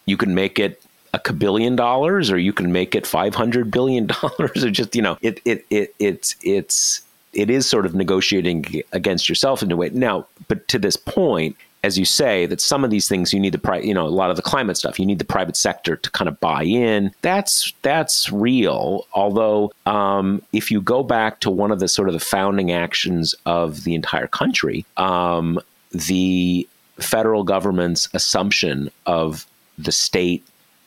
You 0.05 0.17
can 0.17 0.33
make 0.33 0.59
it 0.59 0.81
a 1.13 1.33
billion 1.33 1.75
dollars, 1.75 2.31
or 2.31 2.37
you 2.37 2.53
can 2.53 2.71
make 2.71 2.95
it 2.95 3.05
five 3.05 3.35
hundred 3.35 3.71
billion 3.71 4.07
dollars, 4.21 4.63
or 4.63 4.71
just 4.71 4.95
you 4.95 5.01
know, 5.01 5.17
it 5.21 5.41
it 5.45 5.65
it 5.69 5.93
it's 5.99 6.35
it's 6.41 7.01
it 7.33 7.49
is 7.49 7.67
sort 7.67 7.85
of 7.85 7.95
negotiating 7.95 8.83
against 8.91 9.29
yourself 9.29 9.63
in 9.63 9.71
a 9.71 9.75
way. 9.75 9.89
Now, 9.89 10.27
but 10.47 10.67
to 10.69 10.79
this 10.79 10.97
point, 10.97 11.55
as 11.83 11.97
you 11.97 12.05
say, 12.05 12.45
that 12.45 12.61
some 12.61 12.83
of 12.83 12.91
these 12.91 13.07
things 13.07 13.33
you 13.33 13.39
need 13.39 13.53
the 13.53 13.57
pri- 13.57 13.79
you 13.79 13.93
know 13.93 14.05
a 14.05 14.09
lot 14.09 14.29
of 14.29 14.35
the 14.35 14.41
climate 14.41 14.77
stuff 14.77 14.99
you 14.99 15.05
need 15.05 15.19
the 15.19 15.25
private 15.25 15.57
sector 15.57 15.95
to 15.95 16.11
kind 16.11 16.27
of 16.27 16.39
buy 16.39 16.63
in. 16.63 17.11
That's 17.21 17.73
that's 17.81 18.31
real. 18.31 19.07
Although 19.13 19.71
um, 19.85 20.41
if 20.53 20.69
you 20.69 20.81
go 20.81 21.03
back 21.03 21.39
to 21.41 21.49
one 21.49 21.71
of 21.71 21.79
the 21.79 21.87
sort 21.87 22.07
of 22.07 22.13
the 22.13 22.19
founding 22.19 22.71
actions 22.71 23.33
of 23.45 23.83
the 23.83 23.95
entire 23.95 24.27
country, 24.27 24.85
um, 24.97 25.59
the 25.91 26.67
federal 26.99 27.43
government's 27.43 28.07
assumption 28.13 28.91
of 29.05 29.47
the 29.77 29.91
state 29.91 30.45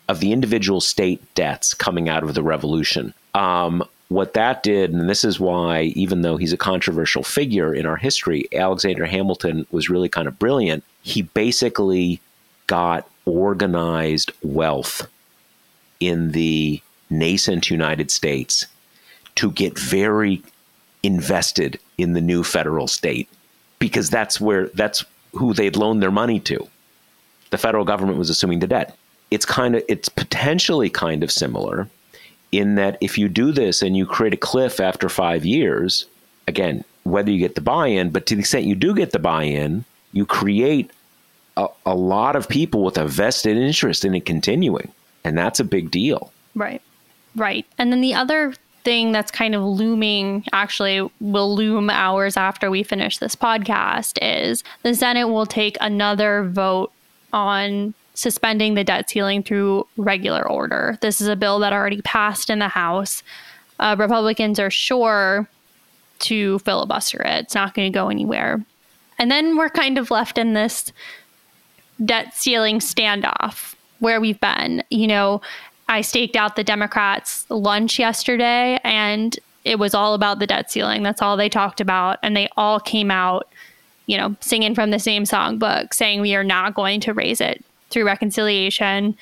of 0.09 0.21
the 0.21 0.33
individual 0.33 0.81
state 0.81 1.23
debts 1.35 1.75
coming 1.75 2.09
out 2.09 2.23
of 2.23 2.35
the 2.35 2.43
revolution. 2.43 3.15
Um, 3.35 3.83
what 4.15 4.35
that 4.35 4.63
did, 4.63 4.93
and 4.93 5.09
this 5.09 5.25
is 5.25 5.41
why, 5.41 5.83
even 5.95 6.23
though 6.23 6.37
he's 6.37 6.53
a 6.53 6.59
controversial 6.59 7.23
figure 7.23 7.75
in 7.75 7.87
our 7.87 7.97
history, 7.97 8.47
Alexander 8.53 9.07
Hamilton 9.07 9.67
was 9.71 9.91
really 9.91 10.09
kind 10.09 10.29
of 10.29 10.39
brilliant. 10.39 10.85
He 11.03 11.23
basically 11.23 12.21
got 12.67 13.09
organized 13.25 14.33
wealth 14.43 15.09
in 16.01 16.33
the 16.33 16.81
nascent 17.11 17.71
United 17.71 18.11
States 18.11 18.67
to 19.37 19.51
get 19.51 19.79
very 19.79 20.43
invested 21.03 21.79
in 21.99 22.13
the 22.13 22.21
new 22.21 22.43
federal 22.43 22.87
state 22.87 23.29
because 23.79 24.11
that's 24.11 24.41
where 24.41 24.69
that's 24.69 25.05
who 25.33 25.53
they'd 25.53 25.77
loaned 25.77 26.03
their 26.03 26.11
money 26.11 26.41
to. 26.41 26.69
The 27.51 27.59
federal 27.59 27.85
government 27.85 28.19
was 28.19 28.31
assuming 28.31 28.61
the 28.61 28.67
debt. 28.67 28.97
It's 29.31 29.45
kind 29.45 29.77
of 29.77 29.83
it's 29.89 30.09
potentially 30.09 30.89
kind 30.89 31.23
of 31.23 31.31
similar 31.33 31.89
in 32.59 32.77
that 32.77 32.99
if 33.01 33.19
you 33.19 33.29
do 33.29 33.53
this 33.53 33.83
and 33.83 33.97
you 33.97 34.07
create 34.07 34.35
a 34.35 34.39
cliff 34.39 34.81
after 34.81 35.09
5 35.09 35.45
years, 35.45 36.07
again, 36.47 36.85
whether 37.05 37.31
you 37.31 37.39
get 37.39 37.55
the 37.55 37.61
buy-in, 37.61 38.11
but 38.11 38.27
to 38.27 38.35
the 38.35 38.41
extent 38.41 38.65
you 38.65 38.75
do 38.75 38.95
get 38.95 39.13
the 39.13 39.19
buy-in, 39.19 39.85
you 40.13 40.25
create 40.27 40.91
a, 41.57 41.69
a 41.85 41.95
lot 41.95 42.37
of 42.37 42.49
people 42.49 42.83
with 42.83 42.99
a 42.99 43.07
vested 43.07 43.57
interest 43.57 44.05
in 44.05 44.15
it 44.15 44.25
continuing. 44.25 44.91
And 45.25 45.37
that's 45.37 45.61
a 45.61 45.65
big 45.65 45.91
deal. 45.91 46.33
Right. 46.55 46.83
Right. 47.37 47.67
And 47.79 47.91
then 47.93 48.01
the 48.01 48.15
other 48.15 48.55
thing 48.85 49.13
that's 49.13 49.31
kind 49.31 49.55
of 49.55 49.63
looming, 49.63 50.45
actually, 50.53 51.09
will 51.21 51.55
loom 51.55 51.91
hours 51.91 52.37
after 52.37 52.71
we 52.71 52.83
finish 52.83 53.19
this 53.19 53.35
podcast 53.35 54.19
is 54.21 54.63
the 54.83 54.95
Senate 54.95 55.29
will 55.29 55.47
take 55.47 55.77
another 55.81 56.45
vote 56.45 56.93
on 57.33 57.95
suspending 58.15 58.75
the 58.75 58.85
debt 58.85 59.11
ceiling 59.11 59.43
through 59.43 59.87
regular 59.97 60.49
order. 60.49 60.97
This 61.01 61.21
is 61.21 61.29
a 61.29 61.37
bill 61.37 61.59
that 61.59 61.73
already 61.73 62.01
passed 62.03 62.49
in 62.49 62.61
the 62.61 62.69
House. 62.69 63.23
Uh, 63.79 63.97
Republicans 63.99 64.59
are 64.59 64.71
sure 64.71 65.49
to 66.21 66.61
filibuster 66.61 67.21
it, 67.23 67.43
it's 67.43 67.55
not 67.55 67.75
going 67.75 67.93
to 67.93 67.97
go 67.97 68.09
anywhere. 68.09 68.65
And 69.19 69.31
then 69.31 69.57
we're 69.57 69.69
kind 69.69 69.99
of 69.99 70.11
left 70.11 70.39
in 70.39 70.55
this 70.55 70.93
debt 72.05 72.35
ceiling 72.35 72.79
standoff 72.79 73.75
where 73.99 74.21
we've 74.21 74.41
been. 74.41 74.83
You 74.91 75.07
know, 75.07 75.43
I 75.89 76.01
staked 76.01 76.37
out 76.37 76.57
the 76.57 76.65
Democrats' 76.65 77.47
lunch 77.51 77.99
yesterday, 77.99 78.79
and 78.85 79.39
it 79.65 79.79
was 79.79 79.95
all 79.95 80.15
about 80.15 80.39
the 80.39 80.47
debt 80.47 80.71
ceiling. 80.71 81.03
That's 81.03 81.23
all 81.23 81.37
they 81.37 81.49
talked 81.49 81.81
about. 81.81 82.19
And 82.23 82.37
they 82.37 82.49
all 82.57 82.81
came 82.81 83.11
out, 83.11 83.49
you 84.07 84.17
know, 84.17 84.37
singing 84.41 84.75
from 84.75 84.91
the 84.91 84.99
same 84.99 85.25
songbook, 85.25 85.95
saying 85.95 86.21
we 86.21 86.35
are 86.35 86.45
not 86.45 86.75
going 86.75 87.01
to 87.01 87.13
raise 87.13 87.41
it 87.41 87.65
through 87.95 88.05
reconciliation. 88.05 89.17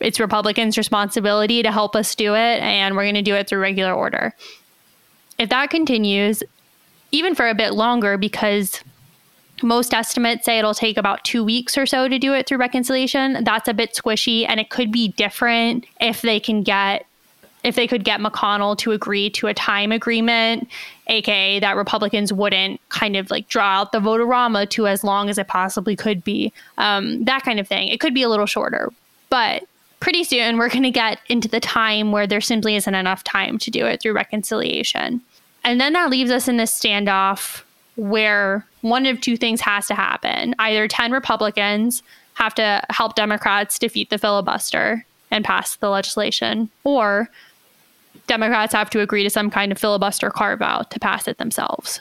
It's 0.00 0.18
Republicans' 0.18 0.76
responsibility 0.76 1.62
to 1.62 1.70
help 1.70 1.94
us 1.94 2.16
do 2.16 2.34
it, 2.34 2.60
and 2.60 2.96
we're 2.96 3.04
going 3.04 3.14
to 3.14 3.22
do 3.22 3.34
it 3.34 3.48
through 3.48 3.60
regular 3.60 3.92
order. 3.92 4.34
If 5.38 5.50
that 5.50 5.70
continues, 5.70 6.42
even 7.12 7.36
for 7.36 7.48
a 7.48 7.54
bit 7.54 7.74
longer, 7.74 8.16
because 8.16 8.82
most 9.62 9.92
estimates 9.92 10.44
say 10.44 10.58
it'll 10.58 10.74
take 10.74 10.96
about 10.96 11.24
two 11.24 11.42
weeks 11.44 11.76
or 11.76 11.84
so 11.84 12.08
to 12.08 12.18
do 12.18 12.32
it 12.32 12.46
through 12.46 12.58
reconciliation. 12.58 13.42
That's 13.44 13.68
a 13.68 13.74
bit 13.74 13.92
squishy, 13.94 14.46
and 14.48 14.60
it 14.60 14.70
could 14.70 14.92
be 14.92 15.08
different 15.08 15.84
if 16.00 16.22
they 16.22 16.38
can 16.38 16.62
get 16.62 17.06
if 17.64 17.74
they 17.74 17.86
could 17.86 18.04
get 18.04 18.20
McConnell 18.20 18.76
to 18.78 18.92
agree 18.92 19.30
to 19.30 19.48
a 19.48 19.54
time 19.54 19.92
agreement, 19.92 20.68
aka 21.08 21.58
that 21.60 21.76
Republicans 21.76 22.32
wouldn't 22.32 22.80
kind 22.88 23.16
of 23.16 23.30
like 23.30 23.48
draw 23.48 23.80
out 23.80 23.92
the 23.92 24.00
vote-a-rama 24.00 24.66
to 24.66 24.86
as 24.86 25.02
long 25.02 25.28
as 25.28 25.38
it 25.38 25.48
possibly 25.48 25.96
could 25.96 26.22
be, 26.22 26.52
um, 26.78 27.24
that 27.24 27.42
kind 27.42 27.58
of 27.58 27.66
thing. 27.66 27.88
It 27.88 28.00
could 28.00 28.14
be 28.14 28.22
a 28.22 28.28
little 28.28 28.46
shorter, 28.46 28.90
but 29.30 29.64
pretty 30.00 30.24
soon 30.24 30.58
we're 30.58 30.68
going 30.68 30.84
to 30.84 30.90
get 30.90 31.18
into 31.28 31.48
the 31.48 31.60
time 31.60 32.12
where 32.12 32.26
there 32.26 32.40
simply 32.40 32.76
isn't 32.76 32.94
enough 32.94 33.24
time 33.24 33.58
to 33.58 33.70
do 33.70 33.84
it 33.86 34.00
through 34.00 34.12
reconciliation. 34.12 35.20
And 35.64 35.80
then 35.80 35.92
that 35.94 36.10
leaves 36.10 36.30
us 36.30 36.48
in 36.48 36.56
this 36.56 36.78
standoff 36.78 37.62
where 37.96 38.64
one 38.82 39.06
of 39.06 39.20
two 39.20 39.36
things 39.36 39.60
has 39.60 39.86
to 39.88 39.94
happen. 39.94 40.54
Either 40.58 40.86
10 40.86 41.10
Republicans 41.10 42.02
have 42.34 42.54
to 42.54 42.80
help 42.90 43.16
Democrats 43.16 43.78
defeat 43.78 44.10
the 44.10 44.18
filibuster 44.18 45.04
and 45.30 45.44
pass 45.44 45.76
the 45.76 45.90
legislation, 45.90 46.70
or 46.84 47.28
Democrats 48.28 48.72
have 48.72 48.90
to 48.90 49.00
agree 49.00 49.24
to 49.24 49.30
some 49.30 49.50
kind 49.50 49.72
of 49.72 49.78
filibuster 49.78 50.30
carve 50.30 50.62
out 50.62 50.90
to 50.92 51.00
pass 51.00 51.26
it 51.26 51.38
themselves. 51.38 52.00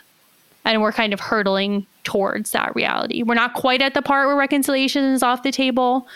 And 0.65 0.81
we're 0.81 0.91
kind 0.91 1.13
of 1.13 1.19
hurtling 1.19 1.87
towards 2.03 2.51
that 2.51 2.75
reality. 2.75 3.23
We're 3.23 3.35
not 3.35 3.53
quite 3.53 3.81
at 3.81 3.93
the 3.93 4.01
part 4.01 4.27
where 4.27 4.35
reconciliation 4.35 5.03
is 5.05 5.23
off 5.23 5.43
the 5.43 5.51
table, 5.51 6.07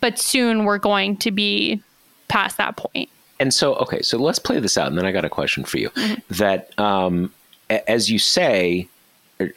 but 0.00 0.18
soon 0.18 0.64
we're 0.64 0.78
going 0.78 1.16
to 1.18 1.30
be 1.30 1.82
past 2.28 2.56
that 2.56 2.76
point. 2.76 3.08
And 3.40 3.52
so, 3.52 3.74
okay, 3.76 4.02
so 4.02 4.18
let's 4.18 4.38
play 4.38 4.60
this 4.60 4.76
out. 4.76 4.88
And 4.88 4.98
then 4.98 5.06
I 5.06 5.12
got 5.12 5.24
a 5.24 5.28
question 5.28 5.64
for 5.64 5.78
you. 5.78 5.90
Mm-hmm. 5.90 6.34
That, 6.34 6.78
um, 6.78 7.32
as 7.70 8.10
you 8.10 8.18
say, 8.18 8.88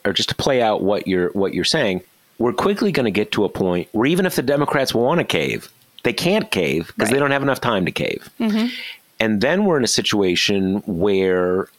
or 0.05 0.13
just 0.13 0.29
to 0.29 0.35
play 0.35 0.61
out 0.61 0.81
what 0.81 1.07
you're 1.07 1.29
what 1.31 1.53
you're 1.53 1.63
saying, 1.63 2.01
we're 2.39 2.53
quickly 2.53 2.91
going 2.91 3.05
to 3.05 3.11
get 3.11 3.31
to 3.33 3.43
a 3.43 3.49
point 3.49 3.87
where 3.91 4.05
even 4.05 4.25
if 4.25 4.35
the 4.35 4.41
Democrats 4.41 4.93
want 4.93 5.19
to 5.19 5.23
cave, 5.23 5.71
they 6.03 6.13
can't 6.13 6.51
cave 6.51 6.87
because 6.87 7.09
right. 7.09 7.13
they 7.13 7.19
don't 7.19 7.31
have 7.31 7.43
enough 7.43 7.61
time 7.61 7.85
to 7.85 7.91
cave. 7.91 8.29
Mm-hmm. 8.39 8.67
And 9.19 9.41
then 9.41 9.65
we're 9.65 9.77
in 9.77 9.83
a 9.83 9.87
situation 9.87 10.77
where 10.85 11.69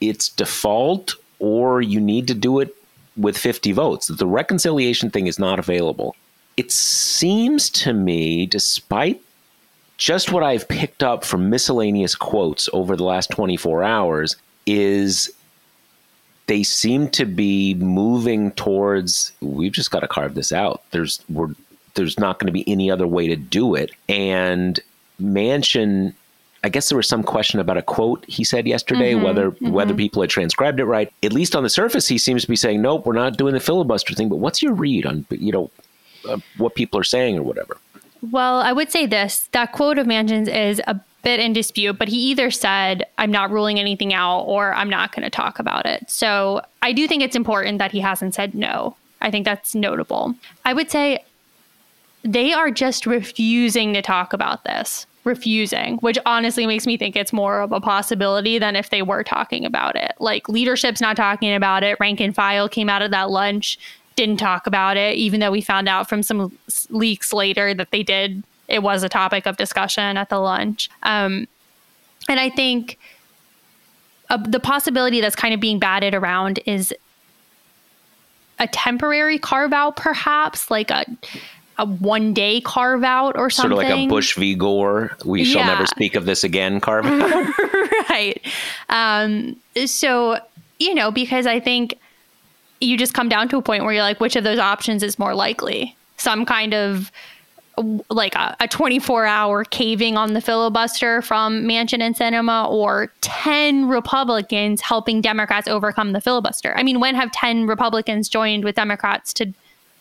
it's 0.00 0.28
default 0.28 1.14
or 1.38 1.82
you 1.82 2.00
need 2.00 2.26
to 2.28 2.34
do 2.34 2.60
it 2.60 2.74
with 3.16 3.36
50 3.36 3.72
votes. 3.72 4.06
The 4.06 4.26
reconciliation 4.26 5.10
thing 5.10 5.26
is 5.26 5.38
not 5.38 5.58
available. 5.58 6.16
It 6.56 6.70
seems 6.70 7.68
to 7.70 7.92
me, 7.92 8.46
despite 8.46 9.20
just 9.96 10.32
what 10.32 10.42
I've 10.42 10.68
picked 10.68 11.02
up 11.02 11.24
from 11.24 11.50
miscellaneous 11.50 12.14
quotes 12.14 12.68
over 12.72 12.96
the 12.96 13.04
last 13.04 13.30
24 13.30 13.82
hours, 13.82 14.36
is 14.66 15.30
they 16.46 16.62
seem 16.62 17.08
to 17.10 17.24
be 17.24 17.74
moving 17.74 18.50
towards 18.52 19.32
we've 19.40 19.72
just 19.72 19.90
got 19.90 20.00
to 20.00 20.08
carve 20.08 20.34
this 20.34 20.52
out. 20.52 20.82
There's 20.90 21.22
we're 21.28 21.54
there's 21.94 22.18
not 22.18 22.38
going 22.38 22.46
to 22.46 22.52
be 22.52 22.68
any 22.68 22.90
other 22.90 23.06
way 23.06 23.28
to 23.28 23.36
do 23.36 23.74
it. 23.74 23.90
And 24.08 24.80
Manchin, 25.20 26.14
I 26.64 26.68
guess 26.68 26.88
there 26.88 26.96
was 26.96 27.08
some 27.08 27.22
question 27.22 27.58
about 27.58 27.76
a 27.76 27.82
quote 27.82 28.24
he 28.26 28.44
said 28.44 28.66
yesterday, 28.66 29.12
mm-hmm, 29.12 29.24
whether 29.24 29.50
mm-hmm. 29.50 29.70
whether 29.70 29.94
people 29.94 30.22
had 30.22 30.30
transcribed 30.30 30.80
it 30.80 30.84
right. 30.84 31.12
At 31.22 31.32
least 31.32 31.56
on 31.56 31.62
the 31.62 31.70
surface, 31.70 32.06
he 32.08 32.18
seems 32.18 32.42
to 32.42 32.48
be 32.48 32.56
saying, 32.56 32.82
"Nope, 32.82 33.06
we're 33.06 33.14
not 33.14 33.36
doing 33.36 33.54
the 33.54 33.60
filibuster 33.60 34.14
thing." 34.14 34.28
But 34.28 34.36
what's 34.36 34.62
your 34.62 34.72
read 34.72 35.06
on 35.06 35.26
you 35.30 35.52
know 35.52 35.70
uh, 36.28 36.38
what 36.58 36.74
people 36.74 37.00
are 37.00 37.04
saying 37.04 37.38
or 37.38 37.42
whatever? 37.42 37.78
Well, 38.30 38.60
I 38.60 38.72
would 38.72 38.92
say 38.92 39.06
this: 39.06 39.48
that 39.52 39.72
quote 39.72 39.98
of 39.98 40.06
Manchin's 40.06 40.48
is 40.48 40.80
a 40.86 41.00
bit 41.22 41.40
in 41.40 41.52
dispute, 41.52 41.98
but 41.98 42.08
he 42.08 42.16
either 42.16 42.50
said, 42.50 43.06
I'm 43.18 43.30
not 43.30 43.50
ruling 43.50 43.78
anything 43.78 44.12
out 44.12 44.42
or 44.42 44.74
I'm 44.74 44.90
not 44.90 45.12
going 45.14 45.22
to 45.22 45.30
talk 45.30 45.58
about 45.58 45.86
it. 45.86 46.10
So 46.10 46.62
I 46.82 46.92
do 46.92 47.06
think 47.06 47.22
it's 47.22 47.36
important 47.36 47.78
that 47.78 47.92
he 47.92 48.00
hasn't 48.00 48.34
said 48.34 48.54
no. 48.54 48.96
I 49.20 49.30
think 49.30 49.44
that's 49.44 49.74
notable. 49.74 50.34
I 50.64 50.74
would 50.74 50.90
say 50.90 51.24
they 52.24 52.52
are 52.52 52.70
just 52.70 53.06
refusing 53.06 53.94
to 53.94 54.02
talk 54.02 54.32
about 54.32 54.64
this, 54.64 55.06
refusing, 55.24 55.98
which 55.98 56.18
honestly 56.26 56.66
makes 56.66 56.86
me 56.86 56.96
think 56.96 57.14
it's 57.14 57.32
more 57.32 57.60
of 57.60 57.72
a 57.72 57.80
possibility 57.80 58.58
than 58.58 58.74
if 58.74 58.90
they 58.90 59.02
were 59.02 59.22
talking 59.22 59.64
about 59.64 59.94
it. 59.96 60.12
Like 60.18 60.48
leadership's 60.48 61.00
not 61.00 61.16
talking 61.16 61.54
about 61.54 61.84
it. 61.84 61.98
Rank 62.00 62.20
and 62.20 62.34
file 62.34 62.68
came 62.68 62.88
out 62.88 63.02
of 63.02 63.10
that 63.12 63.30
lunch, 63.30 63.78
didn't 64.16 64.38
talk 64.38 64.66
about 64.66 64.96
it, 64.96 65.16
even 65.16 65.40
though 65.40 65.52
we 65.52 65.60
found 65.60 65.88
out 65.88 66.08
from 66.08 66.22
some 66.22 66.56
leaks 66.90 67.32
later 67.32 67.72
that 67.74 67.90
they 67.90 68.02
did 68.02 68.42
it 68.72 68.82
was 68.82 69.02
a 69.02 69.08
topic 69.08 69.46
of 69.46 69.58
discussion 69.58 70.16
at 70.16 70.30
the 70.30 70.38
lunch. 70.38 70.88
Um, 71.02 71.46
and 72.28 72.40
I 72.40 72.48
think 72.48 72.98
uh, 74.30 74.38
the 74.38 74.60
possibility 74.60 75.20
that's 75.20 75.36
kind 75.36 75.52
of 75.52 75.60
being 75.60 75.78
batted 75.78 76.14
around 76.14 76.58
is 76.64 76.94
a 78.58 78.66
temporary 78.66 79.38
carve 79.38 79.72
out, 79.74 79.96
perhaps 79.96 80.70
like 80.70 80.90
a 80.90 81.04
a 81.78 81.86
one 81.86 82.34
day 82.34 82.60
carve 82.60 83.04
out 83.04 83.36
or 83.36 83.50
something. 83.50 83.76
Sort 83.76 83.84
of 83.84 83.90
like 83.90 84.06
a 84.06 84.08
Bush 84.08 84.36
v. 84.36 84.54
Gore. 84.54 85.16
We 85.24 85.44
shall 85.44 85.64
never 85.64 85.86
speak 85.86 86.14
of 86.14 86.26
this 86.26 86.44
again 86.44 86.80
carve 86.82 87.06
out. 87.06 87.58
right. 88.10 88.40
Um, 88.88 89.56
so, 89.86 90.38
you 90.78 90.94
know, 90.94 91.10
because 91.10 91.46
I 91.46 91.60
think 91.60 91.98
you 92.80 92.96
just 92.96 93.14
come 93.14 93.28
down 93.28 93.48
to 93.48 93.56
a 93.56 93.62
point 93.62 93.84
where 93.84 93.92
you're 93.92 94.02
like, 94.02 94.20
which 94.20 94.36
of 94.36 94.44
those 94.44 94.58
options 94.58 95.02
is 95.02 95.18
more 95.18 95.34
likely? 95.34 95.96
Some 96.16 96.44
kind 96.44 96.74
of 96.74 97.10
like 98.10 98.34
a, 98.34 98.54
a 98.60 98.68
24 98.68 99.24
hour 99.24 99.64
caving 99.64 100.16
on 100.16 100.34
the 100.34 100.40
filibuster 100.40 101.22
from 101.22 101.62
Manchin 101.64 102.00
and 102.00 102.14
Sinema, 102.14 102.68
or 102.68 103.10
10 103.22 103.88
Republicans 103.88 104.80
helping 104.82 105.20
Democrats 105.20 105.68
overcome 105.68 106.12
the 106.12 106.20
filibuster. 106.20 106.74
I 106.76 106.82
mean, 106.82 107.00
when 107.00 107.14
have 107.14 107.32
10 107.32 107.66
Republicans 107.66 108.28
joined 108.28 108.64
with 108.64 108.74
Democrats 108.74 109.32
to 109.34 109.52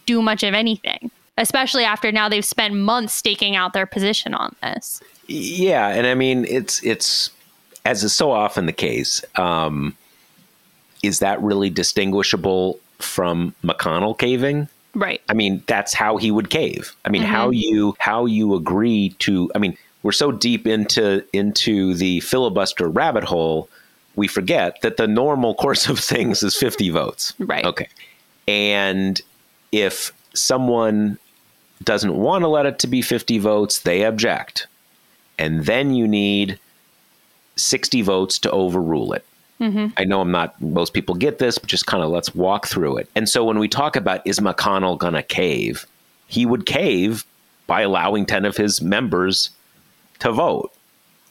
do 0.05 0.21
much 0.21 0.43
of 0.43 0.53
anything? 0.53 1.11
Especially 1.37 1.83
after 1.83 2.11
now 2.11 2.29
they've 2.29 2.45
spent 2.45 2.75
months 2.75 3.13
staking 3.13 3.55
out 3.55 3.73
their 3.73 3.85
position 3.85 4.33
on 4.33 4.55
this. 4.61 5.01
Yeah, 5.27 5.87
and 5.87 6.05
I 6.05 6.13
mean 6.13 6.45
it's 6.45 6.83
it's 6.83 7.31
as 7.85 8.03
is 8.03 8.15
so 8.15 8.31
often 8.31 8.65
the 8.65 8.73
case. 8.73 9.23
Um, 9.35 9.95
is 11.03 11.19
that 11.19 11.41
really 11.41 11.69
distinguishable 11.69 12.79
from 12.99 13.55
McConnell 13.63 14.17
caving? 14.17 14.67
Right. 14.93 15.21
I 15.29 15.33
mean, 15.33 15.63
that's 15.67 15.93
how 15.93 16.17
he 16.17 16.31
would 16.31 16.49
cave. 16.49 16.95
I 17.05 17.09
mean, 17.09 17.23
mm-hmm. 17.23 17.31
how 17.31 17.49
you 17.49 17.95
how 17.99 18.25
you 18.25 18.55
agree 18.55 19.09
to 19.19 19.51
I 19.55 19.57
mean, 19.57 19.77
we're 20.03 20.11
so 20.11 20.31
deep 20.31 20.67
into 20.67 21.23
into 21.33 21.93
the 21.93 22.19
filibuster 22.21 22.89
rabbit 22.89 23.23
hole, 23.23 23.69
we 24.15 24.27
forget 24.27 24.81
that 24.81 24.97
the 24.97 25.07
normal 25.07 25.55
course 25.55 25.87
of 25.87 25.99
things 25.99 26.43
is 26.43 26.55
50 26.55 26.89
votes. 26.89 27.33
Right. 27.39 27.65
Okay. 27.65 27.87
And 28.47 29.21
if 29.71 30.11
someone 30.33 31.17
doesn't 31.83 32.15
want 32.15 32.43
to 32.43 32.47
let 32.47 32.65
it 32.65 32.79
to 32.79 32.87
be 32.87 33.01
50 33.01 33.39
votes, 33.39 33.79
they 33.79 34.03
object. 34.03 34.67
And 35.37 35.65
then 35.65 35.93
you 35.93 36.07
need 36.07 36.59
60 37.55 38.01
votes 38.01 38.39
to 38.39 38.51
overrule 38.51 39.13
it. 39.13 39.25
Mm-hmm. 39.59 39.87
I 39.97 40.05
know 40.05 40.21
I'm 40.21 40.31
not, 40.31 40.59
most 40.61 40.93
people 40.93 41.15
get 41.15 41.37
this, 41.37 41.57
but 41.57 41.69
just 41.69 41.85
kind 41.85 42.03
of 42.03 42.09
let's 42.09 42.33
walk 42.33 42.67
through 42.67 42.97
it. 42.97 43.09
And 43.15 43.29
so 43.29 43.43
when 43.43 43.59
we 43.59 43.67
talk 43.67 43.95
about 43.95 44.25
is 44.25 44.39
McConnell 44.39 44.97
going 44.97 45.13
to 45.13 45.23
cave, 45.23 45.85
he 46.27 46.45
would 46.45 46.65
cave 46.65 47.25
by 47.67 47.81
allowing 47.81 48.25
10 48.25 48.45
of 48.45 48.57
his 48.57 48.81
members 48.81 49.51
to 50.19 50.31
vote, 50.31 50.73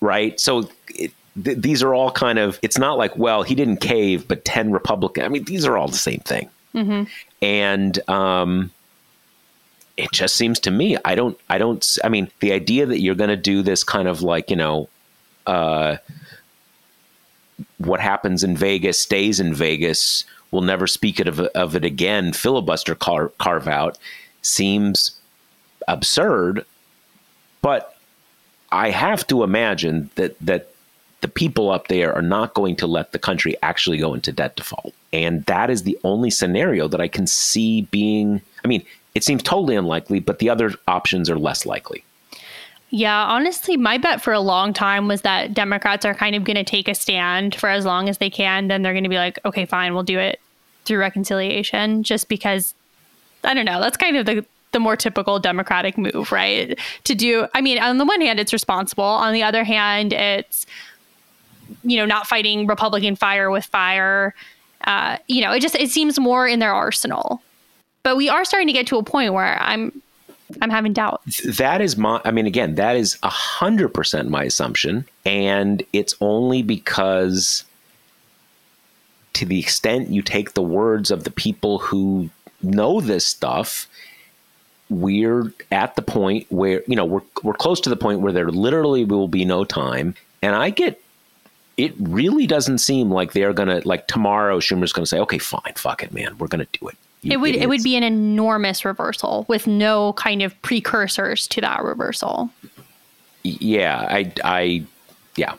right? 0.00 0.38
So 0.38 0.68
it, 0.88 1.12
th- 1.42 1.58
these 1.58 1.82
are 1.82 1.92
all 1.92 2.12
kind 2.12 2.38
of, 2.38 2.58
it's 2.62 2.78
not 2.78 2.98
like, 2.98 3.16
well, 3.16 3.42
he 3.42 3.56
didn't 3.56 3.78
cave, 3.78 4.28
but 4.28 4.44
10 4.44 4.70
Republican. 4.70 5.24
I 5.24 5.28
mean, 5.28 5.44
these 5.44 5.66
are 5.66 5.76
all 5.76 5.88
the 5.88 5.96
same 5.96 6.20
thing. 6.20 6.48
Mm-hmm. 6.74 7.04
And, 7.42 8.08
um, 8.08 8.70
it 9.96 10.10
just 10.12 10.36
seems 10.36 10.58
to 10.60 10.70
me 10.70 10.96
i 11.04 11.14
don't 11.14 11.38
i 11.48 11.58
don't 11.58 11.98
i 12.04 12.08
mean 12.08 12.30
the 12.40 12.52
idea 12.52 12.86
that 12.86 13.00
you're 13.00 13.14
going 13.14 13.30
to 13.30 13.36
do 13.36 13.62
this 13.62 13.84
kind 13.84 14.08
of 14.08 14.22
like 14.22 14.50
you 14.50 14.56
know 14.56 14.88
uh 15.46 15.96
what 17.78 18.00
happens 18.00 18.42
in 18.42 18.56
vegas 18.56 18.98
stays 18.98 19.40
in 19.40 19.54
vegas 19.54 20.24
we'll 20.50 20.62
never 20.62 20.86
speak 20.86 21.20
of, 21.20 21.40
of 21.40 21.76
it 21.76 21.84
again 21.84 22.32
filibuster 22.32 22.94
car, 22.94 23.28
carve 23.38 23.68
out 23.68 23.98
seems 24.42 25.20
absurd 25.88 26.64
but 27.62 27.96
i 28.72 28.90
have 28.90 29.26
to 29.26 29.42
imagine 29.42 30.10
that 30.14 30.38
that 30.40 30.70
the 31.20 31.28
people 31.28 31.70
up 31.70 31.88
there 31.88 32.14
are 32.14 32.22
not 32.22 32.54
going 32.54 32.76
to 32.76 32.86
let 32.86 33.12
the 33.12 33.18
country 33.18 33.56
actually 33.62 33.98
go 33.98 34.14
into 34.14 34.32
debt 34.32 34.56
default. 34.56 34.94
And 35.12 35.44
that 35.44 35.70
is 35.70 35.82
the 35.82 35.98
only 36.04 36.30
scenario 36.30 36.88
that 36.88 37.00
i 37.00 37.08
can 37.08 37.26
see 37.26 37.82
being 37.82 38.40
i 38.64 38.68
mean 38.68 38.84
it 39.14 39.24
seems 39.24 39.42
totally 39.42 39.76
unlikely, 39.76 40.20
but 40.20 40.38
the 40.38 40.48
other 40.48 40.72
options 40.86 41.28
are 41.28 41.38
less 41.38 41.66
likely. 41.66 42.04
Yeah, 42.90 43.24
honestly, 43.24 43.76
my 43.76 43.98
bet 43.98 44.20
for 44.20 44.32
a 44.32 44.40
long 44.40 44.72
time 44.72 45.06
was 45.06 45.22
that 45.22 45.54
Democrats 45.54 46.04
are 46.04 46.14
kind 46.14 46.34
of 46.34 46.42
going 46.42 46.56
to 46.56 46.64
take 46.64 46.88
a 46.88 46.94
stand 46.94 47.54
for 47.54 47.68
as 47.68 47.84
long 47.84 48.08
as 48.08 48.18
they 48.18 48.30
can. 48.30 48.66
Then 48.66 48.82
they're 48.82 48.92
going 48.92 49.04
to 49.04 49.10
be 49.10 49.16
like, 49.16 49.38
okay, 49.44 49.64
fine, 49.64 49.94
we'll 49.94 50.02
do 50.02 50.18
it 50.18 50.40
through 50.84 50.98
reconciliation, 50.98 52.02
just 52.02 52.28
because 52.28 52.74
I 53.44 53.54
don't 53.54 53.64
know. 53.64 53.80
That's 53.80 53.96
kind 53.96 54.16
of 54.16 54.26
the 54.26 54.44
the 54.72 54.80
more 54.80 54.96
typical 54.96 55.38
Democratic 55.38 55.98
move, 55.98 56.30
right? 56.30 56.78
To 57.04 57.14
do, 57.14 57.46
I 57.54 57.60
mean, 57.60 57.78
on 57.80 57.98
the 57.98 58.04
one 58.04 58.20
hand, 58.20 58.38
it's 58.38 58.52
responsible. 58.52 59.02
On 59.02 59.32
the 59.32 59.42
other 59.42 59.64
hand, 59.64 60.12
it's 60.12 60.66
you 61.84 61.96
know 61.96 62.06
not 62.06 62.26
fighting 62.26 62.66
Republican 62.66 63.14
fire 63.14 63.50
with 63.50 63.66
fire. 63.66 64.34
Uh, 64.84 65.16
you 65.28 65.42
know, 65.42 65.52
it 65.52 65.60
just 65.60 65.76
it 65.76 65.90
seems 65.90 66.18
more 66.18 66.46
in 66.48 66.58
their 66.58 66.72
arsenal. 66.72 67.40
But 68.02 68.16
we 68.16 68.28
are 68.28 68.44
starting 68.44 68.66
to 68.68 68.72
get 68.72 68.86
to 68.88 68.96
a 68.96 69.02
point 69.02 69.34
where 69.34 69.60
I'm 69.60 70.00
I'm 70.60 70.70
having 70.70 70.92
doubts. 70.92 71.42
That 71.58 71.80
is 71.80 71.96
my 71.96 72.20
I 72.24 72.30
mean 72.30 72.46
again, 72.46 72.74
that 72.76 72.96
is 72.96 73.18
a 73.22 73.28
hundred 73.28 73.90
percent 73.90 74.30
my 74.30 74.44
assumption. 74.44 75.06
And 75.24 75.82
it's 75.92 76.14
only 76.20 76.62
because 76.62 77.64
to 79.34 79.44
the 79.44 79.58
extent 79.58 80.10
you 80.10 80.22
take 80.22 80.54
the 80.54 80.62
words 80.62 81.10
of 81.10 81.24
the 81.24 81.30
people 81.30 81.78
who 81.78 82.30
know 82.62 83.00
this 83.00 83.26
stuff, 83.26 83.86
we're 84.88 85.52
at 85.70 85.94
the 85.94 86.02
point 86.02 86.46
where, 86.50 86.82
you 86.86 86.96
know, 86.96 87.04
we're 87.04 87.22
we're 87.42 87.54
close 87.54 87.80
to 87.82 87.90
the 87.90 87.96
point 87.96 88.20
where 88.20 88.32
there 88.32 88.50
literally 88.50 89.04
will 89.04 89.28
be 89.28 89.44
no 89.44 89.64
time. 89.64 90.14
And 90.42 90.54
I 90.56 90.70
get 90.70 91.00
it 91.76 91.94
really 91.98 92.46
doesn't 92.46 92.78
seem 92.78 93.10
like 93.10 93.32
they're 93.32 93.52
gonna 93.52 93.82
like 93.84 94.08
tomorrow 94.08 94.58
Schumer's 94.58 94.92
gonna 94.92 95.06
say, 95.06 95.18
okay, 95.20 95.38
fine, 95.38 95.74
fuck 95.76 96.02
it, 96.02 96.12
man, 96.12 96.36
we're 96.38 96.48
gonna 96.48 96.66
do 96.80 96.88
it 96.88 96.96
it 97.22 97.36
would 97.38 97.54
it 97.54 97.68
would 97.68 97.82
be 97.82 97.96
an 97.96 98.02
enormous 98.02 98.84
reversal 98.84 99.44
with 99.48 99.66
no 99.66 100.12
kind 100.14 100.42
of 100.42 100.60
precursors 100.62 101.46
to 101.48 101.60
that 101.60 101.82
reversal. 101.82 102.50
Yeah, 103.42 104.06
I 104.08 104.32
I 104.44 104.84
yeah. 105.36 105.54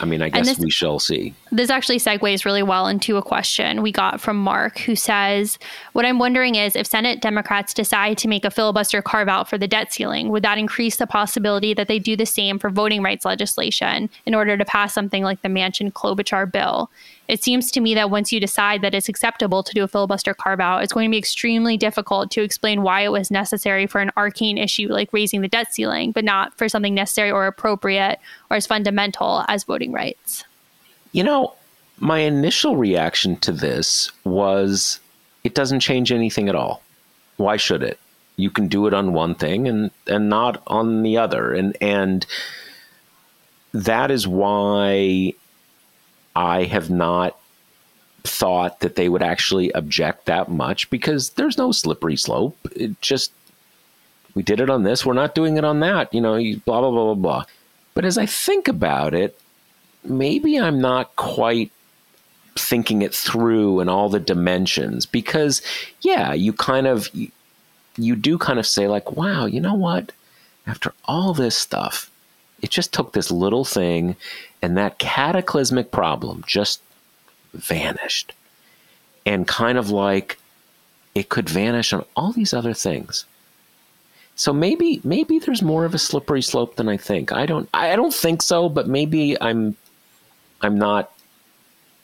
I 0.00 0.06
mean, 0.06 0.22
I 0.22 0.30
guess 0.30 0.46
this, 0.46 0.58
we 0.58 0.70
shall 0.70 0.98
see. 0.98 1.34
This 1.50 1.68
actually 1.68 1.98
segues 1.98 2.46
really 2.46 2.62
well 2.62 2.86
into 2.86 3.18
a 3.18 3.22
question 3.22 3.82
we 3.82 3.92
got 3.92 4.22
from 4.22 4.38
Mark, 4.38 4.78
who 4.78 4.96
says, 4.96 5.58
What 5.92 6.06
I'm 6.06 6.18
wondering 6.18 6.54
is 6.54 6.74
if 6.74 6.86
Senate 6.86 7.20
Democrats 7.20 7.74
decide 7.74 8.16
to 8.18 8.28
make 8.28 8.44
a 8.46 8.50
filibuster 8.50 9.02
carve 9.02 9.28
out 9.28 9.50
for 9.50 9.58
the 9.58 9.68
debt 9.68 9.92
ceiling, 9.92 10.30
would 10.30 10.42
that 10.44 10.56
increase 10.56 10.96
the 10.96 11.06
possibility 11.06 11.74
that 11.74 11.88
they 11.88 11.98
do 11.98 12.16
the 12.16 12.24
same 12.24 12.58
for 12.58 12.70
voting 12.70 13.02
rights 13.02 13.26
legislation 13.26 14.08
in 14.24 14.34
order 14.34 14.56
to 14.56 14.64
pass 14.64 14.94
something 14.94 15.24
like 15.24 15.42
the 15.42 15.48
Manchin 15.48 15.92
Klobuchar 15.92 16.50
bill? 16.50 16.90
It 17.28 17.42
seems 17.42 17.70
to 17.70 17.80
me 17.80 17.94
that 17.94 18.10
once 18.10 18.32
you 18.32 18.40
decide 18.40 18.82
that 18.82 18.94
it's 18.94 19.08
acceptable 19.08 19.62
to 19.62 19.72
do 19.72 19.84
a 19.84 19.88
filibuster 19.88 20.34
carve 20.34 20.60
out, 20.60 20.82
it's 20.82 20.92
going 20.92 21.08
to 21.08 21.10
be 21.10 21.18
extremely 21.18 21.76
difficult 21.76 22.30
to 22.32 22.42
explain 22.42 22.82
why 22.82 23.02
it 23.02 23.12
was 23.12 23.30
necessary 23.30 23.86
for 23.86 24.00
an 24.00 24.10
arcane 24.16 24.58
issue 24.58 24.88
like 24.88 25.12
raising 25.12 25.40
the 25.40 25.48
debt 25.48 25.72
ceiling, 25.72 26.12
but 26.12 26.24
not 26.24 26.56
for 26.58 26.68
something 26.68 26.94
necessary 26.94 27.30
or 27.30 27.46
appropriate 27.46 28.18
or 28.50 28.56
as 28.56 28.66
fundamental 28.66 29.44
as 29.48 29.64
voting 29.64 29.92
rights. 29.92 30.44
You 31.12 31.24
know, 31.24 31.54
my 31.98 32.18
initial 32.18 32.76
reaction 32.76 33.36
to 33.36 33.52
this 33.52 34.10
was 34.24 34.98
it 35.44 35.54
doesn't 35.54 35.80
change 35.80 36.10
anything 36.10 36.48
at 36.48 36.56
all. 36.56 36.82
Why 37.36 37.56
should 37.56 37.82
it? 37.82 37.98
You 38.36 38.50
can 38.50 38.66
do 38.66 38.86
it 38.86 38.94
on 38.94 39.12
one 39.12 39.34
thing 39.34 39.68
and 39.68 39.90
and 40.06 40.28
not 40.28 40.62
on 40.66 41.02
the 41.02 41.18
other. 41.18 41.52
And 41.52 41.76
and 41.80 42.26
that 43.72 44.10
is 44.10 44.26
why 44.26 45.34
I 46.34 46.64
have 46.64 46.90
not 46.90 47.38
thought 48.24 48.80
that 48.80 48.96
they 48.96 49.08
would 49.08 49.22
actually 49.22 49.72
object 49.72 50.26
that 50.26 50.48
much 50.48 50.88
because 50.90 51.30
there's 51.30 51.58
no 51.58 51.72
slippery 51.72 52.16
slope. 52.16 52.56
It 52.76 53.00
just 53.00 53.32
we 54.34 54.42
did 54.42 54.60
it 54.60 54.70
on 54.70 54.82
this, 54.82 55.04
we're 55.04 55.12
not 55.12 55.34
doing 55.34 55.56
it 55.56 55.64
on 55.64 55.80
that, 55.80 56.12
you 56.14 56.20
know, 56.20 56.36
blah 56.64 56.80
blah 56.80 56.90
blah 56.90 57.14
blah 57.14 57.14
blah. 57.14 57.44
But 57.94 58.04
as 58.04 58.16
I 58.16 58.26
think 58.26 58.68
about 58.68 59.14
it, 59.14 59.38
maybe 60.04 60.58
I'm 60.58 60.80
not 60.80 61.14
quite 61.16 61.70
thinking 62.56 63.02
it 63.02 63.14
through 63.14 63.80
and 63.80 63.88
all 63.88 64.08
the 64.08 64.20
dimensions 64.20 65.06
because 65.06 65.62
yeah, 66.00 66.32
you 66.32 66.52
kind 66.52 66.86
of 66.86 67.08
you, 67.14 67.30
you 67.96 68.16
do 68.16 68.38
kind 68.38 68.58
of 68.58 68.66
say 68.66 68.88
like, 68.88 69.12
wow, 69.12 69.46
you 69.46 69.60
know 69.60 69.74
what? 69.74 70.12
After 70.66 70.92
all 71.04 71.34
this 71.34 71.56
stuff, 71.56 72.10
it 72.62 72.70
just 72.70 72.92
took 72.92 73.12
this 73.12 73.30
little 73.30 73.64
thing 73.64 74.16
and 74.62 74.76
that 74.78 74.98
cataclysmic 74.98 75.90
problem 75.90 76.44
just 76.46 76.80
vanished. 77.52 78.32
And 79.26 79.46
kind 79.46 79.76
of 79.76 79.90
like 79.90 80.38
it 81.14 81.28
could 81.28 81.48
vanish 81.48 81.92
on 81.92 82.04
all 82.16 82.32
these 82.32 82.54
other 82.54 82.74
things. 82.74 83.24
So 84.34 84.52
maybe 84.52 85.00
maybe 85.04 85.38
there's 85.38 85.62
more 85.62 85.84
of 85.84 85.94
a 85.94 85.98
slippery 85.98 86.42
slope 86.42 86.76
than 86.76 86.88
I 86.88 86.96
think. 86.96 87.32
I 87.32 87.44
don't 87.46 87.68
I 87.74 87.94
don't 87.96 88.14
think 88.14 88.42
so, 88.42 88.68
but 88.68 88.88
maybe 88.88 89.40
I'm 89.40 89.76
I'm 90.62 90.78
not 90.78 91.12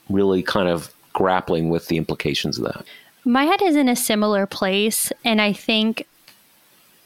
really 0.09 0.43
kind 0.43 0.69
of 0.69 0.93
grappling 1.13 1.69
with 1.69 1.87
the 1.87 1.97
implications 1.97 2.57
of 2.59 2.65
that. 2.65 2.85
My 3.25 3.43
head 3.43 3.61
is 3.61 3.75
in 3.75 3.89
a 3.89 3.95
similar 3.95 4.45
place 4.45 5.11
and 5.25 5.41
I 5.41 5.53
think 5.53 6.07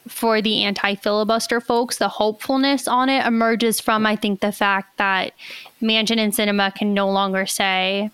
for 0.07 0.41
the 0.41 0.63
anti 0.63 0.95
filibuster 0.95 1.61
folks, 1.61 1.97
the 1.97 2.09
hopefulness 2.09 2.87
on 2.87 3.09
it 3.09 3.25
emerges 3.25 3.79
from, 3.79 4.05
I 4.05 4.15
think, 4.15 4.41
the 4.41 4.51
fact 4.51 4.97
that 4.97 5.33
Manchin 5.81 6.17
and 6.17 6.33
Sinema 6.33 6.73
can 6.73 6.93
no 6.93 7.09
longer 7.09 7.45
say, 7.45 8.09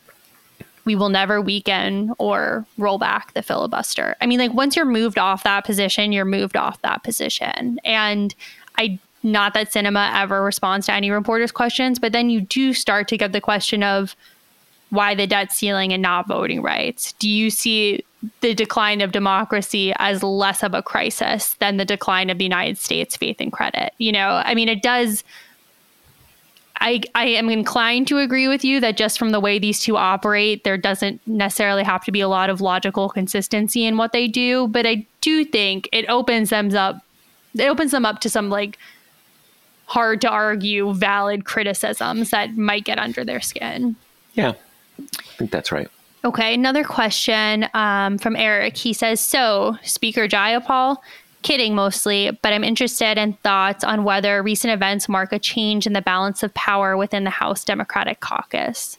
we 0.85 0.95
will 0.95 1.09
never 1.09 1.41
weaken 1.41 2.13
or 2.17 2.65
roll 2.77 2.97
back 2.97 3.33
the 3.33 3.41
filibuster. 3.43 4.15
I 4.21 4.25
mean, 4.25 4.39
like 4.39 4.53
once 4.53 4.75
you're 4.75 4.85
moved 4.85 5.19
off 5.19 5.43
that 5.43 5.65
position, 5.65 6.11
you're 6.11 6.25
moved 6.25 6.57
off 6.57 6.81
that 6.81 7.03
position. 7.03 7.79
And 7.83 8.33
I, 8.77 8.97
not 9.21 9.53
that 9.53 9.71
Sinema 9.71 10.11
ever 10.15 10.41
responds 10.41 10.87
to 10.87 10.93
any 10.93 11.11
reporters' 11.11 11.51
questions, 11.51 11.99
but 11.99 12.11
then 12.11 12.29
you 12.29 12.41
do 12.41 12.73
start 12.73 13.07
to 13.09 13.17
get 13.17 13.33
the 13.33 13.41
question 13.41 13.83
of 13.83 14.15
why 14.89 15.13
the 15.13 15.27
debt 15.27 15.51
ceiling 15.51 15.93
and 15.93 16.01
not 16.01 16.27
voting 16.27 16.61
rights. 16.61 17.13
Do 17.13 17.29
you 17.29 17.49
see 17.49 18.03
the 18.41 18.53
decline 18.53 19.01
of 19.01 19.11
democracy 19.11 19.93
as 19.97 20.23
less 20.23 20.63
of 20.63 20.73
a 20.73 20.81
crisis 20.81 21.53
than 21.55 21.77
the 21.77 21.85
decline 21.85 22.29
of 22.29 22.37
the 22.37 22.43
United 22.43 22.77
States 22.77 23.15
faith 23.15 23.37
and 23.39 23.51
credit. 23.51 23.93
You 23.97 24.11
know, 24.11 24.41
I 24.43 24.55
mean, 24.55 24.69
it 24.69 24.81
does. 24.81 25.23
I, 26.81 27.01
I 27.13 27.25
am 27.25 27.49
inclined 27.49 28.07
to 28.07 28.19
agree 28.19 28.47
with 28.47 28.63
you 28.63 28.79
that 28.79 28.95
just 28.95 29.19
from 29.19 29.31
the 29.31 29.39
way 29.39 29.59
these 29.59 29.81
two 29.81 29.97
operate, 29.97 30.63
there 30.63 30.77
doesn't 30.77 31.25
necessarily 31.27 31.83
have 31.83 32.05
to 32.05 32.11
be 32.11 32.21
a 32.21 32.29
lot 32.29 32.49
of 32.49 32.61
logical 32.61 33.09
consistency 33.09 33.85
in 33.85 33.97
what 33.97 34.13
they 34.13 34.27
do. 34.27 34.67
But 34.67 34.85
I 34.85 35.05
do 35.19 35.43
think 35.43 35.89
it 35.91 36.05
opens 36.09 36.49
them 36.49 36.73
up. 36.75 37.01
It 37.53 37.65
opens 37.65 37.91
them 37.91 38.05
up 38.05 38.19
to 38.21 38.29
some 38.29 38.49
like 38.49 38.77
hard 39.85 40.21
to 40.21 40.29
argue, 40.29 40.93
valid 40.93 41.45
criticisms 41.45 42.29
that 42.29 42.55
might 42.55 42.85
get 42.85 42.97
under 42.99 43.25
their 43.25 43.41
skin. 43.41 43.95
Yeah, 44.35 44.53
I 44.99 45.23
think 45.37 45.51
that's 45.51 45.71
right. 45.71 45.89
Okay, 46.23 46.53
another 46.53 46.83
question 46.83 47.67
um, 47.73 48.17
from 48.17 48.35
Eric. 48.35 48.75
He 48.75 48.91
says, 48.91 49.21
So, 49.21 49.77
Speaker 49.83 50.27
Jayapal, 50.27 50.97
kidding 51.43 51.75
mostly, 51.75 52.37
but 52.41 52.51
I'm 52.51 52.63
interested 52.65 53.17
in 53.17 53.33
thoughts 53.33 53.85
on 53.85 54.03
whether 54.03 54.43
recent 54.43 54.73
events 54.73 55.07
mark 55.07 55.31
a 55.31 55.39
change 55.39 55.87
in 55.87 55.93
the 55.93 56.01
balance 56.01 56.43
of 56.43 56.53
power 56.53 56.97
within 56.97 57.23
the 57.23 57.29
House 57.29 57.63
Democratic 57.63 58.19
caucus. 58.19 58.97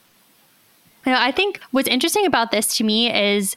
You 1.05 1.13
know, 1.13 1.19
I 1.21 1.31
think 1.31 1.61
what's 1.73 1.89
interesting 1.89 2.25
about 2.25 2.53
this 2.53 2.77
to 2.77 2.85
me 2.85 3.13
is 3.13 3.55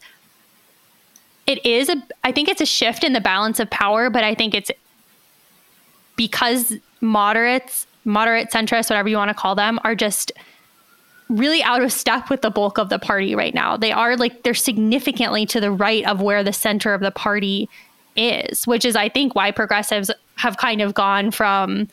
it 1.48 1.66
is 1.66 1.90
a 1.90 1.96
I 2.24 2.32
think 2.32 2.50
it's 2.50 2.62
a 2.62 2.66
shift 2.66 3.04
in 3.04 3.14
the 3.14 3.22
balance 3.22 3.60
of 3.60 3.70
power, 3.70 4.10
but 4.10 4.24
I 4.24 4.34
think 4.34 4.54
it's 4.54 4.72
because 6.16 6.74
moderates 7.02 7.88
moderate 8.06 8.50
centrists, 8.52 8.90
whatever 8.90 9.08
you 9.08 9.18
want 9.18 9.30
to 9.30 9.34
call 9.34 9.56
them, 9.56 9.80
are 9.84 9.96
just 9.96 10.32
really 11.34 11.64
out 11.64 11.82
of 11.82 11.92
step 11.92 12.30
with 12.30 12.42
the 12.42 12.50
bulk 12.50 12.78
of 12.78 12.90
the 12.90 13.00
party 13.00 13.36
right 13.36 13.54
now. 13.54 13.78
They 13.78 13.92
are 13.92 14.16
like 14.16 14.44
they're 14.44 14.54
significantly 14.54 15.46
to 15.48 15.60
the 15.60 15.72
right 15.72 16.06
of 16.06 16.22
where 16.22 16.44
the 16.44 16.54
center 16.54 16.94
of 16.94 17.02
the 17.02 17.12
party 17.12 17.70
is, 18.16 18.66
which 18.68 18.86
is 18.86 18.96
I 18.96 19.10
think 19.10 19.36
why 19.36 19.52
progressives 19.52 20.12
have 20.36 20.58
kind 20.58 20.82
of 20.82 20.94
gone 20.94 21.32
from, 21.32 21.88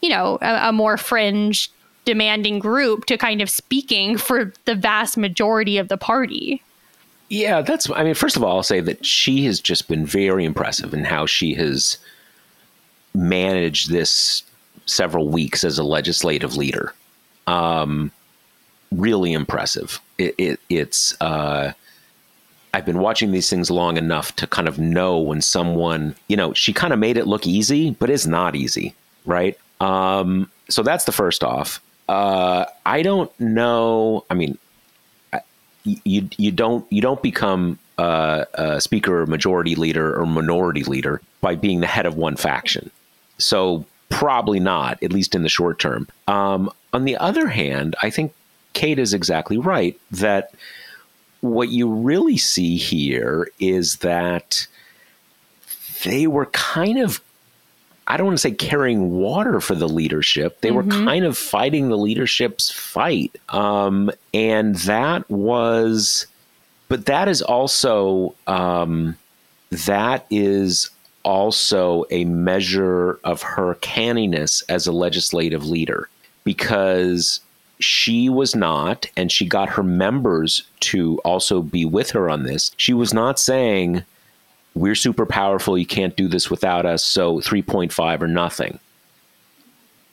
you 0.00 0.08
know, 0.08 0.38
a, 0.40 0.68
a 0.68 0.72
more 0.72 0.96
fringe 0.96 1.70
demanding 2.04 2.58
group 2.58 3.06
to 3.06 3.18
kind 3.18 3.42
of 3.42 3.50
speaking 3.50 4.16
for 4.16 4.52
the 4.64 4.74
vast 4.74 5.16
majority 5.16 5.78
of 5.78 5.88
the 5.88 5.96
party. 5.96 6.62
Yeah, 7.28 7.62
that's 7.62 7.90
I 7.90 8.04
mean, 8.04 8.14
first 8.14 8.36
of 8.36 8.44
all, 8.44 8.56
I'll 8.56 8.62
say 8.62 8.80
that 8.80 9.04
she 9.04 9.44
has 9.46 9.60
just 9.60 9.88
been 9.88 10.06
very 10.06 10.44
impressive 10.44 10.94
in 10.94 11.04
how 11.04 11.26
she 11.26 11.54
has 11.54 11.98
managed 13.14 13.90
this 13.90 14.44
several 14.86 15.28
weeks 15.28 15.64
as 15.64 15.78
a 15.78 15.82
legislative 15.82 16.56
leader. 16.56 16.94
Um, 17.48 18.12
really 18.92 19.32
impressive. 19.32 20.00
It, 20.18 20.34
it, 20.38 20.60
it's 20.68 21.20
uh, 21.20 21.72
I've 22.74 22.84
been 22.84 22.98
watching 22.98 23.32
these 23.32 23.48
things 23.48 23.70
long 23.70 23.96
enough 23.96 24.36
to 24.36 24.46
kind 24.46 24.68
of 24.68 24.78
know 24.78 25.18
when 25.18 25.40
someone, 25.40 26.14
you 26.28 26.36
know, 26.36 26.52
she 26.52 26.72
kind 26.72 26.92
of 26.92 26.98
made 26.98 27.16
it 27.16 27.26
look 27.26 27.46
easy, 27.46 27.90
but 27.92 28.10
it's 28.10 28.26
not 28.26 28.54
easy, 28.54 28.94
right? 29.24 29.58
Um, 29.80 30.50
so 30.68 30.82
that's 30.82 31.04
the 31.04 31.12
first 31.12 31.42
off. 31.42 31.80
Uh, 32.08 32.66
I 32.84 33.02
don't 33.02 33.30
know. 33.40 34.24
I 34.30 34.34
mean, 34.34 34.58
you 35.84 36.28
you 36.36 36.50
don't 36.50 36.90
you 36.90 37.00
don't 37.00 37.22
become 37.22 37.78
uh, 37.98 38.44
a 38.54 38.80
speaker 38.80 39.22
or 39.22 39.26
majority 39.26 39.74
leader 39.74 40.18
or 40.18 40.26
minority 40.26 40.84
leader 40.84 41.20
by 41.40 41.54
being 41.54 41.80
the 41.80 41.86
head 41.86 42.06
of 42.06 42.16
one 42.16 42.36
faction. 42.36 42.90
So 43.38 43.84
probably 44.08 44.60
not, 44.60 45.02
at 45.02 45.12
least 45.12 45.34
in 45.34 45.42
the 45.42 45.48
short 45.48 45.78
term. 45.78 46.08
Um, 46.26 46.70
on 46.92 47.04
the 47.04 47.16
other 47.16 47.48
hand, 47.48 47.94
I 48.02 48.10
think 48.10 48.34
Kate 48.76 48.98
is 48.98 49.14
exactly 49.14 49.56
right 49.56 49.98
that 50.10 50.52
what 51.40 51.70
you 51.70 51.88
really 51.88 52.36
see 52.36 52.76
here 52.76 53.48
is 53.58 53.96
that 53.96 54.66
they 56.04 56.26
were 56.26 56.44
kind 56.46 56.98
of 56.98 57.22
I 58.06 58.18
don't 58.18 58.26
want 58.26 58.38
to 58.38 58.42
say 58.42 58.52
carrying 58.52 59.12
water 59.12 59.62
for 59.62 59.74
the 59.74 59.88
leadership. 59.88 60.60
They 60.60 60.68
mm-hmm. 60.68 60.76
were 60.76 61.06
kind 61.06 61.24
of 61.24 61.38
fighting 61.38 61.88
the 61.88 61.96
leadership's 61.96 62.70
fight. 62.70 63.34
Um, 63.48 64.12
and 64.32 64.76
that 64.76 65.28
was, 65.28 66.26
but 66.88 67.06
that 67.06 67.26
is 67.26 67.42
also, 67.42 68.34
um, 68.46 69.16
that 69.70 70.24
is 70.30 70.90
also 71.24 72.04
a 72.10 72.26
measure 72.26 73.18
of 73.24 73.42
her 73.42 73.74
canniness 73.76 74.62
as 74.68 74.86
a 74.86 74.92
legislative 74.92 75.66
leader 75.66 76.08
because 76.44 77.40
she 77.78 78.28
was 78.28 78.54
not, 78.54 79.06
and 79.16 79.30
she 79.30 79.46
got 79.46 79.70
her 79.70 79.82
members 79.82 80.62
to 80.80 81.18
also 81.18 81.62
be 81.62 81.84
with 81.84 82.10
her 82.10 82.30
on 82.30 82.44
this. 82.44 82.72
She 82.76 82.94
was 82.94 83.12
not 83.12 83.38
saying, 83.38 84.04
We're 84.74 84.94
super 84.94 85.26
powerful. 85.26 85.76
You 85.76 85.86
can't 85.86 86.16
do 86.16 86.28
this 86.28 86.50
without 86.50 86.86
us. 86.86 87.04
So 87.04 87.40
3.5 87.40 88.22
or 88.22 88.28
nothing. 88.28 88.78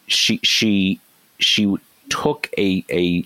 She, 0.07 0.39
she, 0.43 0.99
she 1.39 1.76
took 2.09 2.49
a, 2.57 2.84
a, 2.89 3.24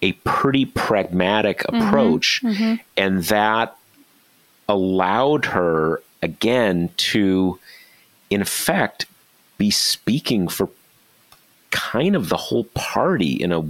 a 0.00 0.12
pretty 0.24 0.64
pragmatic 0.64 1.58
mm-hmm. 1.58 1.86
approach, 1.86 2.40
mm-hmm. 2.42 2.76
and 2.96 3.24
that 3.24 3.76
allowed 4.68 5.44
her 5.46 6.02
again 6.22 6.88
to, 6.96 7.58
in 8.30 8.40
effect, 8.40 9.04
be 9.58 9.70
speaking 9.70 10.48
for 10.48 10.70
kind 11.72 12.14
of 12.14 12.28
the 12.28 12.36
whole 12.36 12.64
party 12.74 13.32
in 13.32 13.52
a 13.52 13.64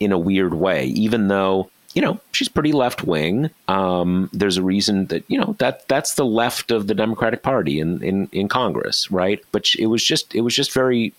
in 0.00 0.12
a 0.12 0.18
weird 0.18 0.54
way, 0.54 0.86
even 0.86 1.28
though 1.28 1.70
you 1.94 2.02
know 2.02 2.20
she's 2.32 2.48
pretty 2.48 2.72
left 2.72 3.04
wing. 3.04 3.48
Um, 3.68 4.28
there's 4.32 4.58
a 4.58 4.62
reason 4.62 5.06
that 5.06 5.24
you 5.28 5.40
know 5.40 5.56
that 5.58 5.88
that's 5.88 6.14
the 6.14 6.26
left 6.26 6.70
of 6.70 6.86
the 6.86 6.94
Democratic 6.94 7.42
Party 7.42 7.80
in 7.80 8.02
in, 8.02 8.28
in 8.32 8.48
Congress, 8.48 9.10
right? 9.10 9.42
But 9.52 9.74
it 9.78 9.86
was 9.86 10.04
just 10.04 10.34
it 10.34 10.42
was 10.42 10.54
just 10.54 10.72
very 10.72 11.14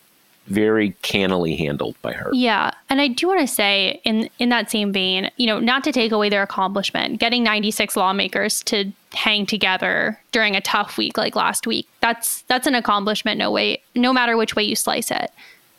very 0.48 0.92
cannily 1.02 1.56
handled 1.56 1.96
by 2.02 2.12
her. 2.12 2.30
Yeah, 2.34 2.72
and 2.90 3.00
I 3.00 3.08
do 3.08 3.28
want 3.28 3.40
to 3.40 3.48
say 3.48 4.02
in 4.04 4.30
in 4.40 4.50
that 4.50 4.70
same 4.70 4.92
vein, 4.92 5.32
you 5.38 5.48
know, 5.48 5.60
not 5.60 5.84
to 5.86 5.92
take 5.92 6.12
away 6.12 6.30
their 6.30 6.44
accomplishment, 6.44 7.20
getting 7.20 7.44
96 7.44 7.96
lawmakers 7.96 8.62
to 8.64 8.92
hang 9.14 9.46
together 9.46 10.20
during 10.32 10.56
a 10.56 10.62
tough 10.62 10.98
week 10.98 11.18
like 11.18 11.36
last 11.36 11.66
week. 11.66 11.88
That's 12.02 12.42
that's 12.44 12.68
an 12.68 12.76
accomplishment 12.76 13.38
no 13.38 13.52
way 13.52 13.82
no 13.96 14.12
matter 14.12 14.36
which 14.36 14.56
way 14.56 14.64
you 14.64 14.76
slice 14.76 15.12
it. 15.12 15.32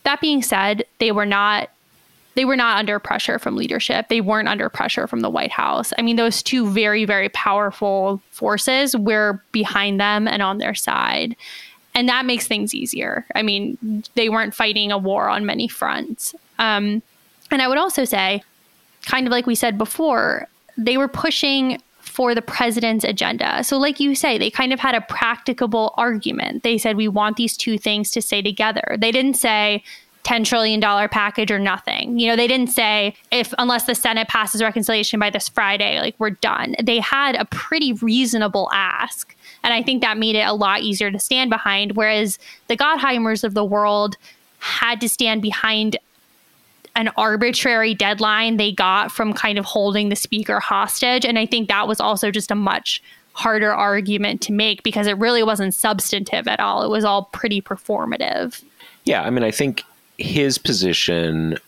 That 0.04 0.20
being 0.20 0.42
said, 0.42 0.84
they 0.98 1.12
were 1.12 1.26
not 1.26 1.70
they 2.34 2.44
were 2.44 2.56
not 2.56 2.78
under 2.78 2.98
pressure 2.98 3.38
from 3.38 3.56
leadership. 3.56 4.08
They 4.08 4.20
weren't 4.20 4.48
under 4.48 4.68
pressure 4.68 5.06
from 5.06 5.20
the 5.20 5.30
White 5.30 5.52
House. 5.52 5.92
I 5.98 6.02
mean, 6.02 6.16
those 6.16 6.42
two 6.42 6.68
very, 6.68 7.04
very 7.04 7.28
powerful 7.28 8.20
forces 8.30 8.96
were 8.96 9.40
behind 9.52 10.00
them 10.00 10.26
and 10.26 10.42
on 10.42 10.58
their 10.58 10.74
side. 10.74 11.36
And 11.94 12.08
that 12.08 12.24
makes 12.24 12.48
things 12.48 12.74
easier. 12.74 13.24
I 13.36 13.42
mean, 13.42 14.02
they 14.16 14.28
weren't 14.28 14.54
fighting 14.54 14.90
a 14.90 14.98
war 14.98 15.28
on 15.28 15.46
many 15.46 15.68
fronts. 15.68 16.34
Um, 16.58 17.02
and 17.52 17.62
I 17.62 17.68
would 17.68 17.78
also 17.78 18.04
say, 18.04 18.42
kind 19.06 19.28
of 19.28 19.30
like 19.30 19.46
we 19.46 19.54
said 19.54 19.78
before, 19.78 20.48
they 20.76 20.96
were 20.96 21.06
pushing 21.08 21.80
for 22.14 22.32
the 22.32 22.40
president's 22.42 23.04
agenda. 23.04 23.64
So, 23.64 23.76
like 23.76 23.98
you 23.98 24.14
say, 24.14 24.38
they 24.38 24.48
kind 24.48 24.72
of 24.72 24.78
had 24.78 24.94
a 24.94 25.00
practicable 25.00 25.92
argument. 25.96 26.62
They 26.62 26.78
said, 26.78 26.96
we 26.96 27.08
want 27.08 27.36
these 27.36 27.56
two 27.56 27.76
things 27.76 28.12
to 28.12 28.22
stay 28.22 28.40
together. 28.40 28.96
They 29.00 29.10
didn't 29.10 29.34
say, 29.34 29.82
$10 30.22 30.46
trillion 30.46 30.80
package 30.80 31.50
or 31.50 31.58
nothing. 31.58 32.18
You 32.18 32.28
know, 32.28 32.36
they 32.36 32.46
didn't 32.46 32.70
say 32.70 33.14
if 33.30 33.52
unless 33.58 33.84
the 33.84 33.94
Senate 33.94 34.28
passes 34.28 34.62
reconciliation 34.62 35.20
by 35.20 35.28
this 35.28 35.50
Friday, 35.50 36.00
like 36.00 36.14
we're 36.18 36.30
done. 36.30 36.76
They 36.82 36.98
had 37.00 37.34
a 37.34 37.44
pretty 37.46 37.92
reasonable 37.92 38.70
ask. 38.72 39.36
And 39.64 39.74
I 39.74 39.82
think 39.82 40.00
that 40.00 40.16
made 40.16 40.36
it 40.36 40.46
a 40.46 40.54
lot 40.54 40.80
easier 40.80 41.10
to 41.10 41.18
stand 41.18 41.50
behind. 41.50 41.96
Whereas 41.96 42.38
the 42.68 42.76
Gottheimers 42.76 43.44
of 43.44 43.52
the 43.52 43.64
world 43.64 44.16
had 44.60 44.98
to 45.02 45.10
stand 45.10 45.42
behind 45.42 45.98
an 46.96 47.10
arbitrary 47.16 47.94
deadline 47.94 48.56
they 48.56 48.72
got 48.72 49.10
from 49.10 49.32
kind 49.32 49.58
of 49.58 49.64
holding 49.64 50.08
the 50.08 50.16
speaker 50.16 50.60
hostage. 50.60 51.24
And 51.24 51.38
I 51.38 51.46
think 51.46 51.68
that 51.68 51.88
was 51.88 52.00
also 52.00 52.30
just 52.30 52.50
a 52.50 52.54
much 52.54 53.02
harder 53.32 53.72
argument 53.72 54.40
to 54.42 54.52
make 54.52 54.82
because 54.84 55.06
it 55.06 55.18
really 55.18 55.42
wasn't 55.42 55.74
substantive 55.74 56.46
at 56.46 56.60
all. 56.60 56.84
It 56.84 56.88
was 56.88 57.04
all 57.04 57.24
pretty 57.32 57.60
performative. 57.60 58.62
Yeah. 59.04 59.22
I 59.22 59.30
mean, 59.30 59.42
I 59.42 59.50
think 59.50 59.82
his 60.18 60.56
position. 60.58 61.58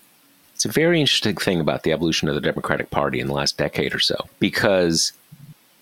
It's 0.54 0.64
a 0.64 0.70
very 0.70 1.00
interesting 1.00 1.36
thing 1.36 1.60
about 1.60 1.82
the 1.82 1.92
evolution 1.92 2.28
of 2.28 2.34
the 2.34 2.40
Democratic 2.40 2.90
Party 2.90 3.20
in 3.20 3.26
the 3.26 3.34
last 3.34 3.58
decade 3.58 3.94
or 3.94 3.98
so, 3.98 4.16
because 4.38 5.12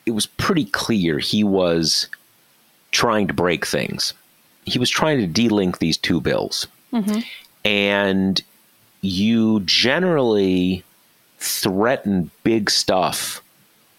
it 0.04 0.10
was 0.10 0.26
pretty 0.26 0.64
clear 0.64 1.20
he 1.20 1.44
was 1.44 2.08
trying 2.90 3.28
to 3.28 3.34
break 3.34 3.64
things. 3.64 4.14
He 4.64 4.80
was 4.80 4.90
trying 4.90 5.20
to 5.20 5.42
delink 5.42 5.78
these 5.78 5.96
two 5.96 6.20
bills. 6.20 6.66
Mm-hmm. 6.92 7.20
And 7.64 8.42
you 9.04 9.60
generally 9.60 10.82
threaten 11.38 12.30
big 12.42 12.70
stuff 12.70 13.42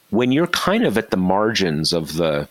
when 0.09 0.31
you're 0.31 0.47
kind 0.47 0.83
of 0.83 0.97
at 0.97 1.11
the 1.11 1.17
margins 1.17 1.93
of 1.93 2.15
the 2.15 2.47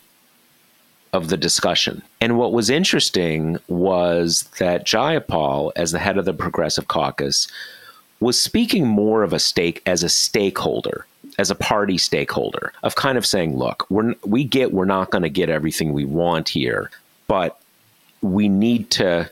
of 1.12 1.28
the 1.28 1.36
discussion. 1.36 2.02
And 2.20 2.36
what 2.36 2.52
was 2.52 2.68
interesting 2.70 3.59
was 3.68 4.48
that 4.59 4.84
Jayapal, 4.84 5.70
as 5.76 5.92
the 5.92 6.00
head 6.00 6.18
of 6.18 6.24
the 6.24 6.34
Progressive 6.34 6.88
Caucus, 6.88 7.46
was 8.18 8.40
speaking 8.40 8.86
more 8.86 9.22
of 9.22 9.32
a 9.32 9.38
stake 9.38 9.80
as 9.86 10.02
a 10.02 10.09
stakeholder, 10.09 11.07
as 11.38 11.52
a 11.52 11.55
party 11.55 11.98
stakeholder, 11.98 12.72
of 12.82 12.96
kind 12.96 13.16
of 13.16 13.24
saying, 13.24 13.57
look, 13.57 13.86
we're, 13.90 14.14
we 14.24 14.42
get 14.42 14.72
we're 14.72 14.84
not 14.84 15.11
going 15.11 15.22
to 15.22 15.28
get 15.28 15.48
everything 15.48 15.92
we 15.92 16.05
want 16.05 16.48
here, 16.48 16.90
but 17.28 17.61
we 18.20 18.48
need 18.48 18.90
to 18.90 19.30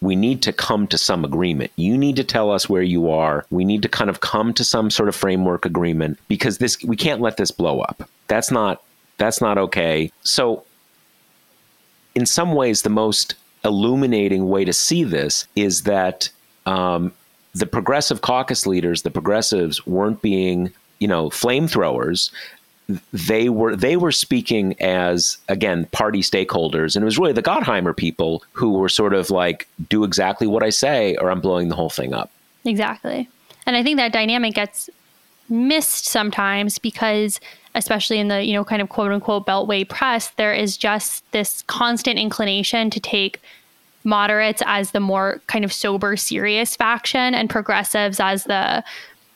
we 0.00 0.16
need 0.16 0.42
to 0.42 0.52
come 0.52 0.86
to 0.88 0.98
some 0.98 1.24
agreement. 1.24 1.72
You 1.76 1.98
need 1.98 2.16
to 2.16 2.24
tell 2.24 2.50
us 2.50 2.68
where 2.68 2.82
you 2.82 3.10
are. 3.10 3.44
We 3.50 3.64
need 3.64 3.82
to 3.82 3.88
kind 3.88 4.08
of 4.08 4.20
come 4.20 4.54
to 4.54 4.64
some 4.64 4.90
sort 4.90 5.08
of 5.08 5.16
framework 5.16 5.66
agreement 5.66 6.18
because 6.28 6.58
this 6.58 6.82
we 6.82 6.96
can't 6.96 7.20
let 7.20 7.36
this 7.36 7.50
blow 7.50 7.80
up. 7.80 8.08
That's 8.26 8.50
not 8.50 8.82
that's 9.18 9.40
not 9.40 9.58
okay. 9.58 10.10
So 10.22 10.64
in 12.14 12.24
some 12.26 12.54
ways 12.54 12.82
the 12.82 12.90
most 12.90 13.34
illuminating 13.64 14.48
way 14.48 14.64
to 14.64 14.72
see 14.72 15.04
this 15.04 15.46
is 15.54 15.82
that 15.82 16.30
um, 16.64 17.12
the 17.54 17.66
progressive 17.66 18.22
caucus 18.22 18.66
leaders, 18.66 19.02
the 19.02 19.10
progressives, 19.10 19.86
weren't 19.86 20.22
being, 20.22 20.72
you 20.98 21.08
know, 21.08 21.28
flamethrowers 21.28 22.30
they 23.12 23.48
were 23.48 23.76
they 23.76 23.96
were 23.96 24.12
speaking 24.12 24.80
as 24.80 25.38
again 25.48 25.86
party 25.92 26.20
stakeholders 26.20 26.94
and 26.94 27.02
it 27.02 27.04
was 27.04 27.18
really 27.18 27.32
the 27.32 27.42
Gottheimer 27.42 27.96
people 27.96 28.42
who 28.52 28.72
were 28.72 28.88
sort 28.88 29.14
of 29.14 29.30
like 29.30 29.68
do 29.88 30.04
exactly 30.04 30.46
what 30.46 30.62
I 30.62 30.70
say 30.70 31.16
or 31.16 31.30
I'm 31.30 31.40
blowing 31.40 31.68
the 31.68 31.76
whole 31.76 31.90
thing 31.90 32.14
up. 32.14 32.30
Exactly. 32.64 33.28
And 33.66 33.76
I 33.76 33.82
think 33.82 33.96
that 33.98 34.12
dynamic 34.12 34.54
gets 34.54 34.90
missed 35.48 36.06
sometimes 36.06 36.78
because 36.78 37.40
especially 37.74 38.18
in 38.18 38.28
the, 38.28 38.44
you 38.44 38.52
know, 38.52 38.64
kind 38.64 38.82
of 38.82 38.88
quote 38.88 39.12
unquote 39.12 39.46
beltway 39.46 39.88
press, 39.88 40.30
there 40.30 40.52
is 40.52 40.76
just 40.76 41.30
this 41.32 41.62
constant 41.66 42.18
inclination 42.18 42.90
to 42.90 43.00
take 43.00 43.40
moderates 44.04 44.62
as 44.66 44.92
the 44.92 45.00
more 45.00 45.40
kind 45.46 45.64
of 45.64 45.72
sober, 45.72 46.16
serious 46.16 46.74
faction, 46.74 47.34
and 47.34 47.50
progressives 47.50 48.18
as 48.18 48.44
the 48.44 48.82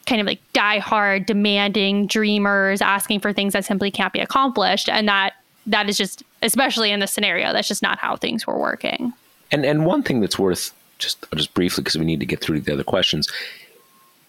kind 0.07 0.21
of 0.21 0.27
like 0.27 0.41
die-hard, 0.53 1.27
demanding 1.27 2.07
dreamers, 2.07 2.81
asking 2.83 3.21
for 3.21 3.33
things 3.33 3.53
that 3.53 3.65
simply 3.65 3.91
can't 3.91 4.13
be 4.13 4.21
accomplished. 4.21 4.89
And 4.89 5.09
that 5.09 5.35
that 5.67 5.89
is 5.89 5.97
just, 5.97 6.23
especially 6.43 6.91
in 6.91 7.01
this 7.01 7.13
scenario, 7.13 7.53
that's 7.53 7.69
just 7.69 7.83
not 7.83 7.99
how 7.99 8.17
things 8.17 8.47
were 8.47 8.59
working. 8.59 9.13
And 9.51 9.65
and 9.65 9.87
one 9.87 10.03
thing 10.03 10.21
that's 10.21 10.39
worth 10.39 10.73
just 10.99 11.25
just 11.35 11.55
briefly 11.55 11.83
because 11.83 11.99
we 11.99 12.05
need 12.05 12.21
to 12.21 12.27
get 12.27 12.41
through 12.41 12.61
the 12.61 12.73
other 12.73 12.85
questions. 12.85 13.31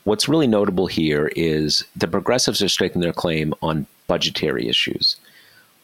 What's 0.03 0.30
really 0.30 0.47
notable 0.47 0.86
here 0.86 1.32
is 1.36 1.84
the 1.95 2.07
progressives 2.07 2.61
are 2.61 2.69
staking 2.69 3.01
their 3.01 3.13
claim 3.13 3.55
on 3.63 3.88
budgetary 4.05 4.69
issues, 4.69 5.17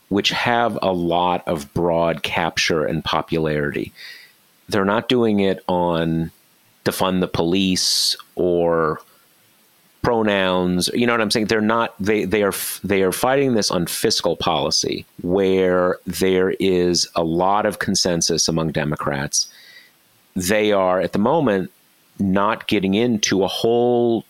which 0.09 0.29
have 0.29 0.77
a 0.81 0.93
lot 0.93 1.47
of 1.47 1.73
broad 1.73 2.21
capture 2.21 2.85
and 2.85 3.03
popularity. 3.03 3.91
They're 4.69 4.85
not 4.85 5.09
doing 5.09 5.39
it 5.39 5.63
on 5.67 6.31
defund 6.85 7.21
the 7.21 7.27
police 7.27 8.15
or 8.35 9.01
pronouns 10.01 10.89
you 10.93 11.05
know 11.05 11.13
what 11.13 11.21
i'm 11.21 11.29
saying? 11.31 11.45
They're 11.45 11.61
not 11.61 11.93
they 11.99 12.25
they 12.25 12.43
are 12.43 12.53
they 12.83 13.03
are 13.03 13.11
fighting 13.11 13.53
this 13.53 13.69
on 13.69 13.85
fiscal 13.85 14.35
policy 14.35 15.05
where 15.21 15.97
there 16.05 16.51
is 16.59 17.07
a 17.15 17.23
lot 17.23 17.65
of 17.65 17.79
consensus 17.79 18.47
among 18.47 18.71
democrats. 18.71 19.49
They 20.35 20.71
are 20.71 20.99
at 21.01 21.13
the 21.13 21.19
moment 21.19 21.71
not 22.19 22.67
getting 22.67 22.93
into 22.93 23.43
a 23.43 23.47
whole 23.47 24.25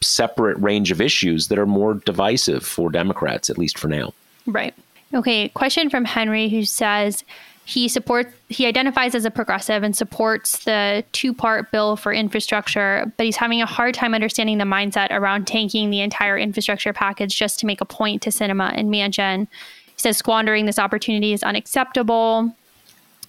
separate 0.00 0.58
range 0.58 0.90
of 0.90 1.00
issues 1.00 1.48
that 1.48 1.58
are 1.58 1.66
more 1.66 1.94
divisive 1.94 2.64
for 2.64 2.90
democrats 2.90 3.48
at 3.48 3.58
least 3.58 3.78
for 3.78 3.88
now. 3.88 4.12
Right. 4.46 4.74
Okay 5.12 5.50
question 5.50 5.88
from 5.88 6.04
henry 6.04 6.48
who 6.48 6.64
says 6.64 7.22
he 7.66 7.88
supports 7.88 8.30
he 8.48 8.66
identifies 8.66 9.14
as 9.14 9.24
a 9.24 9.30
progressive 9.30 9.82
and 9.82 9.96
supports 9.96 10.64
the 10.64 11.04
two-part 11.12 11.70
bill 11.70 11.96
for 11.96 12.12
infrastructure, 12.12 13.10
but 13.16 13.24
he's 13.24 13.36
having 13.36 13.62
a 13.62 13.66
hard 13.66 13.94
time 13.94 14.14
understanding 14.14 14.58
the 14.58 14.64
mindset 14.64 15.10
around 15.10 15.46
tanking 15.46 15.90
the 15.90 16.00
entire 16.00 16.36
infrastructure 16.36 16.92
package 16.92 17.36
just 17.36 17.58
to 17.60 17.66
make 17.66 17.80
a 17.80 17.86
point 17.86 18.22
to 18.22 18.30
Sinema 18.30 18.72
and 18.76 18.90
Manchin. 18.90 19.48
He 19.86 19.98
says 20.00 20.16
squandering 20.16 20.66
this 20.66 20.78
opportunity 20.78 21.32
is 21.32 21.42
unacceptable. 21.42 22.54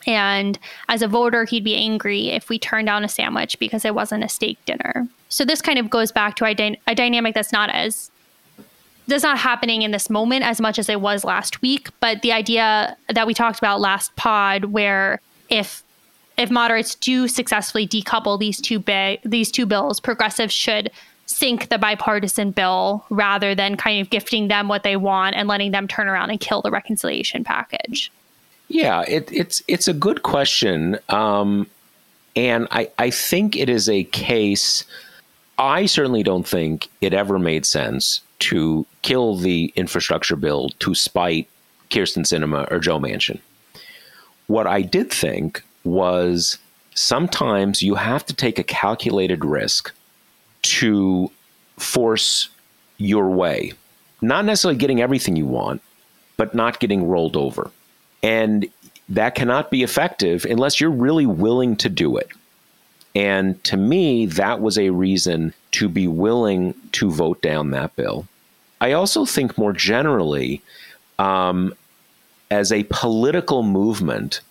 And 0.07 0.59
as 0.89 1.01
a 1.01 1.07
voter, 1.07 1.45
he'd 1.45 1.63
be 1.63 1.75
angry 1.75 2.29
if 2.29 2.49
we 2.49 2.59
turned 2.59 2.85
down 2.87 3.03
a 3.03 3.09
sandwich 3.09 3.57
because 3.57 3.85
it 3.85 3.95
wasn't 3.95 4.23
a 4.23 4.29
steak 4.29 4.63
dinner. 4.65 5.07
So 5.29 5.45
this 5.45 5.61
kind 5.61 5.79
of 5.79 5.89
goes 5.89 6.11
back 6.11 6.35
to 6.35 6.45
a, 6.45 6.53
dy- 6.53 6.79
a 6.85 6.93
dynamic 6.93 7.33
that's 7.33 7.51
not 7.51 7.69
as 7.71 8.11
that's 9.07 9.23
not 9.23 9.37
happening 9.37 9.81
in 9.81 9.91
this 9.91 10.09
moment 10.09 10.43
as 10.43 10.59
much 10.59 10.79
as 10.79 10.89
it 10.89 11.01
was 11.01 11.23
last 11.23 11.61
week. 11.61 11.89
But 11.99 12.21
the 12.21 12.31
idea 12.31 12.97
that 13.09 13.27
we 13.27 13.33
talked 13.33 13.59
about 13.59 13.79
last 13.79 14.15
pod, 14.15 14.65
where 14.65 15.21
if 15.49 15.83
if 16.37 16.51
moderates 16.51 16.95
do 16.95 17.27
successfully 17.27 17.87
decouple 17.87 18.39
these 18.39 18.59
two 18.59 18.83
these 19.23 19.51
two 19.51 19.65
bills, 19.65 19.99
progressives 19.99 20.53
should 20.53 20.91
sink 21.27 21.69
the 21.69 21.77
bipartisan 21.77 22.51
bill 22.51 23.05
rather 23.09 23.55
than 23.55 23.75
kind 23.75 23.99
of 24.01 24.09
gifting 24.09 24.47
them 24.47 24.67
what 24.67 24.83
they 24.83 24.95
want 24.95 25.35
and 25.35 25.47
letting 25.47 25.71
them 25.71 25.87
turn 25.87 26.07
around 26.07 26.29
and 26.29 26.39
kill 26.39 26.61
the 26.61 26.71
reconciliation 26.71 27.43
package. 27.43 28.11
Yeah, 28.67 29.03
it, 29.07 29.31
it's 29.31 29.61
it's 29.67 29.87
a 29.87 29.93
good 29.93 30.23
question, 30.23 30.97
um, 31.09 31.67
and 32.35 32.67
I 32.71 32.89
I 32.97 33.09
think 33.11 33.55
it 33.55 33.69
is 33.69 33.87
a 33.87 34.03
case. 34.05 34.85
I 35.57 35.85
certainly 35.85 36.23
don't 36.23 36.47
think 36.47 36.89
it 37.01 37.13
ever 37.13 37.39
made 37.39 37.65
sense 37.65 38.21
to 38.39 38.85
kill 39.01 39.37
the 39.37 39.71
infrastructure 39.75 40.35
bill 40.35 40.69
to 40.79 40.93
spite 40.93 41.47
Kyrsten 41.89 42.25
Sinema 42.25 42.69
or 42.71 42.79
Joe 42.79 42.99
Manchin. 42.99 43.39
What 44.47 44.67
I 44.67 44.81
did 44.81 45.11
think 45.11 45.63
was 45.83 46.57
sometimes 46.93 47.81
you 47.81 47.95
have 47.95 48.25
to 48.25 48.33
take 48.33 48.59
a 48.59 48.63
calculated 48.63 49.45
risk 49.45 49.93
to 50.63 51.31
force 51.77 52.49
your 52.97 53.29
way, 53.29 53.73
not 54.21 54.45
necessarily 54.45 54.77
getting 54.77 55.01
everything 55.01 55.35
you 55.35 55.45
want, 55.45 55.81
but 56.37 56.55
not 56.55 56.79
getting 56.79 57.07
rolled 57.07 57.35
over. 57.35 57.71
And 58.23 58.67
that 59.09 59.35
cannot 59.35 59.69
be 59.69 59.83
effective 59.83 60.45
unless 60.45 60.79
you're 60.79 60.89
really 60.89 61.25
willing 61.25 61.75
to 61.77 61.89
do 61.89 62.17
it. 62.17 62.29
And 63.15 63.63
to 63.63 63.77
me, 63.77 64.25
that 64.25 64.59
was 64.59 64.77
a 64.77 64.89
reason 64.89 65.53
to 65.71 65.87
be 65.87 66.07
willing 66.07 66.75
to 66.93 67.09
vote 67.09 67.41
down 67.41 67.71
that 67.71 67.95
bill. 67.95 68.27
I 68.81 68.91
also 68.91 69.25
think 69.25 69.57
more 69.57 69.71
generally, 69.73 70.61
um, 71.17 71.73
as 72.51 72.71
a 72.71 72.85
political 72.89 73.63
movement, 73.63 74.41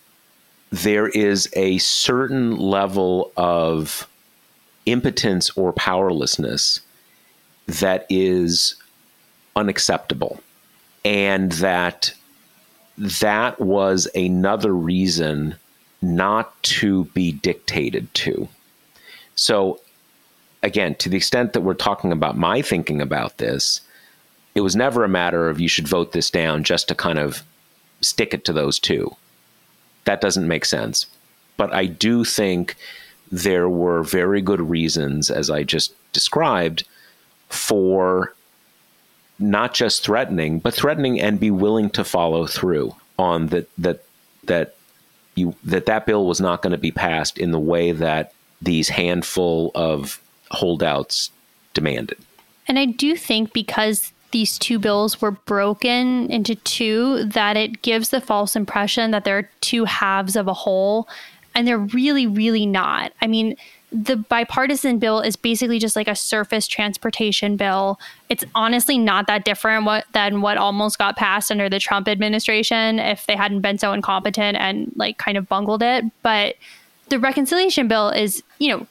there 0.71 1.07
is 1.07 1.47
a 1.55 1.77
certain 1.77 2.57
level 2.57 3.31
of 3.37 4.07
impotence 4.85 5.49
or 5.51 5.71
powerlessness 5.71 6.81
that 7.67 8.05
is 8.09 8.75
unacceptable. 9.55 10.39
And 11.03 11.51
that 11.53 12.13
that 12.97 13.59
was 13.59 14.07
another 14.15 14.73
reason 14.73 15.55
not 16.01 16.61
to 16.63 17.05
be 17.05 17.31
dictated 17.31 18.13
to. 18.15 18.47
So, 19.35 19.81
again, 20.63 20.95
to 20.95 21.09
the 21.09 21.17
extent 21.17 21.53
that 21.53 21.61
we're 21.61 21.73
talking 21.73 22.11
about 22.11 22.37
my 22.37 22.61
thinking 22.61 23.01
about 23.01 23.37
this, 23.37 23.81
it 24.55 24.61
was 24.61 24.75
never 24.75 25.03
a 25.03 25.09
matter 25.09 25.49
of 25.49 25.59
you 25.59 25.67
should 25.67 25.87
vote 25.87 26.13
this 26.13 26.29
down 26.29 26.63
just 26.63 26.87
to 26.87 26.95
kind 26.95 27.19
of 27.19 27.43
stick 28.01 28.33
it 28.33 28.45
to 28.45 28.53
those 28.53 28.79
two. 28.79 29.15
That 30.05 30.21
doesn't 30.21 30.47
make 30.47 30.65
sense. 30.65 31.07
But 31.57 31.73
I 31.73 31.85
do 31.85 32.23
think 32.23 32.75
there 33.31 33.69
were 33.69 34.03
very 34.03 34.41
good 34.41 34.61
reasons, 34.61 35.29
as 35.29 35.49
I 35.49 35.63
just 35.63 35.93
described, 36.13 36.85
for 37.49 38.33
not 39.39 39.73
just 39.73 40.03
threatening, 40.03 40.59
but 40.59 40.73
threatening 40.73 41.19
and 41.19 41.39
be 41.39 41.51
willing 41.51 41.89
to 41.91 42.03
follow 42.03 42.47
through 42.47 42.95
on 43.17 43.47
that 43.47 43.69
that 43.77 44.03
that 44.43 44.75
you 45.35 45.55
that 45.63 45.85
that 45.87 46.05
bill 46.05 46.25
was 46.25 46.39
not 46.39 46.61
going 46.61 46.71
to 46.71 46.77
be 46.77 46.91
passed 46.91 47.37
in 47.37 47.51
the 47.51 47.59
way 47.59 47.91
that 47.91 48.33
these 48.65 48.89
handful 48.89 49.71
of 49.73 50.21
holdouts 50.51 51.31
demanded. 51.73 52.17
And 52.67 52.77
I 52.77 52.85
do 52.85 53.15
think 53.15 53.53
because 53.53 54.11
these 54.31 54.57
two 54.59 54.79
bills 54.79 55.21
were 55.21 55.31
broken 55.31 56.29
into 56.29 56.55
two, 56.55 57.23
that 57.25 57.55
it 57.55 57.81
gives 57.81 58.09
the 58.09 58.19
false 58.19 58.55
impression 58.55 59.11
that 59.11 59.23
they're 59.23 59.49
two 59.61 59.85
halves 59.85 60.35
of 60.35 60.47
a 60.47 60.53
whole. 60.53 61.07
And 61.53 61.65
they're 61.65 61.77
really, 61.77 62.27
really 62.27 62.65
not. 62.65 63.13
I 63.21 63.27
mean, 63.27 63.55
the 63.93 64.17
bipartisan 64.17 64.99
bill 64.99 65.21
is 65.21 65.37
basically 65.37 65.79
just 65.79 65.95
like 65.95 66.09
a 66.09 66.15
surface 66.15 66.67
transportation 66.67 67.55
bill. 67.55 67.97
It's 68.27 68.43
honestly 68.53 68.97
not 68.97 69.27
that 69.27 69.45
different 69.45 69.85
what, 69.85 70.05
than 70.11 70.41
what 70.41 70.57
almost 70.57 70.97
got 70.97 71.15
passed 71.15 71.49
under 71.49 71.69
the 71.69 71.79
Trump 71.79 72.09
administration 72.09 72.99
if 72.99 73.25
they 73.25 73.37
hadn't 73.37 73.61
been 73.61 73.77
so 73.77 73.93
incompetent 73.93 74.57
and 74.57 74.91
like 74.95 75.17
kind 75.17 75.37
of 75.37 75.47
bungled 75.47 75.81
it. 75.81 76.03
But 76.23 76.55
the 77.09 77.19
reconciliation 77.19 77.87
bill 77.87 78.09
is, 78.09 78.43
you 78.59 78.69
know, 78.69 78.87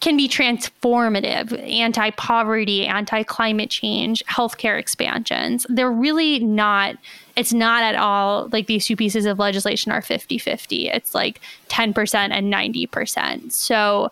can 0.00 0.16
be 0.16 0.28
transformative, 0.28 1.52
anti 1.68 2.10
poverty, 2.10 2.86
anti 2.86 3.22
climate 3.22 3.70
change, 3.70 4.24
healthcare 4.24 4.78
expansions. 4.78 5.66
They're 5.68 5.92
really 5.92 6.38
not, 6.40 6.96
it's 7.36 7.52
not 7.52 7.82
at 7.82 7.96
all 7.96 8.48
like 8.50 8.66
these 8.66 8.86
two 8.86 8.96
pieces 8.96 9.26
of 9.26 9.38
legislation 9.38 9.92
are 9.92 10.02
50 10.02 10.38
50. 10.38 10.88
It's 10.88 11.14
like 11.14 11.40
10% 11.68 12.14
and 12.30 12.52
90%. 12.52 13.52
So, 13.52 14.10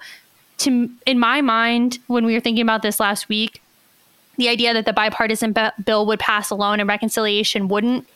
to, 0.59 0.91
in 1.07 1.19
my 1.19 1.41
mind, 1.41 1.99
when 2.09 2.27
we 2.27 2.35
were 2.35 2.41
thinking 2.41 2.63
about 2.63 2.83
this 2.83 2.99
last 2.99 3.29
week, 3.29 3.63
the 4.37 4.49
idea 4.49 4.75
that 4.75 4.87
the 4.87 4.93
bipartisan 4.93 5.55
bill 5.85 6.05
would 6.07 6.19
pass 6.19 6.51
alone 6.51 6.81
and 6.81 6.89
reconciliation 6.89 7.69
wouldn't 7.69 8.07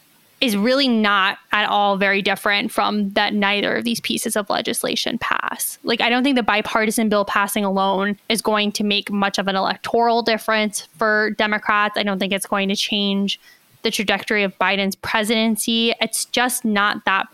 is 0.42 0.56
really 0.56 0.88
not 0.88 1.38
at 1.52 1.68
all 1.68 1.96
very 1.96 2.20
different 2.20 2.72
from 2.72 3.10
that 3.10 3.32
neither 3.32 3.76
of 3.76 3.84
these 3.84 4.00
pieces 4.00 4.34
of 4.34 4.50
legislation 4.50 5.16
pass. 5.18 5.78
Like, 5.84 6.00
I 6.00 6.10
don't 6.10 6.24
think 6.24 6.34
the 6.34 6.42
bipartisan 6.42 7.08
bill 7.08 7.24
passing 7.24 7.64
alone 7.64 8.18
is 8.28 8.42
going 8.42 8.72
to 8.72 8.82
make 8.82 9.08
much 9.08 9.38
of 9.38 9.46
an 9.46 9.54
electoral 9.54 10.20
difference 10.20 10.88
for 10.96 11.30
Democrats. 11.38 11.96
I 11.96 12.02
don't 12.02 12.18
think 12.18 12.32
it's 12.32 12.44
going 12.44 12.68
to 12.70 12.74
change 12.74 13.38
the 13.82 13.92
trajectory 13.92 14.42
of 14.42 14.58
Biden's 14.58 14.96
presidency. 14.96 15.94
It's 16.00 16.24
just 16.24 16.64
not 16.64 17.04
that 17.04 17.28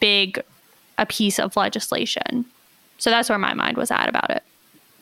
big 0.00 0.42
a 0.98 1.06
piece 1.06 1.38
of 1.38 1.56
legislation. 1.56 2.44
So 2.98 3.08
that's 3.08 3.28
where 3.28 3.38
my 3.38 3.54
mind 3.54 3.76
was 3.76 3.92
at 3.92 4.08
about 4.08 4.30
it. 4.30 4.42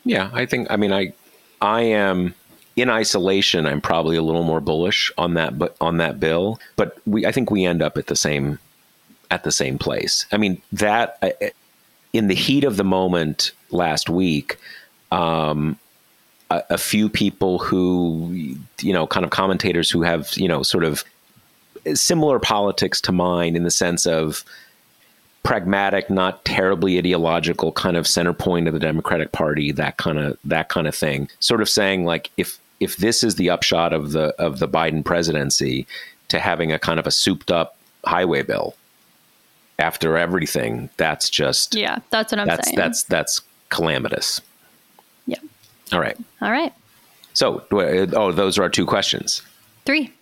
Yeah, 0.05 0.29
I 0.35 0.45
think, 0.45 0.71
I 0.71 0.77
mean, 0.77 0.93
I, 0.93 1.15
I 1.63 1.81
am 1.83 2.35
in 2.77 2.91
isolation, 2.91 3.67
I'm 3.67 3.81
probably 3.81 4.17
a 4.17 4.23
little 4.23 4.45
more 4.45 4.61
bullish 4.61 5.13
on 5.17 5.35
that, 5.35 5.59
but 5.59 5.77
on 5.81 5.99
that 5.99 6.19
bill. 6.19 6.59
But 6.77 6.99
we, 7.07 7.25
I 7.27 7.33
think 7.33 7.51
we 7.51 7.65
end 7.65 7.83
up 7.83 7.97
at 7.97 8.07
the 8.07 8.17
same 8.17 8.59
at 9.31 9.45
the 9.45 9.53
same 9.53 9.79
place. 9.79 10.27
I 10.33 10.37
mean 10.37 10.61
that 10.73 11.53
in 12.13 12.29
the 12.29 12.35
heat 12.35 12.65
of 12.65 12.77
the 12.77 12.85
moment 12.85 13.53
last 13.71 14.09
week, 14.09 14.59
um, 15.11 15.79
a, 16.51 16.63
a 16.71 16.79
few 16.79 17.09
people 17.09 17.59
who 17.59 18.57
you 18.81 18.93
know, 18.93 19.07
kind 19.07 19.25
of 19.25 19.31
commentators 19.31 19.91
who 19.91 20.03
have 20.03 20.37
you 20.37 20.49
know, 20.49 20.63
sort 20.63 20.85
of 20.85 21.05
similar 21.95 22.39
politics 22.39 23.01
to 23.03 23.13
mine 23.13 23.57
in 23.57 23.65
the 23.65 23.71
sense 23.71 24.07
of 24.07 24.45
pragmatic, 25.43 26.09
not 26.09 26.45
terribly 26.45 26.99
ideological 26.99 27.73
kind 27.73 27.97
of 27.97 28.07
center 28.07 28.33
point 28.33 28.67
of 28.67 28.73
the 28.73 28.81
Democratic 28.81 29.33
Party, 29.33 29.73
that 29.73 29.97
kind 29.99 30.19
of 30.19 30.39
that 30.45 30.69
kind 30.69 30.87
of 30.87 30.95
thing. 30.95 31.29
Sort 31.41 31.61
of 31.61 31.69
saying 31.69 32.05
like 32.05 32.31
if 32.37 32.59
if 32.81 32.97
this 32.97 33.23
is 33.25 33.37
the 33.37 33.51
upshot 33.51 33.93
of 33.93 34.13
the 34.13 34.35
of 34.41 34.59
the 34.59 34.69
Biden 34.69 35.05
presidency 35.05 35.87
to 36.29 36.41
having 36.41 36.73
a 36.73 36.79
kind 36.79 36.99
of 36.99 37.07
a 37.07 37.11
souped 37.11 37.51
up 37.51 37.77
highway 38.07 38.43
bill 38.43 38.75
after 39.79 40.17
everything, 40.17 40.89
that's 40.97 41.29
just 41.31 41.75
Yeah, 41.75 41.99
that's 42.11 42.33
what 42.33 42.41
I'm 42.41 42.47
that's 42.47 42.69
saying. 42.69 42.77
that's 42.77 43.03
that's 43.05 43.41
calamitous. 43.71 44.41
yeah. 45.27 45.39
All 45.93 46.01
right. 46.01 46.17
All 46.41 46.51
right. 46.51 46.73
So, 47.33 47.65
oh, 47.73 48.31
those 48.33 48.59
are 48.59 48.63
our 48.63 48.69
two 48.69 48.87
questions. 48.87 49.43
Three. 49.85 50.13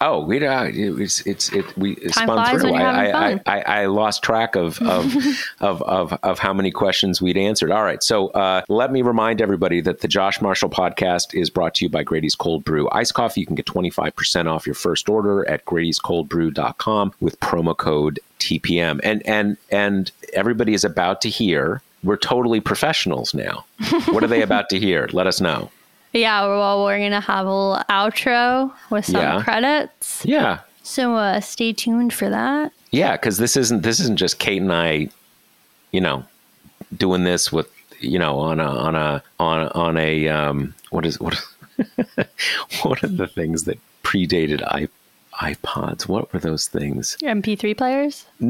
Oh, 0.00 0.20
we 0.20 0.44
uh, 0.44 0.70
it's 0.72 1.20
it's 1.26 1.50
it 1.52 1.64
we 1.78 1.92
it 1.92 2.12
Time 2.12 2.28
spun 2.28 2.60
through. 2.60 2.74
I, 2.74 2.80
having 2.82 3.00
I, 3.00 3.12
fun. 3.12 3.40
I, 3.46 3.60
I 3.60 3.82
I 3.82 3.86
lost 3.86 4.22
track 4.22 4.54
of 4.54 4.80
of, 4.82 5.14
of 5.60 5.82
of 5.82 6.18
of 6.22 6.38
how 6.38 6.52
many 6.52 6.70
questions 6.70 7.22
we'd 7.22 7.38
answered. 7.38 7.70
All 7.70 7.82
right, 7.82 8.02
so 8.02 8.28
uh, 8.28 8.62
let 8.68 8.92
me 8.92 9.00
remind 9.00 9.40
everybody 9.40 9.80
that 9.80 10.00
the 10.00 10.08
Josh 10.08 10.42
Marshall 10.42 10.68
podcast 10.68 11.34
is 11.34 11.48
brought 11.48 11.74
to 11.76 11.86
you 11.86 11.88
by 11.88 12.02
Grady's 12.02 12.34
Cold 12.34 12.62
Brew 12.62 12.88
Ice 12.92 13.10
Coffee. 13.10 13.40
You 13.40 13.46
can 13.46 13.54
get 13.54 13.66
twenty 13.66 13.88
five 13.90 14.14
percent 14.16 14.48
off 14.48 14.66
your 14.66 14.74
first 14.74 15.08
order 15.08 15.48
at 15.48 15.64
Grady'sColdBrew.com 15.64 17.14
with 17.20 17.40
promo 17.40 17.74
code 17.74 18.20
TPM. 18.38 19.00
And 19.02 19.26
and 19.26 19.56
and 19.70 20.12
everybody 20.34 20.74
is 20.74 20.84
about 20.84 21.20
to 21.22 21.30
hear. 21.30 21.82
We're 22.04 22.18
totally 22.18 22.60
professionals 22.60 23.34
now. 23.34 23.64
what 24.10 24.22
are 24.22 24.28
they 24.28 24.42
about 24.42 24.68
to 24.70 24.78
hear? 24.78 25.08
Let 25.12 25.26
us 25.26 25.40
know. 25.40 25.70
Yeah, 26.16 26.46
well, 26.46 26.84
we're 26.84 26.98
going 26.98 27.10
to 27.12 27.20
have 27.20 27.46
a 27.46 27.50
little 27.50 27.82
outro 27.90 28.72
with 28.90 29.04
some 29.06 29.16
Yeah. 29.20 29.42
credits. 29.42 30.24
Yeah, 30.24 30.60
So 30.82 31.14
uh, 31.14 31.40
stay 31.40 31.72
tuned 31.72 32.12
for 32.14 32.28
that. 32.30 32.72
Yeah, 32.90 33.12
because 33.12 33.36
this 33.38 33.56
isn't 33.56 33.82
this 33.82 34.00
isn't 34.00 34.16
just 34.16 34.38
Kate 34.38 34.62
and 34.62 34.72
I, 34.72 35.08
you 35.92 36.00
know, 36.00 36.24
doing 36.96 37.24
this 37.24 37.52
with 37.52 37.68
you 38.00 38.18
know 38.18 38.38
on 38.38 38.60
a 38.60 38.68
on 38.68 38.94
a 38.94 39.22
on 39.40 39.68
on 39.68 39.96
a 39.96 40.28
um 40.28 40.74
what 40.90 41.04
is 41.04 41.18
what 41.20 41.34
what 42.82 43.02
are 43.04 43.08
the 43.08 43.26
things 43.26 43.64
that 43.64 43.78
predated 44.02 44.62
i 44.62 44.88
iPods? 45.52 46.08
What 46.08 46.32
were 46.32 46.38
those 46.40 46.66
things? 46.68 47.18
MP3 47.22 47.76
players? 47.76 48.24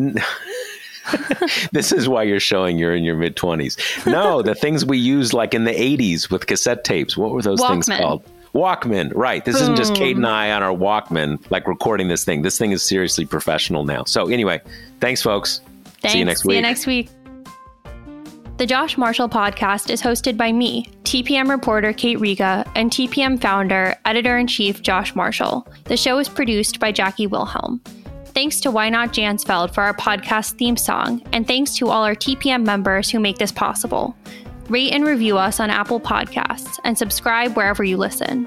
This 1.73 1.93
is 1.93 2.09
why 2.09 2.23
you're 2.23 2.41
showing 2.41 2.79
you're 2.79 2.95
in 2.95 3.05
your 3.05 3.17
mid 3.17 3.37
twenties. 3.37 3.77
No, 4.07 4.43
the 4.43 4.55
things 4.65 4.85
we 4.85 4.99
used 4.99 5.33
like 5.33 5.55
in 5.55 5.65
the 5.65 5.73
'80s 5.73 6.31
with 6.31 6.47
cassette 6.47 6.85
tapes. 6.85 7.17
What 7.17 7.31
were 7.31 7.43
those 7.43 7.61
things 7.65 7.87
called? 7.87 8.25
Walkman, 8.55 9.13
right. 9.15 9.45
This 9.45 9.61
isn't 9.61 9.77
just 9.77 9.95
Kate 9.95 10.17
and 10.17 10.27
I 10.27 10.51
on 10.51 10.63
our 10.63 10.75
Walkman, 10.75 11.39
like 11.51 11.69
recording 11.69 12.09
this 12.09 12.25
thing. 12.25 12.41
This 12.41 12.57
thing 12.57 12.73
is 12.73 12.83
seriously 12.83 13.27
professional 13.27 13.85
now. 13.85 14.05
So, 14.05 14.29
anyway, 14.29 14.63
thanks, 14.99 15.21
folks. 15.21 15.61
Thanks. 16.01 16.13
See 16.13 16.19
you 16.19 16.25
next 16.25 16.45
week. 16.45 16.55
See 16.55 16.57
you 16.57 16.63
next 16.63 16.87
week. 16.87 17.11
The 18.57 18.65
Josh 18.65 18.97
Marshall 18.97 19.29
podcast 19.29 19.91
is 19.91 20.01
hosted 20.01 20.39
by 20.39 20.51
me, 20.51 20.89
TPM 21.05 21.51
reporter 21.51 21.93
Kate 21.93 22.19
Riga, 22.19 22.65
and 22.75 22.91
TPM 22.91 23.39
founder, 23.39 23.95
editor 24.07 24.39
in 24.39 24.47
chief 24.47 24.81
Josh 24.81 25.15
Marshall. 25.15 25.69
The 25.85 25.97
show 25.99 26.19
is 26.19 26.31
produced 26.31 26.81
by 26.81 26.91
Jackie 26.91 27.27
Wilhelm. 27.27 27.83
Thanks 28.37 28.61
to 28.61 28.71
Why 28.71 28.91
Not 28.91 29.15
Jansfeld 29.15 29.73
for 29.73 29.83
our 29.83 29.95
podcast 29.95 30.59
theme 30.59 30.77
song, 30.77 31.23
and 31.33 31.47
thanks 31.47 31.75
to 31.77 31.89
all 31.89 32.05
our 32.05 32.15
TPM 32.15 32.67
members 32.67 33.09
who 33.09 33.19
make 33.19 33.39
this 33.39 33.51
possible. 33.51 34.15
Rate 34.69 34.93
and 34.93 35.07
review 35.07 35.39
us 35.39 35.59
on 35.59 35.71
Apple 35.71 35.99
Podcasts 35.99 36.79
and 36.85 36.99
subscribe 36.99 37.57
wherever 37.57 37.83
you 37.83 37.97
listen. 37.97 38.47